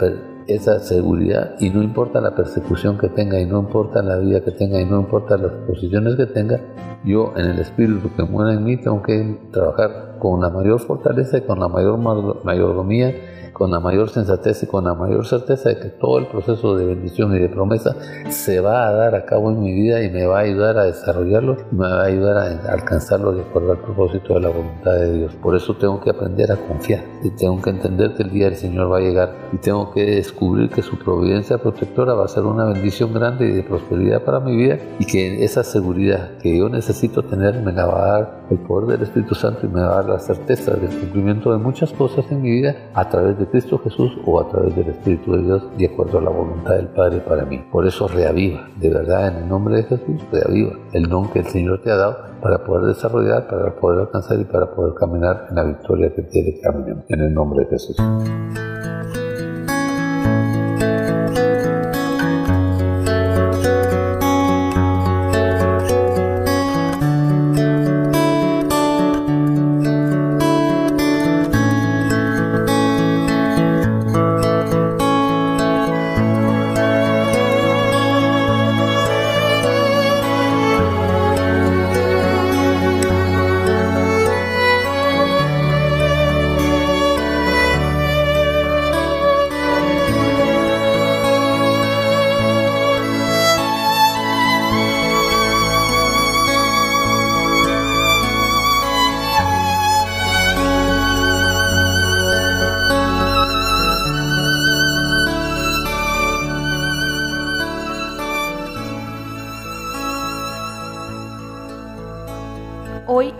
esa 0.48 0.80
seguridad 0.80 1.54
y 1.60 1.70
no 1.70 1.82
importa 1.82 2.20
la 2.20 2.34
persecución 2.34 2.98
que 2.98 3.08
tenga 3.08 3.38
y 3.38 3.46
no 3.46 3.60
importa 3.60 4.02
la 4.02 4.16
vida 4.16 4.40
que 4.40 4.50
tenga 4.50 4.80
y 4.80 4.86
no 4.86 5.00
importa 5.00 5.36
las 5.36 5.52
posiciones 5.66 6.16
que 6.16 6.26
tenga, 6.26 6.58
yo 7.04 7.32
en 7.36 7.50
el 7.50 7.58
espíritu 7.58 8.10
que 8.16 8.22
muera 8.24 8.54
en 8.54 8.64
mí 8.64 8.76
tengo 8.78 9.02
que 9.02 9.38
trabajar 9.52 10.16
con 10.18 10.40
la 10.40 10.50
mayor 10.50 10.80
fortaleza 10.80 11.38
y 11.38 11.42
con 11.42 11.60
la 11.60 11.68
mayor 11.68 11.98
mayordomía 12.44 13.14
con 13.58 13.72
la 13.72 13.80
mayor 13.80 14.08
sensatez 14.08 14.62
y 14.62 14.66
con 14.66 14.84
la 14.84 14.94
mayor 14.94 15.26
certeza 15.26 15.70
de 15.70 15.80
que 15.80 15.88
todo 15.88 16.18
el 16.18 16.26
proceso 16.28 16.76
de 16.76 16.86
bendición 16.86 17.34
y 17.34 17.40
de 17.40 17.48
promesa 17.48 17.96
se 18.28 18.60
va 18.60 18.86
a 18.86 18.92
dar 18.92 19.16
a 19.16 19.26
cabo 19.26 19.50
en 19.50 19.60
mi 19.60 19.72
vida 19.72 20.00
y 20.02 20.10
me 20.10 20.26
va 20.26 20.38
a 20.38 20.42
ayudar 20.42 20.78
a 20.78 20.84
desarrollarlo 20.84 21.56
y 21.72 21.74
me 21.74 21.88
va 21.88 22.02
a 22.02 22.04
ayudar 22.04 22.36
a 22.36 22.72
alcanzarlo 22.72 23.32
de 23.32 23.42
acuerdo 23.42 23.72
al 23.72 23.78
propósito 23.78 24.34
de 24.34 24.40
la 24.40 24.50
voluntad 24.50 24.92
de 24.92 25.12
Dios. 25.12 25.34
Por 25.42 25.56
eso 25.56 25.74
tengo 25.76 26.00
que 26.00 26.10
aprender 26.10 26.52
a 26.52 26.56
confiar 26.56 27.02
y 27.24 27.30
tengo 27.30 27.60
que 27.60 27.70
entender 27.70 28.14
que 28.14 28.22
el 28.22 28.30
día 28.30 28.44
del 28.44 28.56
Señor 28.56 28.92
va 28.92 28.98
a 28.98 29.00
llegar 29.00 29.34
y 29.52 29.56
tengo 29.56 29.90
que 29.90 30.04
descubrir 30.06 30.70
que 30.70 30.82
su 30.82 30.96
providencia 30.96 31.58
protectora 31.58 32.14
va 32.14 32.26
a 32.26 32.28
ser 32.28 32.44
una 32.44 32.66
bendición 32.66 33.12
grande 33.12 33.48
y 33.48 33.52
de 33.52 33.64
prosperidad 33.64 34.22
para 34.22 34.38
mi 34.38 34.56
vida 34.56 34.78
y 35.00 35.04
que 35.04 35.42
esa 35.44 35.64
seguridad 35.64 36.38
que 36.40 36.56
yo 36.56 36.68
necesito 36.68 37.24
tener 37.24 37.60
me 37.60 37.72
la 37.72 37.86
va 37.86 38.04
a 38.04 38.12
dar 38.12 38.38
el 38.50 38.58
poder 38.58 38.98
del 38.98 39.02
Espíritu 39.02 39.34
Santo 39.34 39.66
y 39.66 39.68
me 39.68 39.80
va 39.80 39.92
a 39.92 40.02
dar 40.02 40.08
la 40.10 40.18
certeza 40.20 40.74
del 40.74 40.90
cumplimiento 40.90 41.50
de 41.50 41.58
muchas 41.58 41.92
cosas 41.92 42.24
en 42.30 42.40
mi 42.40 42.50
vida 42.50 42.76
a 42.94 43.08
través 43.08 43.36
de 43.38 43.47
Cristo 43.50 43.78
Jesús 43.78 44.12
o 44.24 44.40
a 44.40 44.48
través 44.48 44.74
del 44.76 44.88
Espíritu 44.88 45.32
de 45.32 45.42
Dios 45.42 45.62
de 45.76 45.86
acuerdo 45.86 46.18
a 46.18 46.22
la 46.22 46.30
voluntad 46.30 46.74
del 46.74 46.88
Padre 46.88 47.20
para 47.20 47.44
mí. 47.44 47.58
Por 47.70 47.86
eso 47.86 48.08
reaviva, 48.08 48.68
de 48.76 48.90
verdad, 48.90 49.28
en 49.28 49.42
el 49.42 49.48
nombre 49.48 49.76
de 49.76 49.82
Jesús, 49.84 50.22
reaviva 50.30 50.72
el 50.92 51.08
don 51.08 51.28
que 51.30 51.40
el 51.40 51.46
Señor 51.46 51.82
te 51.82 51.90
ha 51.90 51.96
dado 51.96 52.18
para 52.40 52.64
poder 52.64 52.94
desarrollar, 52.94 53.48
para 53.48 53.74
poder 53.74 54.00
alcanzar 54.00 54.38
y 54.38 54.44
para 54.44 54.70
poder 54.74 54.94
caminar 54.94 55.46
en 55.50 55.56
la 55.56 55.64
victoria 55.64 56.14
que 56.14 56.26
quiere 56.26 56.54
que 56.54 56.60
caminemos. 56.60 57.04
En 57.08 57.20
el 57.20 57.34
nombre 57.34 57.64
de 57.64 57.70
Jesús. 57.70 57.96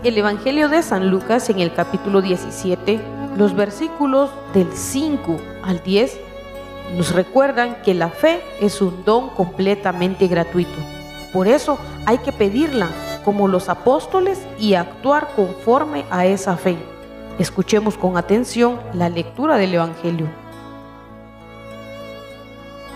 El 0.09 0.17
Evangelio 0.17 0.69
de 0.69 0.81
San 0.81 1.11
Lucas 1.11 1.51
en 1.51 1.59
el 1.59 1.71
capítulo 1.71 2.23
17, 2.23 2.99
los 3.37 3.55
versículos 3.55 4.31
del 4.55 4.67
5 4.73 5.37
al 5.61 5.83
10 5.83 6.19
nos 6.97 7.13
recuerdan 7.13 7.83
que 7.83 7.93
la 7.93 8.09
fe 8.09 8.41
es 8.59 8.81
un 8.81 9.05
don 9.05 9.29
completamente 9.29 10.27
gratuito. 10.27 10.73
Por 11.31 11.47
eso 11.47 11.77
hay 12.07 12.17
que 12.17 12.31
pedirla 12.31 12.89
como 13.23 13.47
los 13.47 13.69
apóstoles 13.69 14.41
y 14.57 14.73
actuar 14.73 15.29
conforme 15.35 16.05
a 16.09 16.25
esa 16.25 16.57
fe. 16.57 16.75
Escuchemos 17.37 17.95
con 17.95 18.17
atención 18.17 18.79
la 18.93 19.09
lectura 19.09 19.57
del 19.57 19.75
Evangelio. 19.75 20.27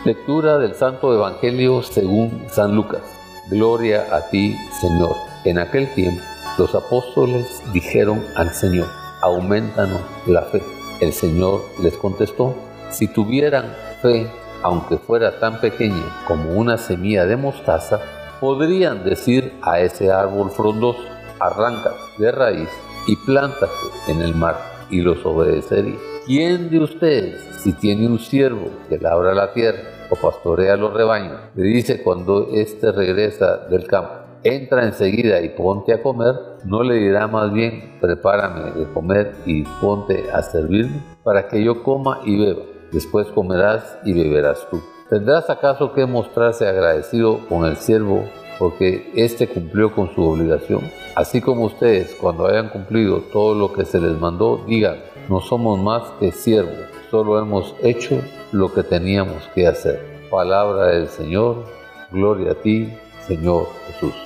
Lectura 0.03 0.57
del 0.57 0.73
Santo 0.73 1.13
Evangelio 1.13 1.83
según 1.83 2.47
San 2.49 2.75
Lucas. 2.75 3.03
Gloria 3.51 4.07
a 4.11 4.29
ti, 4.31 4.57
Señor. 4.81 5.15
En 5.45 5.59
aquel 5.59 5.93
tiempo 5.93 6.23
los 6.57 6.75
apóstoles 6.75 7.63
dijeron 7.73 8.23
al 8.35 8.53
Señor, 8.53 8.87
aumentanos 9.21 10.01
la 10.27 10.43
fe. 10.43 10.61
El 10.99 11.13
Señor 11.13 11.61
les 11.81 11.95
contestó, 11.97 12.55
si 12.91 13.07
tuvieran 13.07 13.73
fe, 14.01 14.29
aunque 14.61 14.97
fuera 14.97 15.39
tan 15.39 15.59
pequeña 15.59 16.23
como 16.27 16.51
una 16.51 16.77
semilla 16.77 17.25
de 17.25 17.37
mostaza, 17.37 17.99
podrían 18.39 19.03
decir 19.03 19.53
a 19.61 19.79
ese 19.79 20.11
árbol 20.11 20.51
frondoso, 20.51 21.01
arranca 21.39 21.91
de 22.17 22.31
raíz 22.31 22.69
y 23.07 23.15
plántate 23.15 23.71
en 24.07 24.21
el 24.21 24.35
mar, 24.35 24.57
y 24.89 25.01
los 25.01 25.25
obedecería. 25.25 25.97
¿Quién 26.25 26.69
de 26.69 26.79
ustedes, 26.79 27.41
si 27.63 27.73
tiene 27.73 28.07
un 28.07 28.19
siervo 28.19 28.69
que 28.87 28.97
labra 28.97 29.33
la 29.33 29.51
tierra 29.53 29.79
o 30.09 30.15
pastorea 30.15 30.77
los 30.77 30.93
rebaños, 30.93 31.39
le 31.55 31.63
dice 31.63 32.01
cuando 32.03 32.49
éste 32.53 32.91
regresa 32.91 33.57
del 33.69 33.87
campo, 33.87 34.22
entra 34.43 34.85
enseguida 34.85 35.41
y 35.41 35.49
ponte 35.49 35.93
a 35.93 36.01
comer, 36.01 36.33
no 36.65 36.83
le 36.83 36.95
dirá 36.95 37.27
más 37.27 37.51
bien, 37.51 37.97
prepárame 38.01 38.71
de 38.71 38.91
comer 38.93 39.35
y 39.45 39.63
ponte 39.81 40.25
a 40.31 40.41
servirme 40.41 41.01
para 41.23 41.47
que 41.47 41.63
yo 41.63 41.83
coma 41.83 42.19
y 42.25 42.37
beba. 42.37 42.63
Después 42.91 43.27
comerás 43.27 43.97
y 44.03 44.13
beberás 44.13 44.67
tú. 44.69 44.81
¿Tendrás 45.09 45.49
acaso 45.49 45.93
que 45.93 46.05
mostrarse 46.05 46.67
agradecido 46.67 47.39
con 47.47 47.65
el 47.65 47.77
siervo 47.77 48.23
porque 48.59 49.11
éste 49.15 49.47
cumplió 49.47 49.93
con 49.93 50.13
su 50.13 50.23
obligación? 50.23 50.81
Así 51.15 51.41
como 51.41 51.65
ustedes, 51.65 52.15
cuando 52.19 52.47
hayan 52.47 52.69
cumplido 52.69 53.21
todo 53.31 53.55
lo 53.55 53.73
que 53.73 53.85
se 53.85 53.99
les 53.99 54.19
mandó, 54.19 54.63
digan, 54.67 54.97
no 55.29 55.39
somos 55.39 55.79
más 55.79 56.03
que 56.19 56.31
siervos, 56.31 56.85
solo 57.11 57.39
hemos 57.39 57.75
hecho 57.83 58.21
lo 58.51 58.73
que 58.73 58.83
teníamos 58.83 59.47
que 59.53 59.67
hacer. 59.67 60.27
Palabra 60.29 60.87
del 60.87 61.07
Señor, 61.07 61.65
gloria 62.11 62.51
a 62.53 62.55
ti, 62.55 62.91
Señor 63.27 63.67
Jesús. 63.87 64.22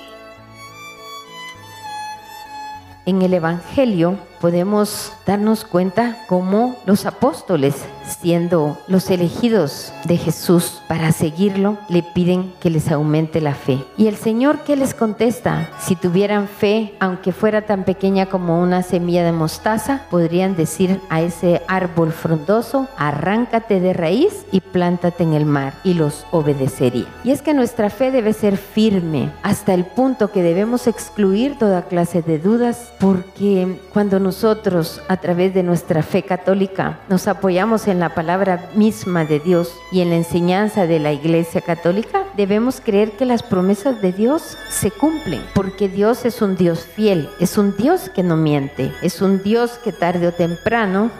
En 3.08 3.22
el 3.22 3.32
Evangelio 3.32 4.18
podemos 4.40 5.12
darnos 5.26 5.64
cuenta 5.64 6.24
cómo 6.28 6.76
los 6.86 7.06
apóstoles, 7.06 7.74
siendo 8.04 8.78
los 8.86 9.10
elegidos 9.10 9.92
de 10.04 10.16
Jesús 10.16 10.80
para 10.88 11.12
seguirlo, 11.12 11.76
le 11.88 12.02
piden 12.02 12.52
que 12.60 12.70
les 12.70 12.90
aumente 12.90 13.40
la 13.40 13.54
fe. 13.54 13.84
Y 13.96 14.06
el 14.06 14.16
Señor 14.16 14.60
que 14.60 14.76
les 14.76 14.94
contesta, 14.94 15.70
si 15.78 15.96
tuvieran 15.96 16.48
fe, 16.48 16.94
aunque 17.00 17.32
fuera 17.32 17.62
tan 17.62 17.84
pequeña 17.84 18.26
como 18.26 18.62
una 18.62 18.82
semilla 18.82 19.24
de 19.24 19.32
mostaza, 19.32 20.02
podrían 20.10 20.56
decir 20.56 21.00
a 21.10 21.20
ese 21.20 21.62
árbol 21.68 22.12
frondoso, 22.12 22.88
arráncate 22.96 23.80
de 23.80 23.92
raíz 23.92 24.46
y 24.52 24.60
plántate 24.60 25.24
en 25.24 25.34
el 25.34 25.44
mar, 25.44 25.74
y 25.84 25.94
los 25.94 26.26
obedecería. 26.30 27.06
Y 27.24 27.30
es 27.30 27.42
que 27.42 27.54
nuestra 27.54 27.90
fe 27.90 28.10
debe 28.10 28.32
ser 28.32 28.56
firme 28.56 29.30
hasta 29.42 29.74
el 29.74 29.84
punto 29.84 30.30
que 30.32 30.42
debemos 30.42 30.86
excluir 30.86 31.58
toda 31.58 31.82
clase 31.82 32.22
de 32.22 32.38
dudas, 32.38 32.92
porque 32.98 33.80
cuando 33.92 34.20
nosotros 34.28 35.00
a 35.08 35.16
través 35.16 35.54
de 35.54 35.62
nuestra 35.62 36.02
fe 36.02 36.22
católica 36.22 36.98
nos 37.08 37.26
apoyamos 37.28 37.88
en 37.88 37.98
la 37.98 38.10
palabra 38.10 38.68
misma 38.74 39.24
de 39.24 39.40
Dios 39.40 39.72
y 39.90 40.02
en 40.02 40.10
la 40.10 40.16
enseñanza 40.16 40.86
de 40.86 40.98
la 40.98 41.12
Iglesia 41.12 41.62
Católica, 41.62 42.24
debemos 42.36 42.82
creer 42.84 43.12
que 43.12 43.24
las 43.24 43.42
promesas 43.42 44.02
de 44.02 44.12
Dios 44.12 44.58
se 44.68 44.90
cumplen, 44.90 45.40
porque 45.54 45.88
Dios 45.88 46.26
es 46.26 46.42
un 46.42 46.56
Dios 46.56 46.80
fiel, 46.84 47.30
es 47.40 47.56
un 47.56 47.74
Dios 47.74 48.10
que 48.14 48.22
no 48.22 48.36
miente, 48.36 48.92
es 49.00 49.22
un 49.22 49.42
Dios 49.42 49.80
que 49.82 49.92
tarde 49.92 50.26
o 50.26 50.32
temprano 50.32 51.10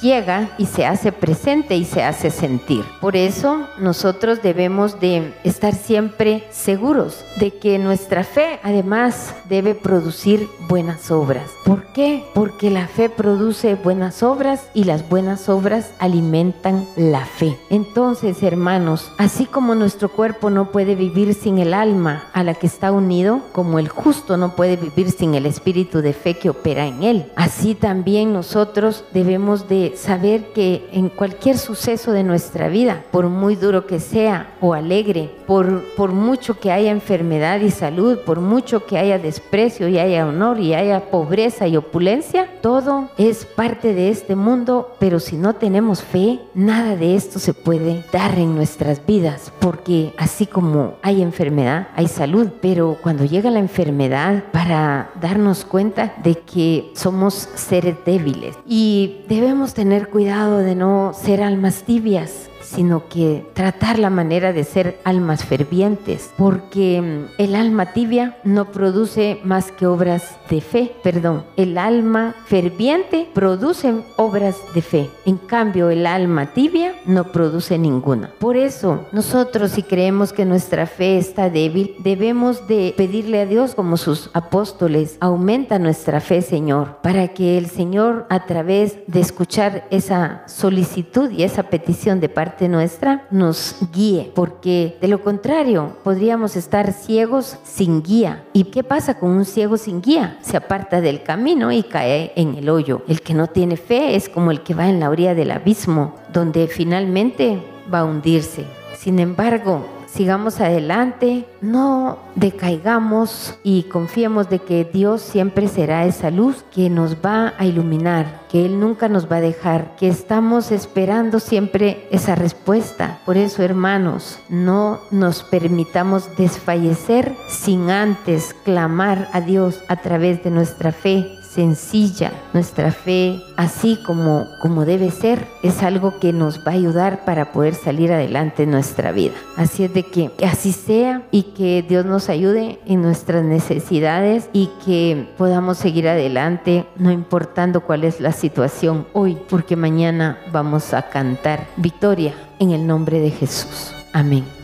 llega 0.00 0.48
y 0.58 0.66
se 0.66 0.86
hace 0.86 1.12
presente 1.12 1.76
y 1.76 1.84
se 1.84 2.02
hace 2.02 2.30
sentir. 2.30 2.84
Por 3.00 3.16
eso 3.16 3.68
nosotros 3.78 4.42
debemos 4.42 4.98
de 4.98 5.34
estar 5.44 5.74
siempre 5.74 6.48
seguros 6.50 7.24
de 7.38 7.52
que 7.58 7.78
nuestra 7.78 8.24
fe 8.24 8.58
además 8.64 9.34
debe 9.48 9.74
producir 9.74 10.48
buenas 10.68 11.10
obras. 11.10 11.50
¿Por 11.64 11.84
qué? 11.92 12.24
Porque 12.40 12.70
la 12.70 12.86
fe 12.86 13.10
produce 13.10 13.74
buenas 13.74 14.22
obras 14.22 14.70
y 14.72 14.84
las 14.84 15.06
buenas 15.10 15.50
obras 15.50 15.92
alimentan 15.98 16.86
la 16.96 17.26
fe. 17.26 17.58
Entonces, 17.68 18.42
hermanos, 18.42 19.12
así 19.18 19.44
como 19.44 19.74
nuestro 19.74 20.08
cuerpo 20.08 20.48
no 20.48 20.72
puede 20.72 20.94
vivir 20.94 21.34
sin 21.34 21.58
el 21.58 21.74
alma 21.74 22.30
a 22.32 22.42
la 22.42 22.54
que 22.54 22.66
está 22.66 22.92
unido, 22.92 23.42
como 23.52 23.78
el 23.78 23.90
justo 23.90 24.38
no 24.38 24.56
puede 24.56 24.76
vivir 24.76 25.10
sin 25.10 25.34
el 25.34 25.44
espíritu 25.44 26.00
de 26.00 26.14
fe 26.14 26.38
que 26.38 26.48
opera 26.48 26.86
en 26.86 27.02
él, 27.02 27.30
así 27.36 27.74
también 27.74 28.32
nosotros 28.32 29.04
debemos 29.12 29.68
de 29.68 29.92
saber 29.98 30.54
que 30.54 30.88
en 30.92 31.10
cualquier 31.10 31.58
suceso 31.58 32.12
de 32.12 32.24
nuestra 32.24 32.68
vida, 32.68 33.04
por 33.10 33.28
muy 33.28 33.54
duro 33.54 33.86
que 33.86 34.00
sea 34.00 34.54
o 34.62 34.72
alegre, 34.72 35.30
por, 35.50 36.12
mucho 36.12 36.60
que 36.60 36.70
haya 36.70 36.92
enfermedad 36.92 37.58
y 37.58 37.72
salud, 37.72 38.20
por 38.24 38.38
mucho 38.38 38.86
que 38.86 38.98
haya 38.98 39.18
desprecio 39.18 39.88
y 39.88 39.98
haya 39.98 40.24
honor 40.24 40.60
y 40.60 40.74
haya 40.74 41.10
pobreza 41.10 41.66
y 41.66 41.76
opulencia, 41.76 42.48
todo 42.62 43.08
es 43.18 43.46
parte 43.46 43.92
de 43.92 44.10
este 44.10 44.36
mundo, 44.36 44.94
pero 45.00 45.18
si 45.18 45.36
no 45.36 45.54
tenemos 45.54 46.02
fe, 46.02 46.38
nada 46.54 46.94
de 46.94 47.16
esto 47.16 47.40
se 47.40 47.52
puede 47.52 48.04
dar 48.12 48.38
en 48.38 48.54
nuestras 48.54 49.04
vidas, 49.04 49.52
porque 49.58 50.14
así 50.18 50.46
como 50.46 50.94
hay 51.02 51.20
enfermedad, 51.20 51.88
hay 51.96 52.06
salud, 52.06 52.50
pero 52.62 52.96
cuando 53.02 53.24
llega 53.24 53.50
la 53.50 53.58
enfermedad, 53.58 54.44
para 54.52 55.10
darnos 55.20 55.64
cuenta 55.64 56.14
de 56.22 56.36
que 56.36 56.92
somos 56.94 57.48
seres 57.56 57.96
débiles 58.06 58.54
y 58.68 59.22
debemos 59.28 59.74
tener 59.74 60.10
cuidado 60.10 60.58
de 60.58 60.76
no 60.76 61.10
ser 61.12 61.42
almas 61.42 61.82
tibias 61.82 62.49
sino 62.74 63.08
que 63.08 63.46
tratar 63.54 63.98
la 63.98 64.10
manera 64.10 64.52
de 64.52 64.64
ser 64.64 65.00
almas 65.04 65.44
fervientes, 65.44 66.30
porque 66.36 67.00
mm, 67.00 67.40
el 67.42 67.54
alma 67.54 67.92
tibia 67.92 68.36
no 68.44 68.66
produce 68.66 69.40
más 69.44 69.72
que 69.72 69.86
obras 69.86 70.36
de 70.48 70.60
fe, 70.60 70.92
perdón, 71.02 71.44
el 71.56 71.78
alma 71.78 72.34
ferviente 72.46 73.28
produce 73.34 73.94
obras 74.16 74.56
de 74.74 74.82
fe, 74.82 75.10
en 75.24 75.36
cambio 75.36 75.90
el 75.90 76.06
alma 76.06 76.52
tibia 76.52 76.94
no 77.06 77.32
produce 77.32 77.78
ninguna. 77.78 78.30
Por 78.38 78.56
eso 78.56 79.06
nosotros 79.12 79.72
si 79.72 79.82
creemos 79.82 80.32
que 80.32 80.44
nuestra 80.44 80.86
fe 80.86 81.18
está 81.18 81.50
débil, 81.50 81.94
debemos 81.98 82.66
de 82.68 82.94
pedirle 82.96 83.40
a 83.40 83.46
Dios 83.46 83.74
como 83.74 83.96
sus 83.96 84.30
apóstoles, 84.32 85.16
aumenta 85.20 85.78
nuestra 85.78 86.20
fe 86.20 86.42
Señor, 86.42 86.98
para 87.02 87.28
que 87.28 87.58
el 87.58 87.66
Señor 87.66 88.26
a 88.28 88.46
través 88.46 88.98
de 89.06 89.20
escuchar 89.20 89.86
esa 89.90 90.42
solicitud 90.46 91.30
y 91.30 91.42
esa 91.42 91.64
petición 91.64 92.20
de 92.20 92.28
parte 92.28 92.59
nuestra 92.68 93.26
nos 93.30 93.76
guíe, 93.92 94.32
porque 94.34 94.98
de 95.00 95.08
lo 95.08 95.22
contrario 95.22 95.96
podríamos 96.02 96.56
estar 96.56 96.92
ciegos 96.92 97.56
sin 97.64 98.02
guía. 98.02 98.44
¿Y 98.52 98.64
qué 98.64 98.82
pasa 98.82 99.18
con 99.18 99.30
un 99.30 99.44
ciego 99.44 99.76
sin 99.76 100.02
guía? 100.02 100.38
Se 100.42 100.56
aparta 100.56 101.00
del 101.00 101.22
camino 101.22 101.72
y 101.72 101.82
cae 101.82 102.32
en 102.36 102.54
el 102.56 102.68
hoyo. 102.68 103.02
El 103.08 103.22
que 103.22 103.34
no 103.34 103.46
tiene 103.46 103.76
fe 103.76 104.16
es 104.16 104.28
como 104.28 104.50
el 104.50 104.62
que 104.62 104.74
va 104.74 104.88
en 104.88 105.00
la 105.00 105.10
orilla 105.10 105.34
del 105.34 105.50
abismo, 105.50 106.14
donde 106.32 106.66
finalmente 106.68 107.62
va 107.92 108.00
a 108.00 108.04
hundirse. 108.04 108.64
Sin 108.96 109.18
embargo, 109.18 109.86
sigamos 110.12 110.60
adelante, 110.60 111.46
no 111.60 112.18
decaigamos 112.34 113.58
y 113.62 113.84
confiemos 113.84 114.48
de 114.48 114.58
que 114.58 114.84
Dios 114.84 115.22
siempre 115.22 115.68
será 115.68 116.04
esa 116.04 116.30
luz 116.30 116.64
que 116.74 116.90
nos 116.90 117.16
va 117.16 117.54
a 117.58 117.66
iluminar, 117.66 118.42
que 118.50 118.66
Él 118.66 118.80
nunca 118.80 119.08
nos 119.08 119.30
va 119.30 119.36
a 119.36 119.40
dejar, 119.40 119.96
que 119.96 120.08
estamos 120.08 120.72
esperando 120.72 121.38
siempre 121.40 122.08
esa 122.10 122.34
respuesta. 122.34 123.20
Por 123.24 123.36
eso, 123.36 123.62
hermanos, 123.62 124.38
no 124.48 125.00
nos 125.10 125.42
permitamos 125.42 126.36
desfallecer 126.36 127.34
sin 127.48 127.90
antes 127.90 128.54
clamar 128.64 129.28
a 129.32 129.40
Dios 129.40 129.82
a 129.88 129.96
través 129.96 130.42
de 130.42 130.50
nuestra 130.50 130.92
fe 130.92 131.39
sencilla, 131.54 132.32
nuestra 132.52 132.92
fe 132.92 133.42
así 133.56 133.98
como, 134.06 134.46
como 134.60 134.84
debe 134.84 135.10
ser, 135.10 135.46
es 135.62 135.82
algo 135.82 136.18
que 136.20 136.32
nos 136.32 136.60
va 136.60 136.72
a 136.72 136.74
ayudar 136.74 137.24
para 137.24 137.52
poder 137.52 137.74
salir 137.74 138.12
adelante 138.12 138.62
en 138.62 138.70
nuestra 138.70 139.12
vida. 139.12 139.34
Así 139.56 139.84
es 139.84 139.92
de 139.92 140.04
que 140.04 140.30
así 140.46 140.72
sea 140.72 141.22
y 141.30 141.42
que 141.42 141.84
Dios 141.86 142.06
nos 142.06 142.28
ayude 142.28 142.78
en 142.86 143.02
nuestras 143.02 143.44
necesidades 143.44 144.48
y 144.52 144.70
que 144.84 145.28
podamos 145.36 145.78
seguir 145.78 146.08
adelante, 146.08 146.86
no 146.96 147.10
importando 147.10 147.80
cuál 147.80 148.04
es 148.04 148.20
la 148.20 148.32
situación 148.32 149.06
hoy, 149.12 149.36
porque 149.48 149.76
mañana 149.76 150.38
vamos 150.52 150.94
a 150.94 151.08
cantar 151.10 151.66
victoria 151.76 152.34
en 152.58 152.70
el 152.70 152.86
nombre 152.86 153.18
de 153.18 153.30
Jesús. 153.30 153.92
Amén. 154.12 154.59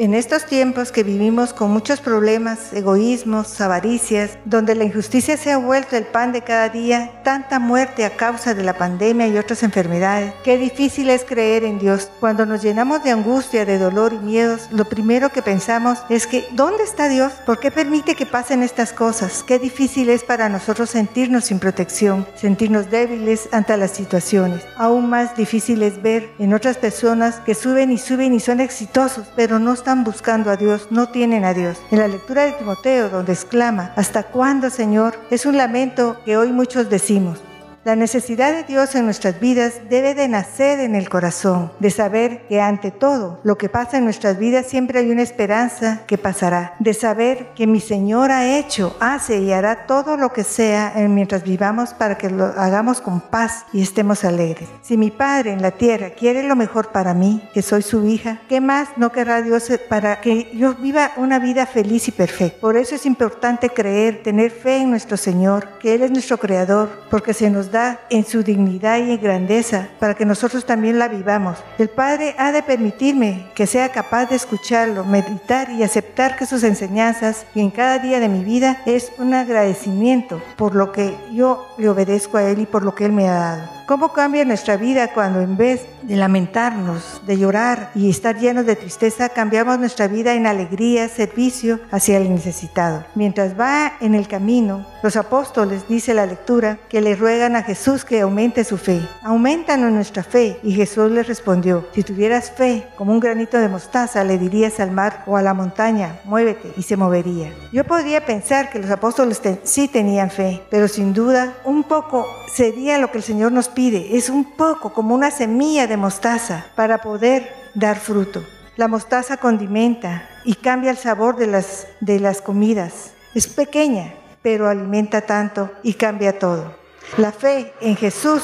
En 0.00 0.14
estos 0.14 0.44
tiempos 0.46 0.92
que 0.92 1.02
vivimos 1.02 1.52
con 1.52 1.72
muchos 1.72 2.00
problemas, 2.00 2.72
egoísmos, 2.72 3.60
avaricias, 3.60 4.38
donde 4.44 4.76
la 4.76 4.84
injusticia 4.84 5.36
se 5.36 5.50
ha 5.50 5.56
vuelto 5.56 5.96
el 5.96 6.04
pan 6.06 6.30
de 6.30 6.42
cada 6.42 6.68
día, 6.68 7.20
tanta 7.24 7.58
muerte 7.58 8.04
a 8.04 8.16
causa 8.16 8.54
de 8.54 8.62
la 8.62 8.78
pandemia 8.78 9.26
y 9.26 9.36
otras 9.36 9.64
enfermedades, 9.64 10.34
qué 10.44 10.56
difícil 10.56 11.10
es 11.10 11.24
creer 11.24 11.64
en 11.64 11.80
Dios. 11.80 12.12
Cuando 12.20 12.46
nos 12.46 12.62
llenamos 12.62 13.02
de 13.02 13.10
angustia, 13.10 13.64
de 13.64 13.76
dolor 13.76 14.12
y 14.12 14.18
miedos, 14.18 14.68
lo 14.70 14.84
primero 14.84 15.30
que 15.30 15.42
pensamos 15.42 15.98
es 16.08 16.28
que 16.28 16.46
¿dónde 16.52 16.84
está 16.84 17.08
Dios? 17.08 17.32
¿Por 17.44 17.58
qué 17.58 17.72
permite 17.72 18.14
que 18.14 18.24
pasen 18.24 18.62
estas 18.62 18.92
cosas? 18.92 19.42
Qué 19.42 19.58
difícil 19.58 20.10
es 20.10 20.22
para 20.22 20.48
nosotros 20.48 20.90
sentirnos 20.90 21.46
sin 21.46 21.58
protección, 21.58 22.24
sentirnos 22.36 22.88
débiles 22.88 23.48
ante 23.50 23.76
las 23.76 23.90
situaciones. 23.90 24.62
Aún 24.76 25.10
más 25.10 25.36
difícil 25.36 25.82
es 25.82 26.00
ver 26.00 26.30
en 26.38 26.54
otras 26.54 26.76
personas 26.76 27.40
que 27.40 27.56
suben 27.56 27.90
y 27.90 27.98
suben 27.98 28.32
y 28.32 28.38
son 28.38 28.60
exitosos, 28.60 29.26
pero 29.34 29.58
no 29.58 29.72
están 29.72 29.87
están 29.88 30.04
buscando 30.04 30.50
a 30.50 30.56
Dios, 30.58 30.88
no 30.90 31.08
tienen 31.08 31.46
a 31.46 31.54
Dios. 31.54 31.78
En 31.90 32.00
la 32.00 32.08
lectura 32.08 32.44
de 32.44 32.52
Timoteo, 32.52 33.08
donde 33.08 33.32
exclama, 33.32 33.94
¿hasta 33.96 34.22
cuándo, 34.22 34.68
Señor? 34.68 35.18
Es 35.30 35.46
un 35.46 35.56
lamento 35.56 36.20
que 36.26 36.36
hoy 36.36 36.52
muchos 36.52 36.90
decimos. 36.90 37.40
La 37.84 37.94
necesidad 37.94 38.52
de 38.52 38.64
Dios 38.64 38.94
en 38.96 39.04
nuestras 39.04 39.38
vidas 39.38 39.80
debe 39.88 40.14
de 40.14 40.26
nacer 40.26 40.80
en 40.80 40.96
el 40.96 41.08
corazón, 41.08 41.70
de 41.78 41.90
saber 41.90 42.42
que 42.48 42.60
ante 42.60 42.90
todo 42.90 43.38
lo 43.44 43.56
que 43.56 43.68
pasa 43.68 43.98
en 43.98 44.04
nuestras 44.04 44.36
vidas 44.36 44.66
siempre 44.66 44.98
hay 44.98 45.10
una 45.10 45.22
esperanza 45.22 46.00
que 46.06 46.18
pasará, 46.18 46.74
de 46.80 46.92
saber 46.92 47.50
que 47.54 47.68
mi 47.68 47.80
Señor 47.80 48.32
ha 48.32 48.58
hecho, 48.58 48.96
hace 48.98 49.38
y 49.38 49.52
hará 49.52 49.86
todo 49.86 50.16
lo 50.16 50.32
que 50.32 50.42
sea 50.42 50.92
mientras 51.08 51.44
vivamos 51.44 51.94
para 51.94 52.18
que 52.18 52.30
lo 52.30 52.46
hagamos 52.46 53.00
con 53.00 53.20
paz 53.20 53.64
y 53.72 53.80
estemos 53.80 54.24
alegres. 54.24 54.68
Si 54.82 54.96
mi 54.96 55.10
Padre 55.12 55.52
en 55.52 55.62
la 55.62 55.70
tierra 55.70 56.10
quiere 56.10 56.42
lo 56.42 56.56
mejor 56.56 56.88
para 56.88 57.14
mí, 57.14 57.48
que 57.54 57.62
soy 57.62 57.82
su 57.82 58.04
hija, 58.06 58.40
¿qué 58.48 58.60
más 58.60 58.88
no 58.96 59.12
querrá 59.12 59.40
Dios 59.40 59.70
para 59.88 60.20
que 60.20 60.50
yo 60.52 60.74
viva 60.74 61.12
una 61.16 61.38
vida 61.38 61.64
feliz 61.64 62.08
y 62.08 62.12
perfecta? 62.12 62.60
Por 62.60 62.76
eso 62.76 62.96
es 62.96 63.06
importante 63.06 63.70
creer, 63.70 64.22
tener 64.22 64.50
fe 64.50 64.78
en 64.78 64.90
nuestro 64.90 65.16
Señor, 65.16 65.68
que 65.78 65.94
Él 65.94 66.02
es 66.02 66.10
nuestro 66.10 66.38
Creador, 66.38 66.90
porque 67.08 67.32
se 67.32 67.48
nos 67.50 67.67
da 67.70 68.00
en 68.10 68.24
su 68.24 68.42
dignidad 68.42 68.98
y 68.98 69.16
grandeza 69.16 69.88
para 69.98 70.14
que 70.14 70.24
nosotros 70.24 70.64
también 70.64 70.98
la 70.98 71.08
vivamos. 71.08 71.58
El 71.78 71.88
Padre 71.88 72.34
ha 72.38 72.52
de 72.52 72.62
permitirme 72.62 73.46
que 73.54 73.66
sea 73.66 73.90
capaz 73.90 74.26
de 74.26 74.36
escucharlo, 74.36 75.04
meditar 75.04 75.70
y 75.70 75.82
aceptar 75.82 76.36
que 76.36 76.46
sus 76.46 76.62
enseñanzas 76.64 77.46
y 77.54 77.60
en 77.60 77.70
cada 77.70 77.98
día 77.98 78.20
de 78.20 78.28
mi 78.28 78.44
vida 78.44 78.82
es 78.86 79.12
un 79.18 79.34
agradecimiento 79.34 80.42
por 80.56 80.74
lo 80.74 80.92
que 80.92 81.16
yo 81.32 81.66
le 81.78 81.88
obedezco 81.88 82.38
a 82.38 82.44
Él 82.44 82.60
y 82.60 82.66
por 82.66 82.82
lo 82.82 82.94
que 82.94 83.04
Él 83.04 83.12
me 83.12 83.28
ha 83.28 83.34
dado. 83.34 83.77
¿Cómo 83.88 84.12
cambia 84.12 84.44
nuestra 84.44 84.76
vida 84.76 85.14
cuando 85.14 85.40
en 85.40 85.56
vez 85.56 85.86
de 86.02 86.14
lamentarnos, 86.14 87.22
de 87.26 87.38
llorar 87.38 87.90
y 87.94 88.10
estar 88.10 88.36
llenos 88.36 88.66
de 88.66 88.76
tristeza, 88.76 89.30
cambiamos 89.30 89.78
nuestra 89.78 90.08
vida 90.08 90.34
en 90.34 90.46
alegría, 90.46 91.08
servicio 91.08 91.80
hacia 91.90 92.18
el 92.18 92.28
necesitado? 92.28 93.06
Mientras 93.14 93.58
va 93.58 93.94
en 94.02 94.14
el 94.14 94.28
camino, 94.28 94.84
los 95.02 95.16
apóstoles, 95.16 95.88
dice 95.88 96.12
la 96.12 96.26
lectura, 96.26 96.78
que 96.90 97.00
le 97.00 97.16
ruegan 97.16 97.56
a 97.56 97.62
Jesús 97.62 98.04
que 98.04 98.20
aumente 98.20 98.62
su 98.62 98.76
fe. 98.76 99.00
Aumentanos 99.22 99.90
nuestra 99.90 100.22
fe. 100.22 100.60
Y 100.62 100.72
Jesús 100.72 101.10
les 101.10 101.26
respondió, 101.26 101.86
si 101.94 102.02
tuvieras 102.02 102.50
fe 102.50 102.86
como 102.94 103.12
un 103.12 103.20
granito 103.20 103.56
de 103.56 103.70
mostaza, 103.70 104.22
le 104.22 104.36
dirías 104.36 104.80
al 104.80 104.90
mar 104.90 105.22
o 105.26 105.38
a 105.38 105.42
la 105.42 105.54
montaña, 105.54 106.20
muévete, 106.24 106.74
y 106.76 106.82
se 106.82 106.98
movería. 106.98 107.54
Yo 107.72 107.84
podría 107.84 108.26
pensar 108.26 108.68
que 108.68 108.80
los 108.80 108.90
apóstoles 108.90 109.40
sí 109.62 109.88
tenían 109.88 110.30
fe, 110.30 110.62
pero 110.68 110.88
sin 110.88 111.14
duda 111.14 111.54
un 111.64 111.84
poco 111.84 112.26
sería 112.52 112.98
lo 112.98 113.10
que 113.10 113.18
el 113.18 113.24
Señor 113.24 113.52
nos 113.52 113.68
es 113.78 114.28
un 114.28 114.56
poco 114.56 114.92
como 114.92 115.14
una 115.14 115.30
semilla 115.30 115.86
de 115.86 115.96
mostaza 115.96 116.66
para 116.74 116.98
poder 116.98 117.54
dar 117.74 117.96
fruto. 117.96 118.44
La 118.76 118.88
mostaza 118.88 119.36
condimenta 119.36 120.28
y 120.44 120.54
cambia 120.54 120.90
el 120.90 120.96
sabor 120.96 121.36
de 121.36 121.46
las, 121.46 121.86
de 122.00 122.18
las 122.18 122.42
comidas. 122.42 123.12
Es 123.36 123.46
pequeña, 123.46 124.14
pero 124.42 124.68
alimenta 124.68 125.20
tanto 125.20 125.70
y 125.84 125.94
cambia 125.94 126.40
todo. 126.40 126.74
La 127.18 127.30
fe 127.30 127.72
en 127.80 127.94
Jesús 127.94 128.42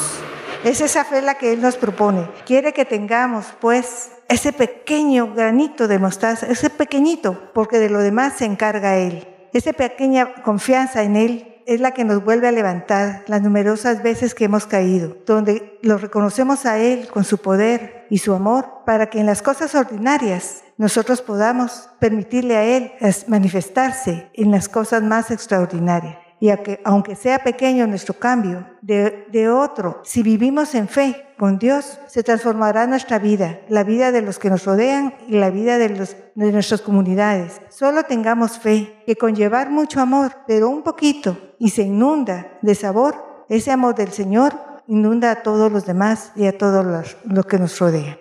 es 0.62 0.80
esa 0.80 1.04
fe 1.04 1.20
la 1.20 1.34
que 1.34 1.52
Él 1.52 1.60
nos 1.60 1.76
propone. 1.76 2.28
Quiere 2.46 2.72
que 2.72 2.84
tengamos, 2.84 3.46
pues, 3.60 4.12
ese 4.28 4.52
pequeño 4.52 5.34
granito 5.34 5.88
de 5.88 5.98
mostaza, 5.98 6.46
ese 6.46 6.70
pequeñito, 6.70 7.50
porque 7.52 7.80
de 7.80 7.90
lo 7.90 7.98
demás 7.98 8.34
se 8.38 8.44
encarga 8.44 8.98
Él. 8.98 9.26
Esa 9.52 9.72
pequeña 9.72 10.32
confianza 10.44 11.02
en 11.02 11.16
Él 11.16 11.53
es 11.66 11.80
la 11.80 11.92
que 11.92 12.04
nos 12.04 12.24
vuelve 12.24 12.48
a 12.48 12.52
levantar 12.52 13.24
las 13.26 13.42
numerosas 13.42 14.02
veces 14.02 14.34
que 14.34 14.44
hemos 14.44 14.66
caído, 14.66 15.16
donde 15.26 15.78
lo 15.82 15.98
reconocemos 15.98 16.66
a 16.66 16.78
Él 16.78 17.08
con 17.08 17.24
su 17.24 17.38
poder 17.38 18.06
y 18.10 18.18
su 18.18 18.34
amor, 18.34 18.84
para 18.86 19.10
que 19.10 19.20
en 19.20 19.26
las 19.26 19.42
cosas 19.42 19.74
ordinarias 19.74 20.62
nosotros 20.76 21.22
podamos 21.22 21.88
permitirle 21.98 22.56
a 22.56 22.64
Él 22.64 22.92
manifestarse 23.26 24.28
en 24.34 24.50
las 24.50 24.68
cosas 24.68 25.02
más 25.02 25.30
extraordinarias. 25.30 26.23
Y 26.44 26.50
aunque 26.84 27.16
sea 27.16 27.38
pequeño 27.38 27.86
nuestro 27.86 28.12
cambio 28.12 28.66
de, 28.82 29.26
de 29.32 29.48
otro, 29.48 30.02
si 30.04 30.22
vivimos 30.22 30.74
en 30.74 30.88
fe 30.88 31.28
con 31.38 31.58
Dios, 31.58 31.98
se 32.06 32.22
transformará 32.22 32.86
nuestra 32.86 33.18
vida, 33.18 33.60
la 33.70 33.82
vida 33.82 34.12
de 34.12 34.20
los 34.20 34.38
que 34.38 34.50
nos 34.50 34.66
rodean 34.66 35.14
y 35.26 35.38
la 35.38 35.48
vida 35.48 35.78
de, 35.78 35.88
los, 35.88 36.14
de 36.34 36.52
nuestras 36.52 36.82
comunidades. 36.82 37.62
Solo 37.70 38.02
tengamos 38.02 38.58
fe, 38.58 39.02
que 39.06 39.16
con 39.16 39.34
llevar 39.34 39.70
mucho 39.70 40.02
amor, 40.02 40.32
pero 40.46 40.68
un 40.68 40.82
poquito, 40.82 41.38
y 41.58 41.70
se 41.70 41.84
inunda 41.84 42.58
de 42.60 42.74
sabor, 42.74 43.46
ese 43.48 43.70
amor 43.70 43.94
del 43.94 44.12
Señor 44.12 44.52
inunda 44.86 45.30
a 45.30 45.42
todos 45.42 45.72
los 45.72 45.86
demás 45.86 46.30
y 46.36 46.44
a 46.44 46.58
todos 46.58 46.84
los, 46.84 47.16
los 47.24 47.46
que 47.46 47.58
nos 47.58 47.78
rodean. 47.78 48.18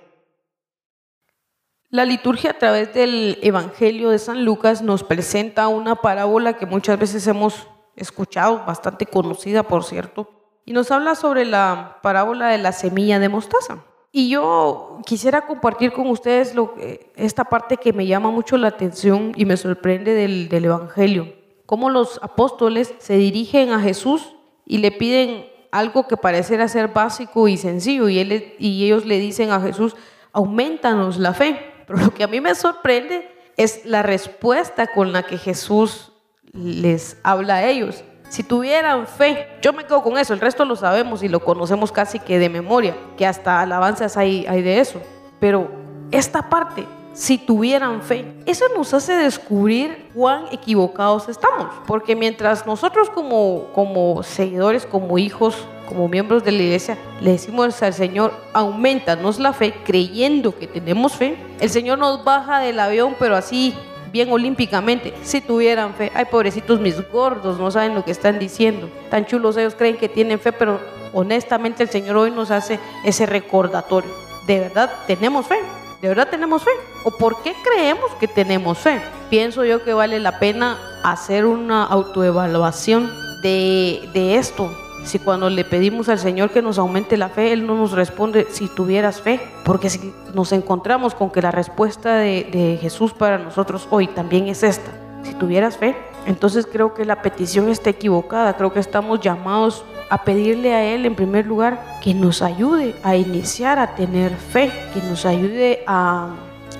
La 1.89 2.05
liturgia 2.05 2.51
a 2.51 2.57
través 2.57 2.93
del 2.93 3.38
Evangelio 3.41 4.11
de 4.11 4.17
San 4.17 4.45
Lucas 4.45 4.82
nos 4.82 5.03
presenta 5.03 5.67
una 5.67 5.95
parábola 5.97 6.53
que 6.53 6.65
muchas 6.65 6.97
veces 6.97 7.28
hemos 7.28 7.67
escuchado, 7.95 8.63
bastante 8.65 9.05
conocida 9.05 9.63
por 9.63 9.83
cierto, 9.83 10.29
y 10.65 10.73
nos 10.73 10.91
habla 10.91 11.15
sobre 11.15 11.45
la 11.45 11.99
parábola 12.01 12.49
de 12.49 12.57
la 12.57 12.71
semilla 12.71 13.19
de 13.19 13.29
mostaza. 13.29 13.83
Y 14.11 14.29
yo 14.29 14.99
quisiera 15.05 15.47
compartir 15.47 15.91
con 15.91 16.07
ustedes 16.07 16.53
lo, 16.53 16.75
esta 17.15 17.45
parte 17.45 17.77
que 17.77 17.93
me 17.93 18.05
llama 18.05 18.29
mucho 18.29 18.57
la 18.57 18.67
atención 18.67 19.31
y 19.35 19.45
me 19.45 19.57
sorprende 19.57 20.13
del, 20.13 20.49
del 20.49 20.65
Evangelio, 20.65 21.33
cómo 21.65 21.89
los 21.89 22.19
apóstoles 22.21 22.93
se 22.99 23.17
dirigen 23.17 23.71
a 23.71 23.79
Jesús 23.79 24.35
y 24.65 24.77
le 24.77 24.91
piden 24.91 25.47
algo 25.73 26.07
que 26.07 26.17
pareciera 26.17 26.67
ser 26.67 26.89
básico 26.89 27.47
y 27.47 27.57
sencillo, 27.57 28.07
y, 28.07 28.19
él, 28.19 28.53
y 28.59 28.85
ellos 28.85 29.05
le 29.05 29.17
dicen 29.17 29.49
a 29.49 29.59
Jesús, 29.59 29.95
aumentanos 30.31 31.17
la 31.17 31.33
fe. 31.33 31.59
Pero 31.87 31.99
lo 31.99 32.13
que 32.13 32.23
a 32.23 32.27
mí 32.27 32.39
me 32.39 32.53
sorprende 32.53 33.27
es 33.57 33.83
la 33.83 34.03
respuesta 34.03 34.87
con 34.87 35.11
la 35.11 35.23
que 35.23 35.39
Jesús 35.39 36.12
les 36.53 37.17
habla 37.23 37.55
a 37.55 37.67
ellos. 37.67 38.03
Si 38.29 38.43
tuvieran 38.43 39.05
fe, 39.05 39.47
yo 39.61 39.73
me 39.73 39.83
quedo 39.83 40.01
con 40.01 40.17
eso, 40.17 40.33
el 40.33 40.39
resto 40.39 40.65
lo 40.65 40.75
sabemos 40.75 41.21
y 41.21 41.27
lo 41.27 41.39
conocemos 41.39 41.91
casi 41.91 42.19
que 42.19 42.39
de 42.39 42.49
memoria, 42.49 42.95
que 43.17 43.27
hasta 43.27 43.61
alabanzas 43.61 44.17
hay, 44.17 44.45
hay 44.47 44.61
de 44.61 44.79
eso. 44.79 44.99
Pero 45.39 45.69
esta 46.09 46.49
parte, 46.49 46.87
si 47.13 47.37
tuvieran 47.37 48.01
fe, 48.01 48.25
eso 48.45 48.65
nos 48.75 48.93
hace 48.93 49.13
descubrir 49.13 50.09
cuán 50.15 50.45
equivocados 50.51 51.29
estamos. 51.29 51.67
Porque 51.85 52.15
mientras 52.15 52.65
nosotros 52.65 53.09
como, 53.09 53.67
como 53.73 54.23
seguidores, 54.23 54.87
como 54.87 55.19
hijos, 55.19 55.55
como 55.87 56.07
miembros 56.07 56.43
de 56.43 56.53
la 56.53 56.63
iglesia, 56.63 56.97
le 57.21 57.31
decimos 57.31 57.83
al 57.83 57.93
Señor, 57.93 58.33
aumentanos 58.53 59.37
la 59.37 59.53
fe, 59.53 59.75
creyendo 59.83 60.57
que 60.57 60.65
tenemos 60.65 61.13
fe, 61.13 61.37
el 61.59 61.69
Señor 61.69 61.99
nos 61.99 62.23
baja 62.23 62.59
del 62.59 62.79
avión, 62.79 63.15
pero 63.19 63.35
así 63.35 63.75
bien 64.14 64.32
olímpicamente, 64.32 65.11
si 65.24 65.41
tuvieran 65.41 65.95
fe. 65.95 66.11
Ay, 66.14 66.26
pobrecitos 66.26 66.80
mis 66.80 66.95
gordos, 67.11 67.57
no 67.57 67.72
saben 67.72 67.95
lo 67.95 68.05
que 68.05 68.11
están 68.11 68.38
diciendo. 68.38 68.88
Tan 69.09 69.26
chulos 69.26 69.57
ellos 69.57 69.74
creen 69.76 69.97
que 69.97 70.07
tienen 70.07 70.39
fe, 70.39 70.53
pero 70.53 70.80
honestamente 71.14 71.82
el 71.82 71.89
Señor 71.89 72.18
hoy 72.18 72.30
nos 72.30 72.51
hace 72.51 72.80
ese 73.03 73.26
recordatorio. 73.26 74.11
De 74.45 74.59
verdad, 74.59 74.91
tenemos 75.07 75.47
fe. 75.47 75.59
¿De 75.99 76.09
verdad 76.09 76.28
tenemos 76.30 76.64
fe? 76.64 76.72
¿O 77.05 77.11
por 77.18 77.41
qué 77.41 77.55
creemos 77.64 78.11
que 78.20 78.28
tenemos 78.28 78.78
fe? 78.78 79.01
Pienso 79.32 79.66
yo 79.66 79.84
que 79.84 79.93
vale 79.93 80.20
la 80.20 80.38
pena 80.38 80.78
hacer 81.03 81.45
una 81.45 81.84
autoevaluación 81.84 83.11
de, 83.41 84.09
de 84.14 84.36
esto, 84.36 84.70
si 85.03 85.19
cuando 85.19 85.49
le 85.49 85.65
pedimos 85.65 86.09
al 86.09 86.19
Señor 86.19 86.51
que 86.51 86.61
nos 86.61 86.79
aumente 86.79 87.17
la 87.17 87.29
fe, 87.29 87.51
Él 87.51 87.67
no 87.67 87.75
nos 87.75 87.91
responde 87.91 88.47
si 88.49 88.67
tuvieras 88.67 89.21
fe, 89.21 89.39
porque 89.63 89.89
si 89.89 90.13
nos 90.33 90.51
encontramos 90.51 91.13
con 91.13 91.29
que 91.29 91.41
la 91.41 91.51
respuesta 91.51 92.15
de, 92.15 92.77
Jesús 92.81 93.13
para 93.13 93.37
nosotros 93.37 93.87
hoy 93.89 94.07
también 94.07 94.47
es 94.47 94.63
esta, 94.63 94.91
si 95.23 95.33
tuvieras 95.33 95.77
fe, 95.77 95.95
entonces 96.25 96.65
creo 96.65 96.93
que 96.93 97.05
la 97.05 97.21
petición 97.21 97.69
está 97.69 97.89
equivocada, 97.89 98.55
creo 98.55 98.71
que 98.71 98.79
estamos 98.79 99.19
llamados 99.19 99.83
a 100.09 100.23
pedirle 100.23 100.73
a 100.73 100.83
Él 100.83 101.05
en 101.05 101.15
primer 101.15 101.45
lugar 101.45 101.99
que 102.01 102.13
nos 102.13 102.41
ayude 102.41 102.95
a 103.03 103.15
iniciar 103.15 103.79
a 103.79 103.95
tener 103.95 104.31
fe, 104.35 104.71
que 104.93 105.01
nos 105.01 105.25
ayude 105.25 105.83
a, 105.85 106.29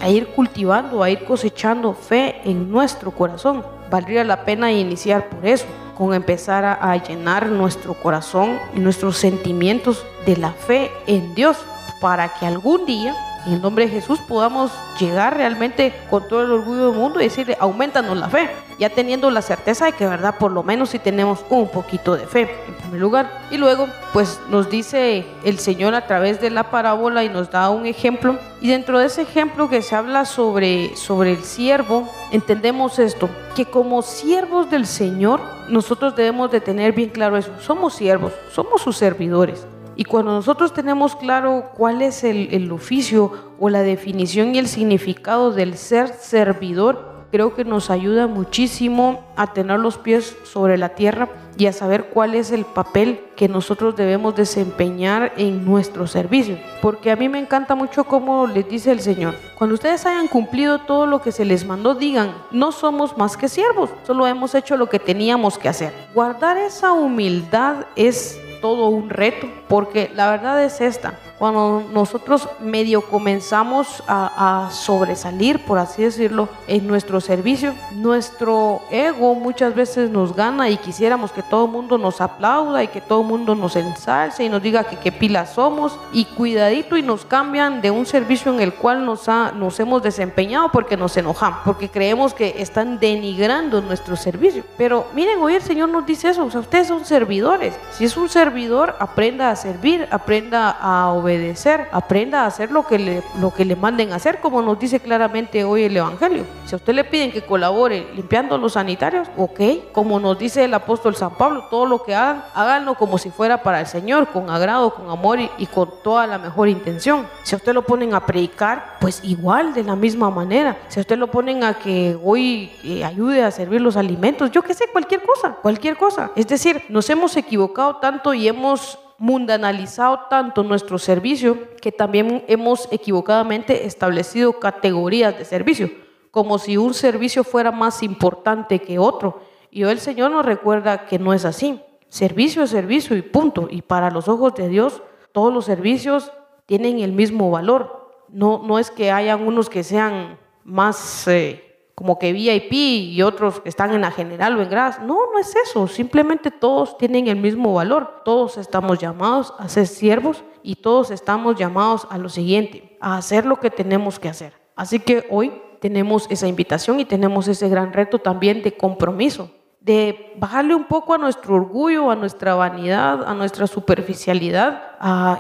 ir 0.08 0.28
cultivando, 0.28 1.04
a 1.04 1.10
ir 1.10 1.24
cosechando 1.26 1.94
fe 1.94 2.42
en 2.46 2.70
nuestro 2.72 3.12
corazón. 3.12 3.64
Valdría 3.90 4.24
la 4.24 4.44
pena 4.44 4.72
iniciar 4.72 5.30
por 5.30 5.46
eso 5.46 5.66
con 5.98 6.14
empezar 6.14 6.66
a, 6.66 6.96
llenar 6.98 7.48
nuestro 7.48 7.94
corazón 7.94 8.60
y 8.76 8.80
nuestros 8.80 9.18
sentimientos 9.18 10.06
de 10.26 10.38
la 10.38 10.52
fe 10.52 10.92
en 11.08 11.36
Dios 11.36 11.58
para 12.02 12.34
que 12.34 12.46
algún 12.46 12.86
día 12.86 13.16
en 13.46 13.54
el 13.54 13.62
nombre 13.62 13.86
de 13.86 13.92
Jesús 13.92 14.20
podamos 14.20 14.72
llegar 15.00 15.36
realmente 15.36 15.94
con 16.10 16.28
todo 16.28 16.44
el 16.44 16.52
orgullo 16.52 16.92
del 16.92 17.00
mundo 17.00 17.20
y 17.20 17.26
decirle, 17.26 17.58
aumentanos 17.60 18.18
la 18.18 18.30
fe, 18.30 18.50
ya 18.80 18.90
teniendo 18.90 19.30
la 19.32 19.42
certeza 19.42 19.86
de 19.86 19.92
que, 19.94 20.08
verdad, 20.08 20.36
por 20.38 20.52
lo 20.52 20.64
menos 20.64 20.90
si 20.92 21.00
tenemos 21.00 21.44
un 21.50 21.68
poquito 21.70 22.16
de 22.16 22.26
fe, 22.26 22.50
en 22.68 22.76
primer 22.76 23.02
lugar. 23.02 23.42
Y 23.52 23.58
luego, 23.58 23.88
pues 24.14 24.40
nos 24.50 24.70
dice 24.70 25.26
el 25.44 25.60
Señor 25.60 25.94
a 25.96 26.08
través 26.08 26.40
de 26.40 26.50
la 26.50 26.70
parábola 26.70 27.24
y 27.24 27.30
nos 27.30 27.52
da 27.52 27.70
un 27.70 27.86
ejemplo. 27.86 28.38
Y 28.62 28.70
dentro 28.70 29.00
de 29.00 29.08
ese 29.08 29.24
ejemplo 29.24 29.70
que 29.70 29.82
se 29.82 29.96
habla 29.96 30.26
sobre, 30.26 30.96
sobre 30.96 31.32
el 31.34 31.44
siervo, 31.44 32.08
entendemos 32.32 32.98
esto, 33.00 33.30
que 33.56 33.66
como 33.66 34.02
siervos 34.02 34.70
del 34.70 34.88
Señor, 34.88 35.42
nosotros 35.68 36.16
debemos 36.16 36.50
de 36.52 36.62
tener 36.62 36.94
bien 36.94 37.10
claro 37.10 37.38
eso, 37.38 37.52
somos 37.60 37.94
siervos, 37.94 38.34
somos 38.52 38.82
sus 38.82 38.98
servidores. 38.98 39.66
Y 39.96 40.06
cuando 40.06 40.32
nosotros 40.32 40.74
tenemos 40.74 41.16
claro 41.16 41.72
cuál 41.76 42.02
es 42.02 42.24
el, 42.24 42.72
oficio 42.72 43.32
o 43.60 43.70
la 43.70 43.84
definición 43.84 44.56
y 44.56 44.60
el 44.60 44.68
significado 44.68 45.52
del 45.52 45.78
ser 45.78 46.08
servidor, 46.08 47.14
creo 47.32 47.56
que 47.56 47.66
nos 47.66 47.90
ayuda 47.90 48.28
muchísimo 48.28 49.24
a 49.36 49.54
tener 49.54 49.80
los 49.80 49.98
pies 49.98 50.36
sobre 50.44 50.78
la 50.78 50.90
tierra 50.90 51.30
y 51.58 51.68
a 51.68 51.74
saber 51.74 52.06
cuál 52.06 52.36
es 52.36 52.52
el 52.52 52.66
papel 52.66 53.22
que 53.36 53.48
nosotros 53.48 53.96
debemos 53.96 54.36
desempeñar 54.36 55.34
en 55.38 55.66
nuestro 55.66 56.08
servicio. 56.08 56.58
Porque 56.82 57.12
a 57.12 57.16
mí 57.16 57.30
me 57.30 57.40
encanta 57.40 57.76
mucho 57.76 58.04
cómo 58.04 58.48
les 58.48 58.68
dice 58.68 58.92
el 58.92 59.00
Señor, 59.00 59.36
cuando 59.58 59.76
ustedes 59.76 60.06
hayan 60.06 60.28
cumplido 60.28 60.80
todo 60.80 61.06
lo 61.06 61.22
que 61.22 61.32
se 61.32 61.46
les 61.46 61.66
mandó, 61.66 61.96
digan, 61.96 62.34
no 62.52 62.72
somos 62.72 63.18
más 63.18 63.38
que 63.38 63.50
siervos, 63.50 63.90
solo 64.06 64.28
hemos 64.28 64.56
hecho 64.56 64.78
lo 64.78 64.90
que 64.90 65.00
teníamos 65.00 65.58
que 65.58 65.70
hacer. 65.70 65.94
Guardar 66.14 66.58
esa 66.58 66.94
humildad 66.94 67.86
es 67.96 68.40
todo 68.64 68.88
un 68.88 69.10
reto, 69.10 69.50
porque 69.68 70.10
la 70.16 70.32
verdad 70.32 70.64
es 70.64 70.80
esta, 70.80 71.20
cuando 71.44 71.84
nosotros 71.92 72.48
medio 72.62 73.02
comenzamos 73.02 74.02
a, 74.08 74.70
sobresalir, 74.72 75.60
por 75.66 75.78
así 75.78 76.02
decirlo, 76.02 76.48
en 76.68 76.88
nuestro 76.88 77.20
servicio, 77.20 77.74
nuestro 77.92 78.82
ego 78.90 79.36
muchas 79.36 79.76
veces 79.76 80.10
nos 80.10 80.34
gana 80.34 80.70
y 80.70 80.78
quisiéramos 80.78 81.34
que 81.34 81.44
todo 81.44 81.66
el 81.66 81.72
mundo 81.72 81.98
nos 81.98 82.22
aplauda 82.22 82.82
y 82.82 82.88
que 82.88 83.02
todo 83.02 83.24
el 83.24 83.28
mundo 83.28 83.56
nos 83.56 83.76
ensalce 83.76 84.46
y 84.46 84.50
nos 84.50 84.64
diga 84.64 84.86
que 84.86 84.96
qué 84.96 85.12
pilas 85.12 85.56
somos 85.56 86.00
y 86.14 86.24
cuidadito 86.24 86.96
y 86.96 87.02
nos 87.02 87.26
cambian 87.26 87.82
de 87.82 87.92
un 87.92 88.06
servicio 88.06 88.54
en 88.54 88.62
el 88.62 88.74
cual 88.74 89.06
nos, 89.06 89.28
ha, 89.28 89.52
nos 89.52 89.78
hemos 89.82 90.02
desempeñado 90.02 90.70
porque 90.72 90.96
nos 90.96 91.18
enojamos, 91.18 91.60
porque 91.66 91.90
creemos 91.90 92.34
que 92.34 92.56
están 92.60 93.00
denigrando 93.00 93.82
nuestro 93.82 94.16
servicio. 94.16 94.64
Pero 94.78 95.08
miren, 95.14 95.40
hoy 95.40 95.56
el 95.56 95.62
Señor 95.62 95.90
nos 95.90 96.06
dice 96.06 96.30
eso, 96.30 96.46
o 96.46 96.52
sea, 96.52 96.62
ustedes 96.62 96.88
son 96.88 97.04
servidores. 97.04 97.76
Si 97.92 98.06
es 98.06 98.16
un 98.16 98.30
servidor, 98.30 98.96
aprenda 99.00 99.50
a 99.50 99.58
servir, 99.58 100.08
aprenda 100.10 100.70
a 100.72 101.10
obedecer 101.10 101.33
obedecer, 101.36 101.88
aprenda 101.92 102.44
a 102.44 102.48
hacer 102.48 102.72
lo 102.72 102.86
que, 102.86 103.00
le, 103.00 103.24
lo 103.40 103.54
que 103.54 103.66
le 103.66 103.76
manden 103.76 104.12
a 104.12 104.16
hacer, 104.16 104.40
como 104.40 104.62
nos 104.62 104.80
dice 104.80 105.00
claramente 105.00 105.64
hoy 105.64 105.84
el 105.84 105.98
Evangelio. 105.98 106.46
Si 106.66 106.76
a 106.76 106.78
usted 106.78 106.94
le 106.94 107.04
piden 107.04 107.32
que 107.32 107.42
colabore 107.42 108.08
limpiando 108.16 108.58
los 108.58 108.74
sanitarios, 108.74 109.28
ok, 109.38 109.92
como 109.92 110.20
nos 110.20 110.38
dice 110.38 110.64
el 110.64 110.74
apóstol 110.74 111.16
San 111.16 111.36
Pablo, 111.36 111.66
todo 111.70 111.86
lo 111.86 112.04
que 112.04 112.16
hagan, 112.16 112.44
háganlo 112.54 112.96
como 112.96 113.18
si 113.18 113.30
fuera 113.30 113.62
para 113.62 113.80
el 113.80 113.88
Señor, 113.88 114.28
con 114.28 114.50
agrado, 114.50 114.94
con 114.94 115.10
amor 115.10 115.40
y, 115.58 115.66
con 115.68 115.90
toda 116.04 116.28
la 116.28 116.38
mejor 116.38 116.70
intención. 116.70 117.28
Si 117.44 117.56
a 117.56 117.58
usted 117.58 117.74
lo 117.74 117.84
ponen 117.84 118.14
a 118.14 118.26
predicar, 118.26 118.98
pues 119.00 119.22
igual, 119.24 119.74
de 119.74 119.84
la 119.84 119.96
misma 119.96 120.30
manera. 120.30 120.78
Si 120.88 121.00
a 121.00 121.02
usted 121.02 121.18
lo 121.18 121.28
ponen 121.28 121.64
a 121.64 121.74
que 121.74 122.18
hoy 122.24 122.72
eh, 122.84 123.04
ayude 123.04 123.44
a 123.44 123.52
servir 123.52 123.82
los 123.82 123.98
alimentos, 123.98 124.52
yo 124.52 124.62
qué 124.62 124.74
sé, 124.74 124.86
cualquier 124.92 125.22
cosa, 125.24 125.58
cualquier 125.62 125.98
cosa. 125.98 126.32
Es 126.36 126.48
decir, 126.48 126.84
nos 126.90 127.10
hemos 127.10 127.36
equivocado 127.38 127.98
tanto 127.98 128.34
y 128.34 128.48
hemos 128.48 129.00
mundanalizado 129.24 130.26
tanto 130.30 130.64
nuestro 130.64 131.00
servicio 131.00 131.58
que 131.80 131.94
también 131.94 132.44
hemos 132.50 132.90
equivocadamente 132.92 133.86
establecido 133.86 134.60
categorías 134.60 135.38
de 135.38 135.46
servicio, 135.46 135.90
como 136.30 136.60
si 136.60 136.76
un 136.76 136.94
servicio 136.94 137.46
fuera 137.46 137.72
más 137.72 138.04
importante 138.04 138.80
que 138.80 139.00
otro. 139.00 139.40
Y 139.72 139.86
hoy 139.86 139.94
el 139.94 140.00
Señor 140.00 140.30
nos 140.30 140.46
recuerda 140.46 141.06
que 141.06 141.20
no 141.20 141.34
es 141.34 141.46
así. 141.46 141.80
Servicio 142.10 142.64
es 142.64 142.72
servicio 142.72 143.16
y 143.16 143.22
punto. 143.22 143.70
Y 143.72 143.82
para 143.84 144.12
los 144.12 144.28
ojos 144.28 144.56
de 144.56 144.68
Dios, 144.68 145.02
todos 145.32 145.54
los 145.54 145.64
servicios 145.64 146.34
tienen 146.66 147.00
el 147.00 147.14
mismo 147.14 147.50
valor. 147.50 148.12
No, 148.28 148.62
no 148.62 148.78
es 148.78 148.92
que 148.92 149.10
hayan 149.10 149.48
unos 149.48 149.70
que 149.70 149.86
sean 149.86 150.38
más... 150.66 151.30
Eh, 151.30 151.73
como 151.96 152.18
que 152.18 152.34
VIP 152.34 152.74
y 152.74 153.22
otros 153.22 153.60
que 153.60 153.70
están 153.70 153.94
en 153.94 154.02
la 154.02 154.12
general 154.12 154.58
o 154.58 154.62
en 154.62 154.70
gras. 154.70 155.00
No, 155.00 155.32
no 155.32 155.40
es 155.40 155.56
eso. 155.56 155.88
Simplemente 155.88 156.52
todos 156.52 156.98
tienen 156.98 157.28
el 157.28 157.38
mismo 157.38 157.74
valor. 157.74 158.22
Todos 158.26 158.58
estamos 158.58 159.00
llamados 159.00 159.54
a 159.60 159.70
ser 159.70 159.88
siervos 159.88 160.44
y 160.64 160.76
todos 160.76 161.12
estamos 161.12 161.56
llamados 161.56 162.08
a 162.10 162.18
lo 162.18 162.30
siguiente, 162.30 162.98
a 163.00 163.18
hacer 163.18 163.46
lo 163.46 163.60
que 163.60 163.70
tenemos 163.70 164.20
que 164.20 164.30
hacer. 164.30 164.54
Así 164.76 165.00
que 165.00 165.28
hoy 165.30 165.54
tenemos 165.80 166.28
esa 166.30 166.48
invitación 166.48 167.00
y 167.00 167.06
tenemos 167.06 167.48
ese 167.48 167.68
gran 167.70 167.94
reto 167.94 168.18
también 168.18 168.64
de 168.64 168.76
compromiso, 168.76 169.52
de 169.84 170.32
bajarle 170.38 170.76
un 170.76 170.86
poco 170.86 171.14
a 171.14 171.18
nuestro 171.18 171.56
orgullo, 171.56 172.10
a 172.10 172.16
nuestra 172.16 172.56
vanidad, 172.56 173.28
a 173.28 173.34
nuestra 173.34 173.68
superficialidad 173.68 174.82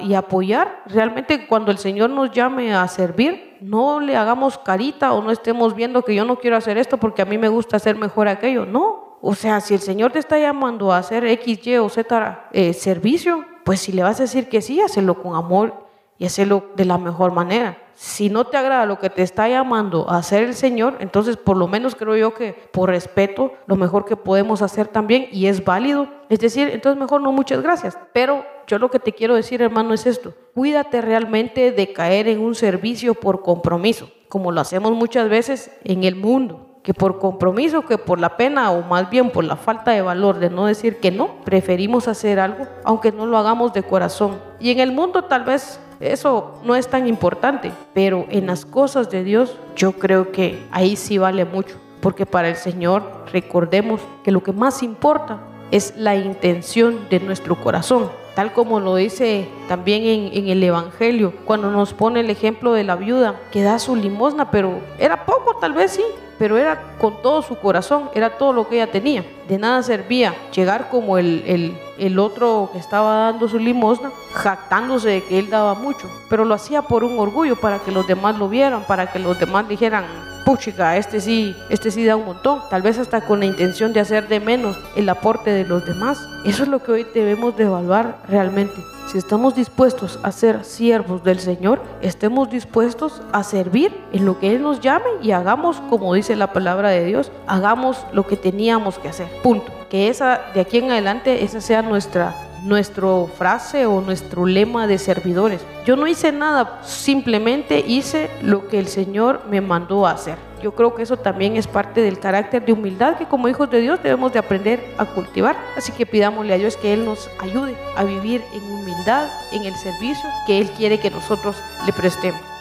y 0.03 0.13
apoyar. 0.13 0.83
Realmente 0.85 1.47
cuando 1.47 1.71
el 1.71 1.77
Señor 1.77 2.09
nos 2.09 2.29
llame 2.31 2.75
a 2.75 2.85
servir, 2.89 3.57
no 3.61 4.01
le 4.01 4.17
hagamos 4.17 4.57
carita 4.57 5.13
o 5.13 5.23
no 5.23 5.31
estemos 5.31 5.73
viendo 5.73 6.01
que 6.01 6.13
yo 6.13 6.25
no 6.25 6.35
quiero 6.39 6.57
hacer 6.57 6.77
esto 6.77 6.97
porque 6.97 7.21
a 7.21 7.25
mí 7.25 7.37
me 7.37 7.47
gusta 7.47 7.77
hacer 7.77 7.95
mejor 7.95 8.27
aquello. 8.27 8.65
No. 8.65 9.17
O 9.21 9.33
sea, 9.33 9.61
si 9.61 9.75
el 9.75 9.79
Señor 9.79 10.11
te 10.11 10.19
está 10.19 10.37
llamando 10.37 10.91
a 10.91 10.97
hacer 10.97 11.25
X, 11.25 11.65
Y 11.65 11.77
o 11.77 11.87
Z 11.87 12.49
eh, 12.51 12.73
servicio, 12.73 13.45
pues 13.63 13.79
si 13.79 13.93
le 13.93 14.03
vas 14.03 14.19
a 14.19 14.23
decir 14.23 14.49
que 14.49 14.61
sí, 14.61 14.81
hazlo 14.81 15.23
con 15.23 15.35
amor 15.35 15.82
y 16.23 16.25
hacerlo 16.25 16.67
de 16.77 16.85
la 16.85 16.97
mejor 16.97 17.33
manera 17.33 17.77
si 17.95 18.29
no 18.29 18.45
te 18.45 18.57
agrada 18.57 18.85
lo 18.85 18.99
que 18.99 19.09
te 19.09 19.21
está 19.21 19.47
llamando 19.47 20.09
a 20.09 20.17
hacer 20.17 20.43
el 20.43 20.55
Señor, 20.55 20.97
entonces 20.99 21.37
por 21.37 21.57
lo 21.57 21.67
menos 21.67 21.95
creo 21.95 22.15
yo 22.15 22.33
que 22.33 22.53
por 22.71 22.89
respeto, 22.89 23.53
lo 23.67 23.75
mejor 23.75 24.05
que 24.05 24.15
podemos 24.15 24.61
hacer 24.61 24.87
también, 24.87 25.27
y 25.31 25.47
es 25.47 25.63
válido, 25.63 26.07
es 26.29 26.39
decir, 26.39 26.69
entonces 26.69 26.99
mejor 26.99 27.21
no 27.21 27.31
muchas 27.31 27.61
gracias. 27.61 27.97
Pero 28.11 28.45
yo 28.67 28.79
lo 28.79 28.89
que 28.89 28.99
te 28.99 29.13
quiero 29.13 29.35
decir, 29.35 29.61
hermano, 29.61 29.93
es 29.93 30.05
esto. 30.05 30.33
Cuídate 30.55 31.01
realmente 31.01 31.71
de 31.71 31.93
caer 31.93 32.27
en 32.27 32.39
un 32.39 32.55
servicio 32.55 33.13
por 33.13 33.41
compromiso, 33.41 34.09
como 34.27 34.51
lo 34.51 34.61
hacemos 34.61 34.91
muchas 34.93 35.29
veces 35.29 35.71
en 35.83 36.03
el 36.03 36.15
mundo 36.15 36.69
que 36.83 36.93
por 36.93 37.17
compromiso, 37.17 37.83
que 37.83 37.97
por 37.97 38.19
la 38.19 38.35
pena 38.35 38.69
o 38.71 38.81
más 38.81 39.09
bien 39.09 39.29
por 39.29 39.45
la 39.45 39.55
falta 39.55 39.91
de 39.91 40.01
valor 40.01 40.39
de 40.39 40.49
no 40.49 40.65
decir 40.65 40.99
que 40.99 41.11
no, 41.11 41.39
preferimos 41.45 42.09
hacer 42.09 42.41
algo 42.41 42.67
aunque 42.83 43.13
no 43.13 43.25
lo 43.25 43.37
hagamos 43.37 43.71
de 43.71 43.83
corazón. 43.83 44.41
Y 44.59 44.71
en 44.71 44.81
el 44.81 44.91
mundo 44.91 45.23
tal 45.23 45.45
vez 45.45 45.79
eso 45.99 46.59
no 46.63 46.75
es 46.75 46.87
tan 46.87 47.07
importante, 47.07 47.71
pero 47.93 48.25
en 48.29 48.47
las 48.47 48.65
cosas 48.65 49.09
de 49.09 49.23
Dios 49.23 49.57
yo 49.75 49.93
creo 49.93 50.31
que 50.31 50.65
ahí 50.71 50.95
sí 50.95 51.17
vale 51.17 51.45
mucho, 51.45 51.77
porque 52.01 52.25
para 52.25 52.49
el 52.49 52.55
Señor 52.55 53.25
recordemos 53.31 54.01
que 54.23 54.31
lo 54.31 54.43
que 54.43 54.51
más 54.51 54.83
importa 54.83 55.39
es 55.71 55.95
la 55.97 56.15
intención 56.15 57.07
de 57.09 57.19
nuestro 57.19 57.55
corazón, 57.55 58.09
tal 58.35 58.53
como 58.53 58.79
lo 58.79 58.95
dice 58.95 59.47
también 59.67 60.31
en, 60.33 60.47
el 60.47 60.63
Evangelio, 60.63 61.33
cuando 61.45 61.71
nos 61.71 61.93
pone 61.93 62.19
el 62.19 62.29
ejemplo 62.29 62.73
de 62.73 62.83
la 62.83 62.95
viuda 62.95 63.35
que 63.51 63.63
da 63.63 63.79
su 63.79 63.95
limosna, 63.95 64.51
pero 64.51 64.79
era 64.97 65.25
poco 65.25 65.55
tal 65.59 65.73
vez 65.73 65.91
sí, 65.91 66.03
pero 66.39 66.57
era 66.57 66.97
con 66.97 67.21
todo 67.21 67.41
su 67.41 67.55
corazón, 67.57 68.09
era 68.13 68.37
todo 68.37 68.53
lo 68.53 68.67
que 68.67 68.75
ella 68.75 68.91
tenía. 68.91 69.23
De 69.47 69.57
nada 69.57 69.83
servía 69.83 70.33
llegar 70.53 70.89
como 70.89 71.17
el, 71.17 71.77
el, 71.97 72.19
otro 72.19 72.69
que 72.73 72.79
estaba 72.79 73.31
dando 73.31 73.47
su 73.47 73.59
limosna, 73.59 74.11
jactándose 74.33 75.09
de 75.09 75.23
que 75.23 75.39
él 75.39 75.49
daba 75.49 75.75
mucho, 75.75 76.09
pero 76.29 76.43
lo 76.43 76.55
hacía 76.55 76.81
por 76.81 77.03
un 77.03 77.19
orgullo, 77.19 77.55
para 77.55 77.79
que 77.79 77.91
los 77.91 78.07
demás 78.07 78.37
lo 78.37 78.49
vieran, 78.49 78.83
para 78.87 79.11
que 79.11 79.19
los 79.19 79.39
demás 79.39 79.67
dijeran, 79.67 80.05
puchica, 80.45 80.97
este 80.97 81.19
sí, 81.21 81.55
este 81.69 81.91
sí 81.91 82.05
da 82.05 82.15
un 82.15 82.25
montón, 82.25 82.61
tal 82.69 82.81
vez 82.81 82.97
hasta 82.99 83.21
con 83.21 83.39
la 83.39 83.45
intención 83.45 83.93
de 83.93 83.99
hacer 83.99 84.27
de 84.27 84.39
menos 84.39 84.77
el 84.95 85.09
aporte 85.09 85.51
de 85.51 85.65
los 85.65 85.85
demás. 85.85 86.27
Eso 86.45 86.63
es 86.63 86.69
lo 86.69 86.83
que 86.83 86.91
hoy 86.91 87.07
debemos 87.13 87.55
de 87.57 87.63
evaluar 87.63 88.17
realmente. 88.27 88.75
Si 89.07 89.17
estamos 89.17 89.55
dispuestos 89.55 90.19
a 90.23 90.31
ser 90.31 90.63
siervos 90.63 91.23
del 91.23 91.39
Señor, 91.39 91.81
estemos 92.01 92.49
dispuestos 92.49 93.21
a 93.31 93.43
servir 93.43 93.93
en 94.11 94.25
lo 94.25 94.39
que 94.39 94.55
Él 94.55 94.61
nos 94.61 94.79
llame 94.79 95.05
y 95.21 95.31
hagamos, 95.31 95.81
como 95.89 96.13
dice 96.13 96.35
la 96.35 96.53
palabra 96.53 96.89
de 96.89 97.05
Dios, 97.05 97.31
hagamos 97.45 98.05
lo 98.13 98.25
que 98.25 98.37
teníamos 98.37 98.97
que 98.99 99.09
hacer. 99.09 99.27
Punto. 99.43 99.71
Que 99.89 100.07
esa, 100.07 100.41
de 100.53 100.61
aquí 100.61 100.79
en 100.79 100.91
adelante, 100.91 101.43
esa 101.43 101.61
sea 101.61 101.81
nuestra 101.81 102.33
nuestro 102.63 103.29
frase 103.37 103.85
o 103.85 104.01
nuestro 104.01 104.45
lema 104.45 104.87
de 104.87 104.97
servidores. 104.97 105.61
Yo 105.85 105.95
no 105.95 106.07
hice 106.07 106.31
nada, 106.31 106.81
simplemente 106.83 107.83
hice 107.85 108.29
lo 108.41 108.67
que 108.67 108.79
el 108.79 108.87
Señor 108.87 109.43
me 109.49 109.61
mandó 109.61 110.07
a 110.07 110.11
hacer. 110.11 110.37
Yo 110.61 110.73
creo 110.73 110.95
que 110.95 111.03
eso 111.03 111.17
también 111.17 111.57
es 111.57 111.67
parte 111.67 112.01
del 112.01 112.19
carácter 112.19 112.63
de 112.63 112.71
humildad 112.71 113.17
que 113.17 113.25
como 113.25 113.49
hijos 113.49 113.69
de 113.69 113.81
Dios 113.81 114.01
debemos 114.01 114.31
de 114.31 114.39
aprender 114.39 114.95
a 114.97 115.05
cultivar. 115.05 115.57
Así 115.75 115.91
que 115.91 116.05
pidámosle 116.05 116.53
a 116.53 116.57
Dios 116.57 116.77
que 116.77 116.93
Él 116.93 117.03
nos 117.03 117.29
ayude 117.39 117.75
a 117.97 118.03
vivir 118.05 118.41
en 118.53 118.63
humildad, 118.71 119.27
en 119.51 119.65
el 119.65 119.75
servicio 119.75 120.29
que 120.47 120.59
Él 120.59 120.69
quiere 120.71 120.99
que 120.99 121.11
nosotros 121.11 121.57
le 121.85 121.91
prestemos. 121.91 122.52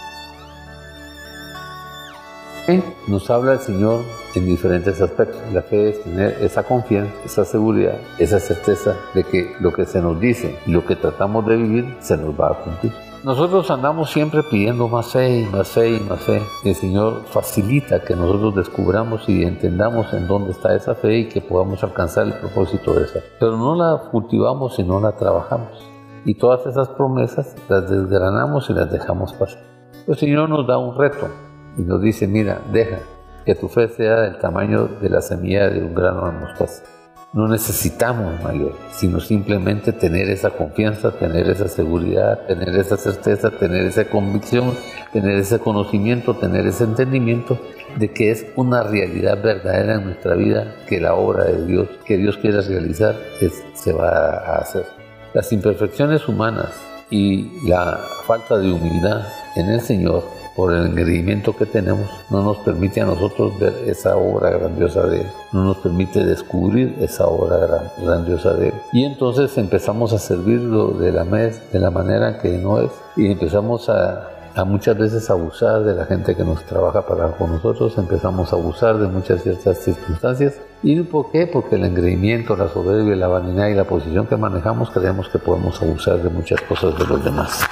Nos 3.08 3.28
habla 3.28 3.54
el 3.54 3.58
Señor 3.58 4.02
en 4.36 4.46
diferentes 4.46 5.00
aspectos. 5.00 5.40
La 5.52 5.62
fe 5.62 5.88
es 5.88 6.02
tener 6.04 6.38
esa 6.40 6.62
confianza, 6.62 7.12
esa 7.24 7.44
seguridad, 7.44 7.98
esa 8.18 8.38
certeza 8.38 8.94
de 9.14 9.24
que 9.24 9.56
lo 9.58 9.72
que 9.72 9.84
se 9.84 10.00
nos 10.00 10.20
dice 10.20 10.56
y 10.64 10.70
lo 10.70 10.86
que 10.86 10.94
tratamos 10.94 11.44
de 11.46 11.56
vivir 11.56 11.96
se 11.98 12.16
nos 12.16 12.40
va 12.40 12.52
a 12.52 12.54
cumplir. 12.62 12.92
Nosotros 13.24 13.68
andamos 13.72 14.10
siempre 14.10 14.44
pidiendo 14.44 14.86
más 14.86 15.10
fe 15.10 15.40
y 15.40 15.44
más 15.46 15.70
fe 15.70 15.96
y 15.96 16.00
más 16.00 16.20
fe. 16.20 16.40
El 16.64 16.76
Señor 16.76 17.22
facilita 17.24 18.00
que 18.00 18.14
nosotros 18.14 18.54
descubramos 18.54 19.28
y 19.28 19.42
entendamos 19.42 20.12
en 20.12 20.28
dónde 20.28 20.52
está 20.52 20.72
esa 20.76 20.94
fe 20.94 21.18
y 21.18 21.28
que 21.28 21.40
podamos 21.40 21.82
alcanzar 21.82 22.28
el 22.28 22.34
propósito 22.34 22.94
de 22.94 23.06
esa. 23.06 23.20
Pero 23.40 23.56
no 23.56 23.74
la 23.74 24.08
cultivamos 24.12 24.78
y 24.78 24.84
no 24.84 25.00
la 25.00 25.16
trabajamos. 25.16 25.84
Y 26.24 26.36
todas 26.36 26.64
esas 26.66 26.88
promesas 26.90 27.56
las 27.68 27.90
desgranamos 27.90 28.70
y 28.70 28.72
las 28.72 28.90
dejamos 28.90 29.32
pasar. 29.32 29.62
El 30.06 30.16
Señor 30.16 30.48
nos 30.48 30.64
da 30.66 30.78
un 30.78 30.96
reto 30.96 31.28
y 31.76 31.82
nos 31.82 32.02
dice, 32.02 32.26
mira, 32.26 32.60
deja 32.72 32.98
que 33.44 33.54
tu 33.54 33.68
fe 33.68 33.88
sea 33.88 34.20
del 34.20 34.38
tamaño 34.38 34.86
de 35.00 35.08
la 35.08 35.20
semilla 35.20 35.68
de 35.68 35.82
un 35.82 35.94
grano 35.94 36.26
de 36.26 36.38
mostaza. 36.38 36.84
No 37.32 37.48
necesitamos 37.48 38.42
mayor, 38.42 38.74
sino 38.92 39.18
simplemente 39.18 39.92
tener 39.92 40.28
esa 40.28 40.50
confianza, 40.50 41.12
tener 41.12 41.48
esa 41.48 41.66
seguridad, 41.66 42.40
tener 42.46 42.76
esa 42.76 42.98
certeza, 42.98 43.50
tener 43.50 43.86
esa 43.86 44.04
convicción, 44.04 44.74
tener 45.14 45.38
ese 45.38 45.58
conocimiento, 45.58 46.34
tener 46.36 46.66
ese 46.66 46.84
entendimiento 46.84 47.58
de 47.96 48.10
que 48.12 48.30
es 48.30 48.44
una 48.54 48.82
realidad 48.82 49.42
verdadera 49.42 49.94
en 49.94 50.04
nuestra 50.04 50.34
vida, 50.34 50.74
que 50.86 51.00
la 51.00 51.14
obra 51.14 51.44
de 51.44 51.64
Dios, 51.64 51.88
que 52.04 52.18
Dios 52.18 52.36
quiere 52.36 52.60
realizar, 52.60 53.16
es, 53.40 53.64
se 53.72 53.94
va 53.94 54.10
a 54.10 54.58
hacer. 54.58 54.84
Las 55.32 55.50
imperfecciones 55.52 56.28
humanas 56.28 56.68
y 57.08 57.66
la 57.66 57.98
falta 58.26 58.58
de 58.58 58.70
humildad 58.70 59.22
en 59.56 59.70
el 59.70 59.80
Señor 59.80 60.41
por 60.54 60.72
el 60.72 60.86
engreimiento 60.86 61.56
que 61.56 61.66
tenemos, 61.66 62.08
no 62.30 62.42
nos 62.42 62.58
permite 62.58 63.00
a 63.00 63.06
nosotros 63.06 63.58
ver 63.58 63.72
esa 63.86 64.16
obra 64.16 64.50
grandiosa 64.50 65.06
de 65.06 65.22
Él, 65.22 65.26
no 65.52 65.64
nos 65.64 65.78
permite 65.78 66.24
descubrir 66.24 66.96
esa 67.00 67.26
obra 67.26 67.92
grandiosa 67.98 68.54
de 68.54 68.68
Él. 68.68 68.74
Y 68.92 69.04
entonces 69.04 69.56
empezamos 69.56 70.12
a 70.12 70.18
servirlo 70.18 70.88
de 70.88 71.12
la, 71.12 71.24
mes, 71.24 71.60
de 71.72 71.78
la 71.78 71.90
manera 71.90 72.38
que 72.38 72.58
no 72.58 72.80
es 72.80 72.90
y 73.16 73.30
empezamos 73.30 73.88
a, 73.88 74.28
muchas 74.66 74.98
veces 74.98 75.30
abusar 75.30 75.82
de 75.82 75.94
la 75.94 76.04
gente 76.04 76.36
que 76.36 76.44
nos 76.44 76.62
trabaja 76.66 77.06
para 77.06 77.28
con 77.32 77.52
nosotros, 77.52 77.96
empezamos 77.96 78.52
a 78.52 78.56
abusar 78.56 78.98
de 78.98 79.08
muchas 79.08 79.42
ciertas 79.42 79.78
circunstancias. 79.78 80.54
¿Y 80.82 81.00
por 81.02 81.30
qué? 81.30 81.46
Porque 81.46 81.76
el 81.76 81.84
engreimiento, 81.84 82.54
la 82.54 82.68
soberbia, 82.68 83.16
la 83.16 83.28
vanidad 83.28 83.68
y 83.68 83.74
la 83.74 83.84
posición 83.84 84.26
que 84.26 84.36
manejamos 84.36 84.90
creemos 84.90 85.30
que 85.30 85.38
podemos 85.38 85.80
abusar 85.80 86.22
de 86.22 86.28
muchas 86.28 86.60
cosas 86.62 86.98
de 86.98 87.06
los 87.06 87.24
demás. 87.24 87.66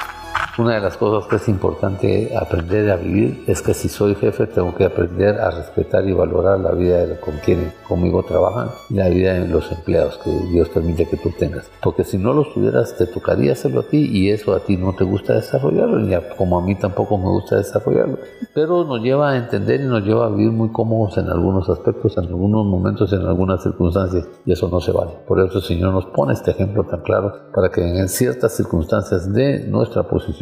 Una 0.59 0.75
de 0.75 0.81
las 0.81 0.97
cosas 0.97 1.29
que 1.29 1.37
es 1.37 1.49
importante 1.49 2.37
aprender 2.37 2.91
a 2.91 2.97
vivir 2.97 3.45
es 3.47 3.63
que 3.63 3.73
si 3.73 3.89
soy 3.89 4.17
jefe 4.17 4.49
tengo 4.49 4.75
que 4.75 4.85
aprender 4.85 5.41
a 5.41 5.51
respetar 5.51 6.07
y 6.09 6.13
valorar 6.13 6.59
la 6.59 6.73
vida 6.73 7.07
de 7.07 7.21
con 7.21 7.37
quienes 7.37 7.73
conmigo 7.87 8.25
trabajan 8.25 8.69
y 8.91 8.95
la 8.95 9.09
vida 9.09 9.35
de 9.35 9.47
los 9.47 9.71
empleados 9.71 10.19
que 10.19 10.31
Dios 10.51 10.69
permite 10.69 11.09
que 11.09 11.17
tú 11.17 11.31
tengas. 11.39 11.71
Porque 11.81 12.03
si 12.03 12.19
no 12.19 12.33
los 12.33 12.53
tuvieras 12.53 12.97
te 12.97 13.07
tocaría 13.07 13.53
hacerlo 13.53 13.81
a 13.81 13.83
ti 13.85 14.11
y 14.13 14.31
eso 14.31 14.53
a 14.53 14.61
ti 14.61 14.77
no 14.77 14.93
te 14.93 15.05
gusta 15.05 15.35
desarrollarlo, 15.35 16.01
ni 16.01 16.17
como 16.37 16.59
a 16.59 16.63
mí 16.63 16.75
tampoco 16.75 17.17
me 17.17 17.29
gusta 17.29 17.57
desarrollarlo. 17.57 18.19
Pero 18.53 18.85
nos 18.85 19.01
lleva 19.03 19.31
a 19.31 19.37
entender 19.37 19.81
y 19.81 19.85
nos 19.85 20.03
lleva 20.03 20.27
a 20.27 20.31
vivir 20.31 20.51
muy 20.51 20.71
cómodos 20.71 21.17
en 21.17 21.29
algunos 21.29 21.69
aspectos, 21.71 22.19
en 22.19 22.25
algunos 22.25 22.67
momentos, 22.67 23.13
en 23.13 23.23
algunas 23.23 23.63
circunstancias 23.63 24.27
y 24.45 24.53
eso 24.53 24.69
no 24.69 24.81
se 24.81 24.91
vale. 24.91 25.13
Por 25.29 25.41
eso 25.41 25.59
el 25.59 25.65
Señor 25.65 25.95
nos 25.95 26.07
pone 26.07 26.33
este 26.33 26.51
ejemplo 26.51 26.85
tan 26.85 27.03
claro 27.03 27.33
para 27.55 27.71
que 27.71 27.83
en 27.83 28.09
ciertas 28.09 28.57
circunstancias 28.57 29.33
de 29.33 29.67
nuestra 29.69 30.03
posición 30.03 30.40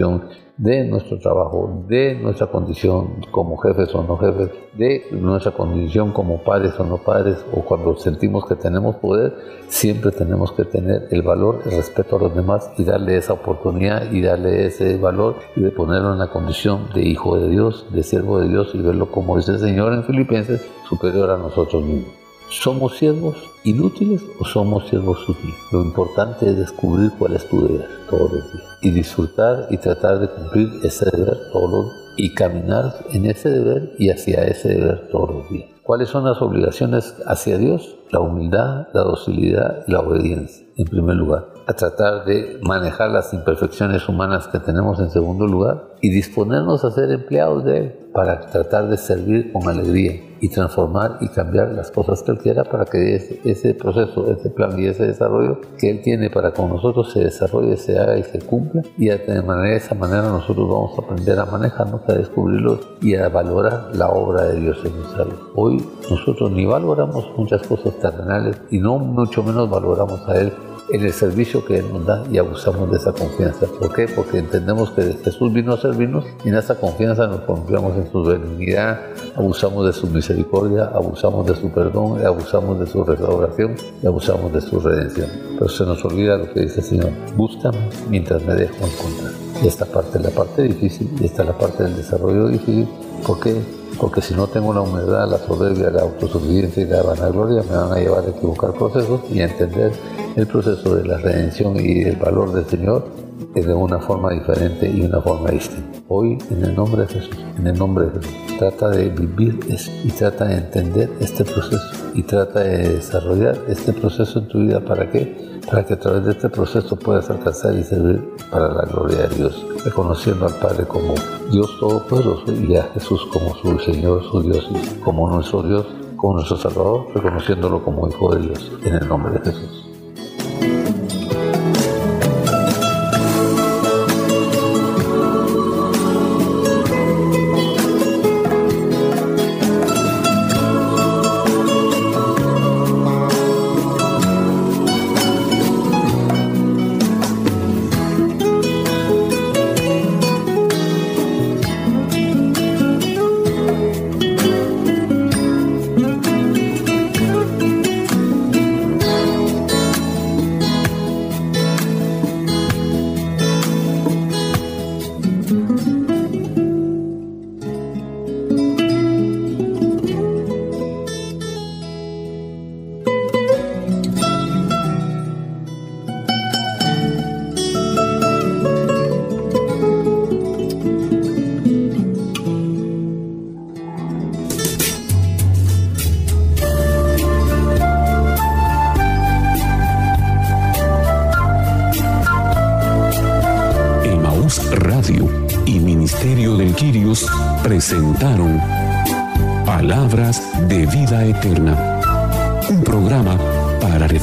de 0.56 0.84
nuestro 0.84 1.18
trabajo, 1.18 1.84
de 1.88 2.14
nuestra 2.14 2.48
condición 2.48 3.20
como 3.30 3.56
jefes 3.58 3.94
o 3.94 4.02
no 4.02 4.16
jefes, 4.16 4.50
de 4.76 5.04
nuestra 5.12 5.52
condición 5.52 6.12
como 6.12 6.42
padres 6.42 6.78
o 6.78 6.84
no 6.84 6.98
padres, 6.98 7.44
o 7.52 7.62
cuando 7.62 7.96
sentimos 7.96 8.46
que 8.46 8.56
tenemos 8.56 8.96
poder, 8.96 9.34
siempre 9.68 10.10
tenemos 10.10 10.52
que 10.52 10.64
tener 10.64 11.08
el 11.10 11.22
valor, 11.22 11.62
el 11.64 11.72
respeto 11.72 12.16
a 12.16 12.20
los 12.20 12.34
demás 12.34 12.70
y 12.76 12.84
darle 12.84 13.16
esa 13.16 13.34
oportunidad 13.34 14.10
y 14.10 14.20
darle 14.20 14.66
ese 14.66 14.96
valor 14.98 15.36
y 15.54 15.60
de 15.60 15.70
ponerlo 15.70 16.12
en 16.12 16.18
la 16.18 16.30
condición 16.30 16.88
de 16.94 17.02
hijo 17.02 17.38
de 17.38 17.48
Dios, 17.48 17.86
de 17.92 18.02
siervo 18.02 18.40
de 18.40 18.48
Dios 18.48 18.70
y 18.74 18.82
verlo 18.82 19.10
como 19.10 19.36
dice 19.36 19.52
el 19.52 19.60
Señor 19.60 19.92
en 19.92 20.04
Filipenses, 20.04 20.68
superior 20.88 21.30
a 21.30 21.38
nosotros 21.38 21.82
mismos. 21.84 22.17
¿Somos 22.50 22.96
siervos 22.96 23.36
inútiles 23.64 24.22
o 24.40 24.44
somos 24.44 24.88
siervos 24.88 25.28
útiles? 25.28 25.54
Lo 25.70 25.82
importante 25.82 26.48
es 26.48 26.56
descubrir 26.56 27.10
cuál 27.18 27.34
es 27.36 27.46
tu 27.46 27.60
deber 27.60 27.86
todos 28.08 28.32
los 28.32 28.52
días 28.52 28.64
y 28.80 28.90
disfrutar 28.90 29.66
y 29.70 29.76
tratar 29.76 30.18
de 30.18 30.28
cumplir 30.28 30.70
ese 30.82 31.04
deber 31.10 31.38
todos 31.52 31.70
los 31.70 31.84
días 31.84 32.08
y 32.16 32.34
caminar 32.34 33.04
en 33.12 33.26
ese 33.26 33.50
deber 33.50 33.92
y 33.98 34.08
hacia 34.08 34.44
ese 34.44 34.70
deber 34.70 35.08
todos 35.10 35.30
los 35.30 35.50
días. 35.50 35.68
¿Cuáles 35.82 36.08
son 36.08 36.24
las 36.24 36.40
obligaciones 36.40 37.14
hacia 37.26 37.58
Dios? 37.58 37.96
La 38.10 38.20
humildad, 38.20 38.88
la 38.94 39.02
docilidad 39.02 39.84
y 39.86 39.92
la 39.92 40.00
obediencia. 40.00 40.66
en 40.76 40.86
primer 40.86 41.16
lugar, 41.16 41.48
a 41.68 41.74
tratar 41.74 42.24
de 42.24 42.58
manejar 42.62 43.10
las 43.10 43.34
imperfecciones 43.34 44.08
humanas 44.08 44.48
que 44.48 44.58
tenemos 44.58 44.98
en 45.00 45.10
segundo 45.10 45.46
lugar 45.46 45.90
y 46.00 46.08
disponernos 46.08 46.82
a 46.82 46.90
ser 46.90 47.10
empleados 47.10 47.62
de 47.64 47.76
Él 47.76 47.94
para 48.14 48.40
tratar 48.40 48.88
de 48.88 48.96
servir 48.96 49.52
con 49.52 49.68
alegría 49.68 50.14
y 50.40 50.48
transformar 50.48 51.18
y 51.20 51.28
cambiar 51.28 51.72
las 51.72 51.90
cosas 51.90 52.22
que 52.22 52.32
Él 52.32 52.38
quiera 52.38 52.64
para 52.64 52.86
que 52.86 53.16
ese, 53.44 53.74
proceso, 53.74 54.32
ese 54.32 54.48
plan 54.48 54.78
y 54.78 54.86
ese 54.86 55.08
desarrollo 55.08 55.60
que 55.78 55.90
Él 55.90 56.00
tiene 56.00 56.30
para 56.30 56.52
con 56.52 56.70
nosotros 56.70 57.12
se 57.12 57.24
desarrolle, 57.24 57.76
se 57.76 57.98
haga 57.98 58.16
y 58.16 58.22
se 58.22 58.38
cumpla 58.38 58.80
y 58.96 59.08
de, 59.08 59.42
manera, 59.42 59.68
de 59.68 59.76
esa 59.76 59.94
manera 59.94 60.22
nosotros 60.22 60.66
vamos 60.70 60.98
a 60.98 61.02
aprender 61.02 61.38
a 61.38 61.44
manejarnos, 61.44 62.00
a 62.08 62.14
descubrirlos 62.14 62.80
y 63.02 63.14
a 63.14 63.28
valorar 63.28 63.90
la 63.92 64.08
obra 64.08 64.44
de 64.44 64.58
Dios 64.58 64.78
en 64.86 64.96
nuestra 64.96 65.24
vida. 65.24 65.36
Hoy 65.54 65.84
nosotros 66.08 66.50
ni 66.50 66.64
valoramos 66.64 67.30
muchas 67.36 67.60
cosas 67.66 67.94
terrenales 67.98 68.58
y 68.70 68.78
no 68.78 68.98
mucho 68.98 69.42
menos 69.42 69.68
valoramos 69.68 70.26
a 70.26 70.40
Él 70.40 70.50
en 70.90 71.02
el 71.02 71.12
servicio 71.12 71.64
que 71.64 71.78
Él 71.78 71.86
nos 71.92 72.06
da 72.06 72.24
y 72.30 72.38
abusamos 72.38 72.90
de 72.90 72.96
esa 72.96 73.12
confianza. 73.12 73.66
¿Por 73.66 73.92
qué? 73.94 74.06
Porque 74.08 74.38
entendemos 74.38 74.90
que 74.92 75.02
Jesús 75.24 75.52
vino 75.52 75.74
a 75.74 75.78
servirnos 75.78 76.24
y 76.44 76.48
en 76.48 76.56
esa 76.56 76.74
confianza 76.76 77.26
nos 77.26 77.40
confiamos 77.40 77.96
en 77.96 78.10
su 78.10 78.22
benignidad, 78.22 79.00
abusamos 79.36 79.86
de 79.86 79.92
su 79.92 80.06
misericordia, 80.08 80.84
abusamos 80.84 81.46
de 81.46 81.54
su 81.54 81.70
perdón, 81.70 82.24
abusamos 82.24 82.80
de 82.80 82.86
su 82.86 83.04
restauración 83.04 83.74
y 84.02 84.06
abusamos 84.06 84.52
de 84.52 84.60
su 84.60 84.80
redención. 84.80 85.28
Pero 85.58 85.68
se 85.68 85.84
nos 85.84 86.04
olvida 86.04 86.36
lo 86.36 86.52
que 86.52 86.60
dice 86.60 86.80
el 86.80 86.86
Señor, 86.86 87.10
búscame 87.36 87.78
mientras 88.08 88.42
me 88.44 88.54
dejo 88.54 88.74
encontrar. 88.74 89.32
Y 89.62 89.66
esta 89.66 89.86
parte 89.86 90.18
es 90.18 90.24
la 90.24 90.30
parte 90.30 90.62
difícil 90.62 91.10
y 91.20 91.24
esta 91.24 91.42
es 91.42 91.48
la 91.48 91.58
parte 91.58 91.82
del 91.82 91.96
desarrollo 91.96 92.48
difícil. 92.48 92.88
¿Por 93.26 93.40
qué? 93.40 93.60
Porque 93.98 94.20
si 94.20 94.34
no 94.34 94.46
tengo 94.46 94.72
la 94.72 94.80
humildad, 94.80 95.28
la 95.28 95.38
soberbia, 95.38 95.90
la 95.90 96.02
autosuficiencia 96.02 96.82
y 96.82 96.86
la 96.86 97.02
vanagloria, 97.02 97.62
me 97.62 97.76
van 97.76 97.92
a 97.92 97.96
llevar 97.96 98.24
a 98.24 98.30
equivocar 98.30 98.72
procesos 98.72 99.20
y 99.30 99.40
a 99.40 99.46
entender 99.46 99.92
el 100.36 100.46
proceso 100.46 100.94
de 100.94 101.04
la 101.04 101.18
redención 101.18 101.76
y 101.76 102.02
el 102.02 102.16
valor 102.16 102.52
del 102.52 102.66
Señor 102.66 103.28
de 103.62 103.74
una 103.74 103.98
forma 103.98 104.30
diferente 104.32 104.88
y 104.88 105.00
una 105.00 105.20
forma 105.20 105.50
distinta. 105.50 105.98
Hoy, 106.08 106.38
en 106.50 106.64
el 106.64 106.74
nombre 106.74 107.02
de 107.02 107.08
Jesús, 107.08 107.36
en 107.56 107.66
el 107.66 107.78
nombre 107.78 108.06
de 108.06 108.10
Jesús, 108.12 108.34
trata 108.58 108.88
de 108.90 109.08
vivir 109.08 109.58
y 110.04 110.10
trata 110.10 110.46
de 110.46 110.56
entender 110.56 111.10
este 111.20 111.44
proceso 111.44 111.80
y 112.14 112.22
trata 112.22 112.60
de 112.60 112.94
desarrollar 112.94 113.58
este 113.68 113.92
proceso 113.92 114.38
en 114.38 114.48
tu 114.48 114.58
vida. 114.60 114.80
¿Para 114.80 115.10
qué? 115.10 115.57
Para 115.70 115.84
que 115.84 115.94
a 115.94 115.98
través 115.98 116.24
de 116.24 116.30
este 116.32 116.48
proceso 116.48 116.96
puedas 116.96 117.28
alcanzar 117.28 117.74
y 117.74 117.84
servir 117.84 118.26
para 118.50 118.72
la 118.72 118.84
gloria 118.86 119.28
de 119.28 119.36
Dios, 119.36 119.66
reconociendo 119.84 120.46
al 120.46 120.54
Padre 120.54 120.86
como 120.86 121.14
Dios 121.50 121.78
Todopoderoso 121.78 122.52
y 122.52 122.74
a 122.76 122.84
Jesús 122.94 123.26
como 123.32 123.54
su 123.56 123.78
Señor, 123.78 124.24
su 124.30 124.40
Dios, 124.42 124.66
como 125.04 125.28
nuestro 125.28 125.62
Dios, 125.62 125.86
como 126.16 126.34
nuestro 126.34 126.56
Salvador, 126.56 127.08
reconociéndolo 127.14 127.84
como 127.84 128.08
Hijo 128.08 128.34
de 128.34 128.46
Dios, 128.46 128.72
en 128.82 128.94
el 128.94 129.08
nombre 129.08 129.32
de 129.34 129.40
Jesús. 129.40 129.87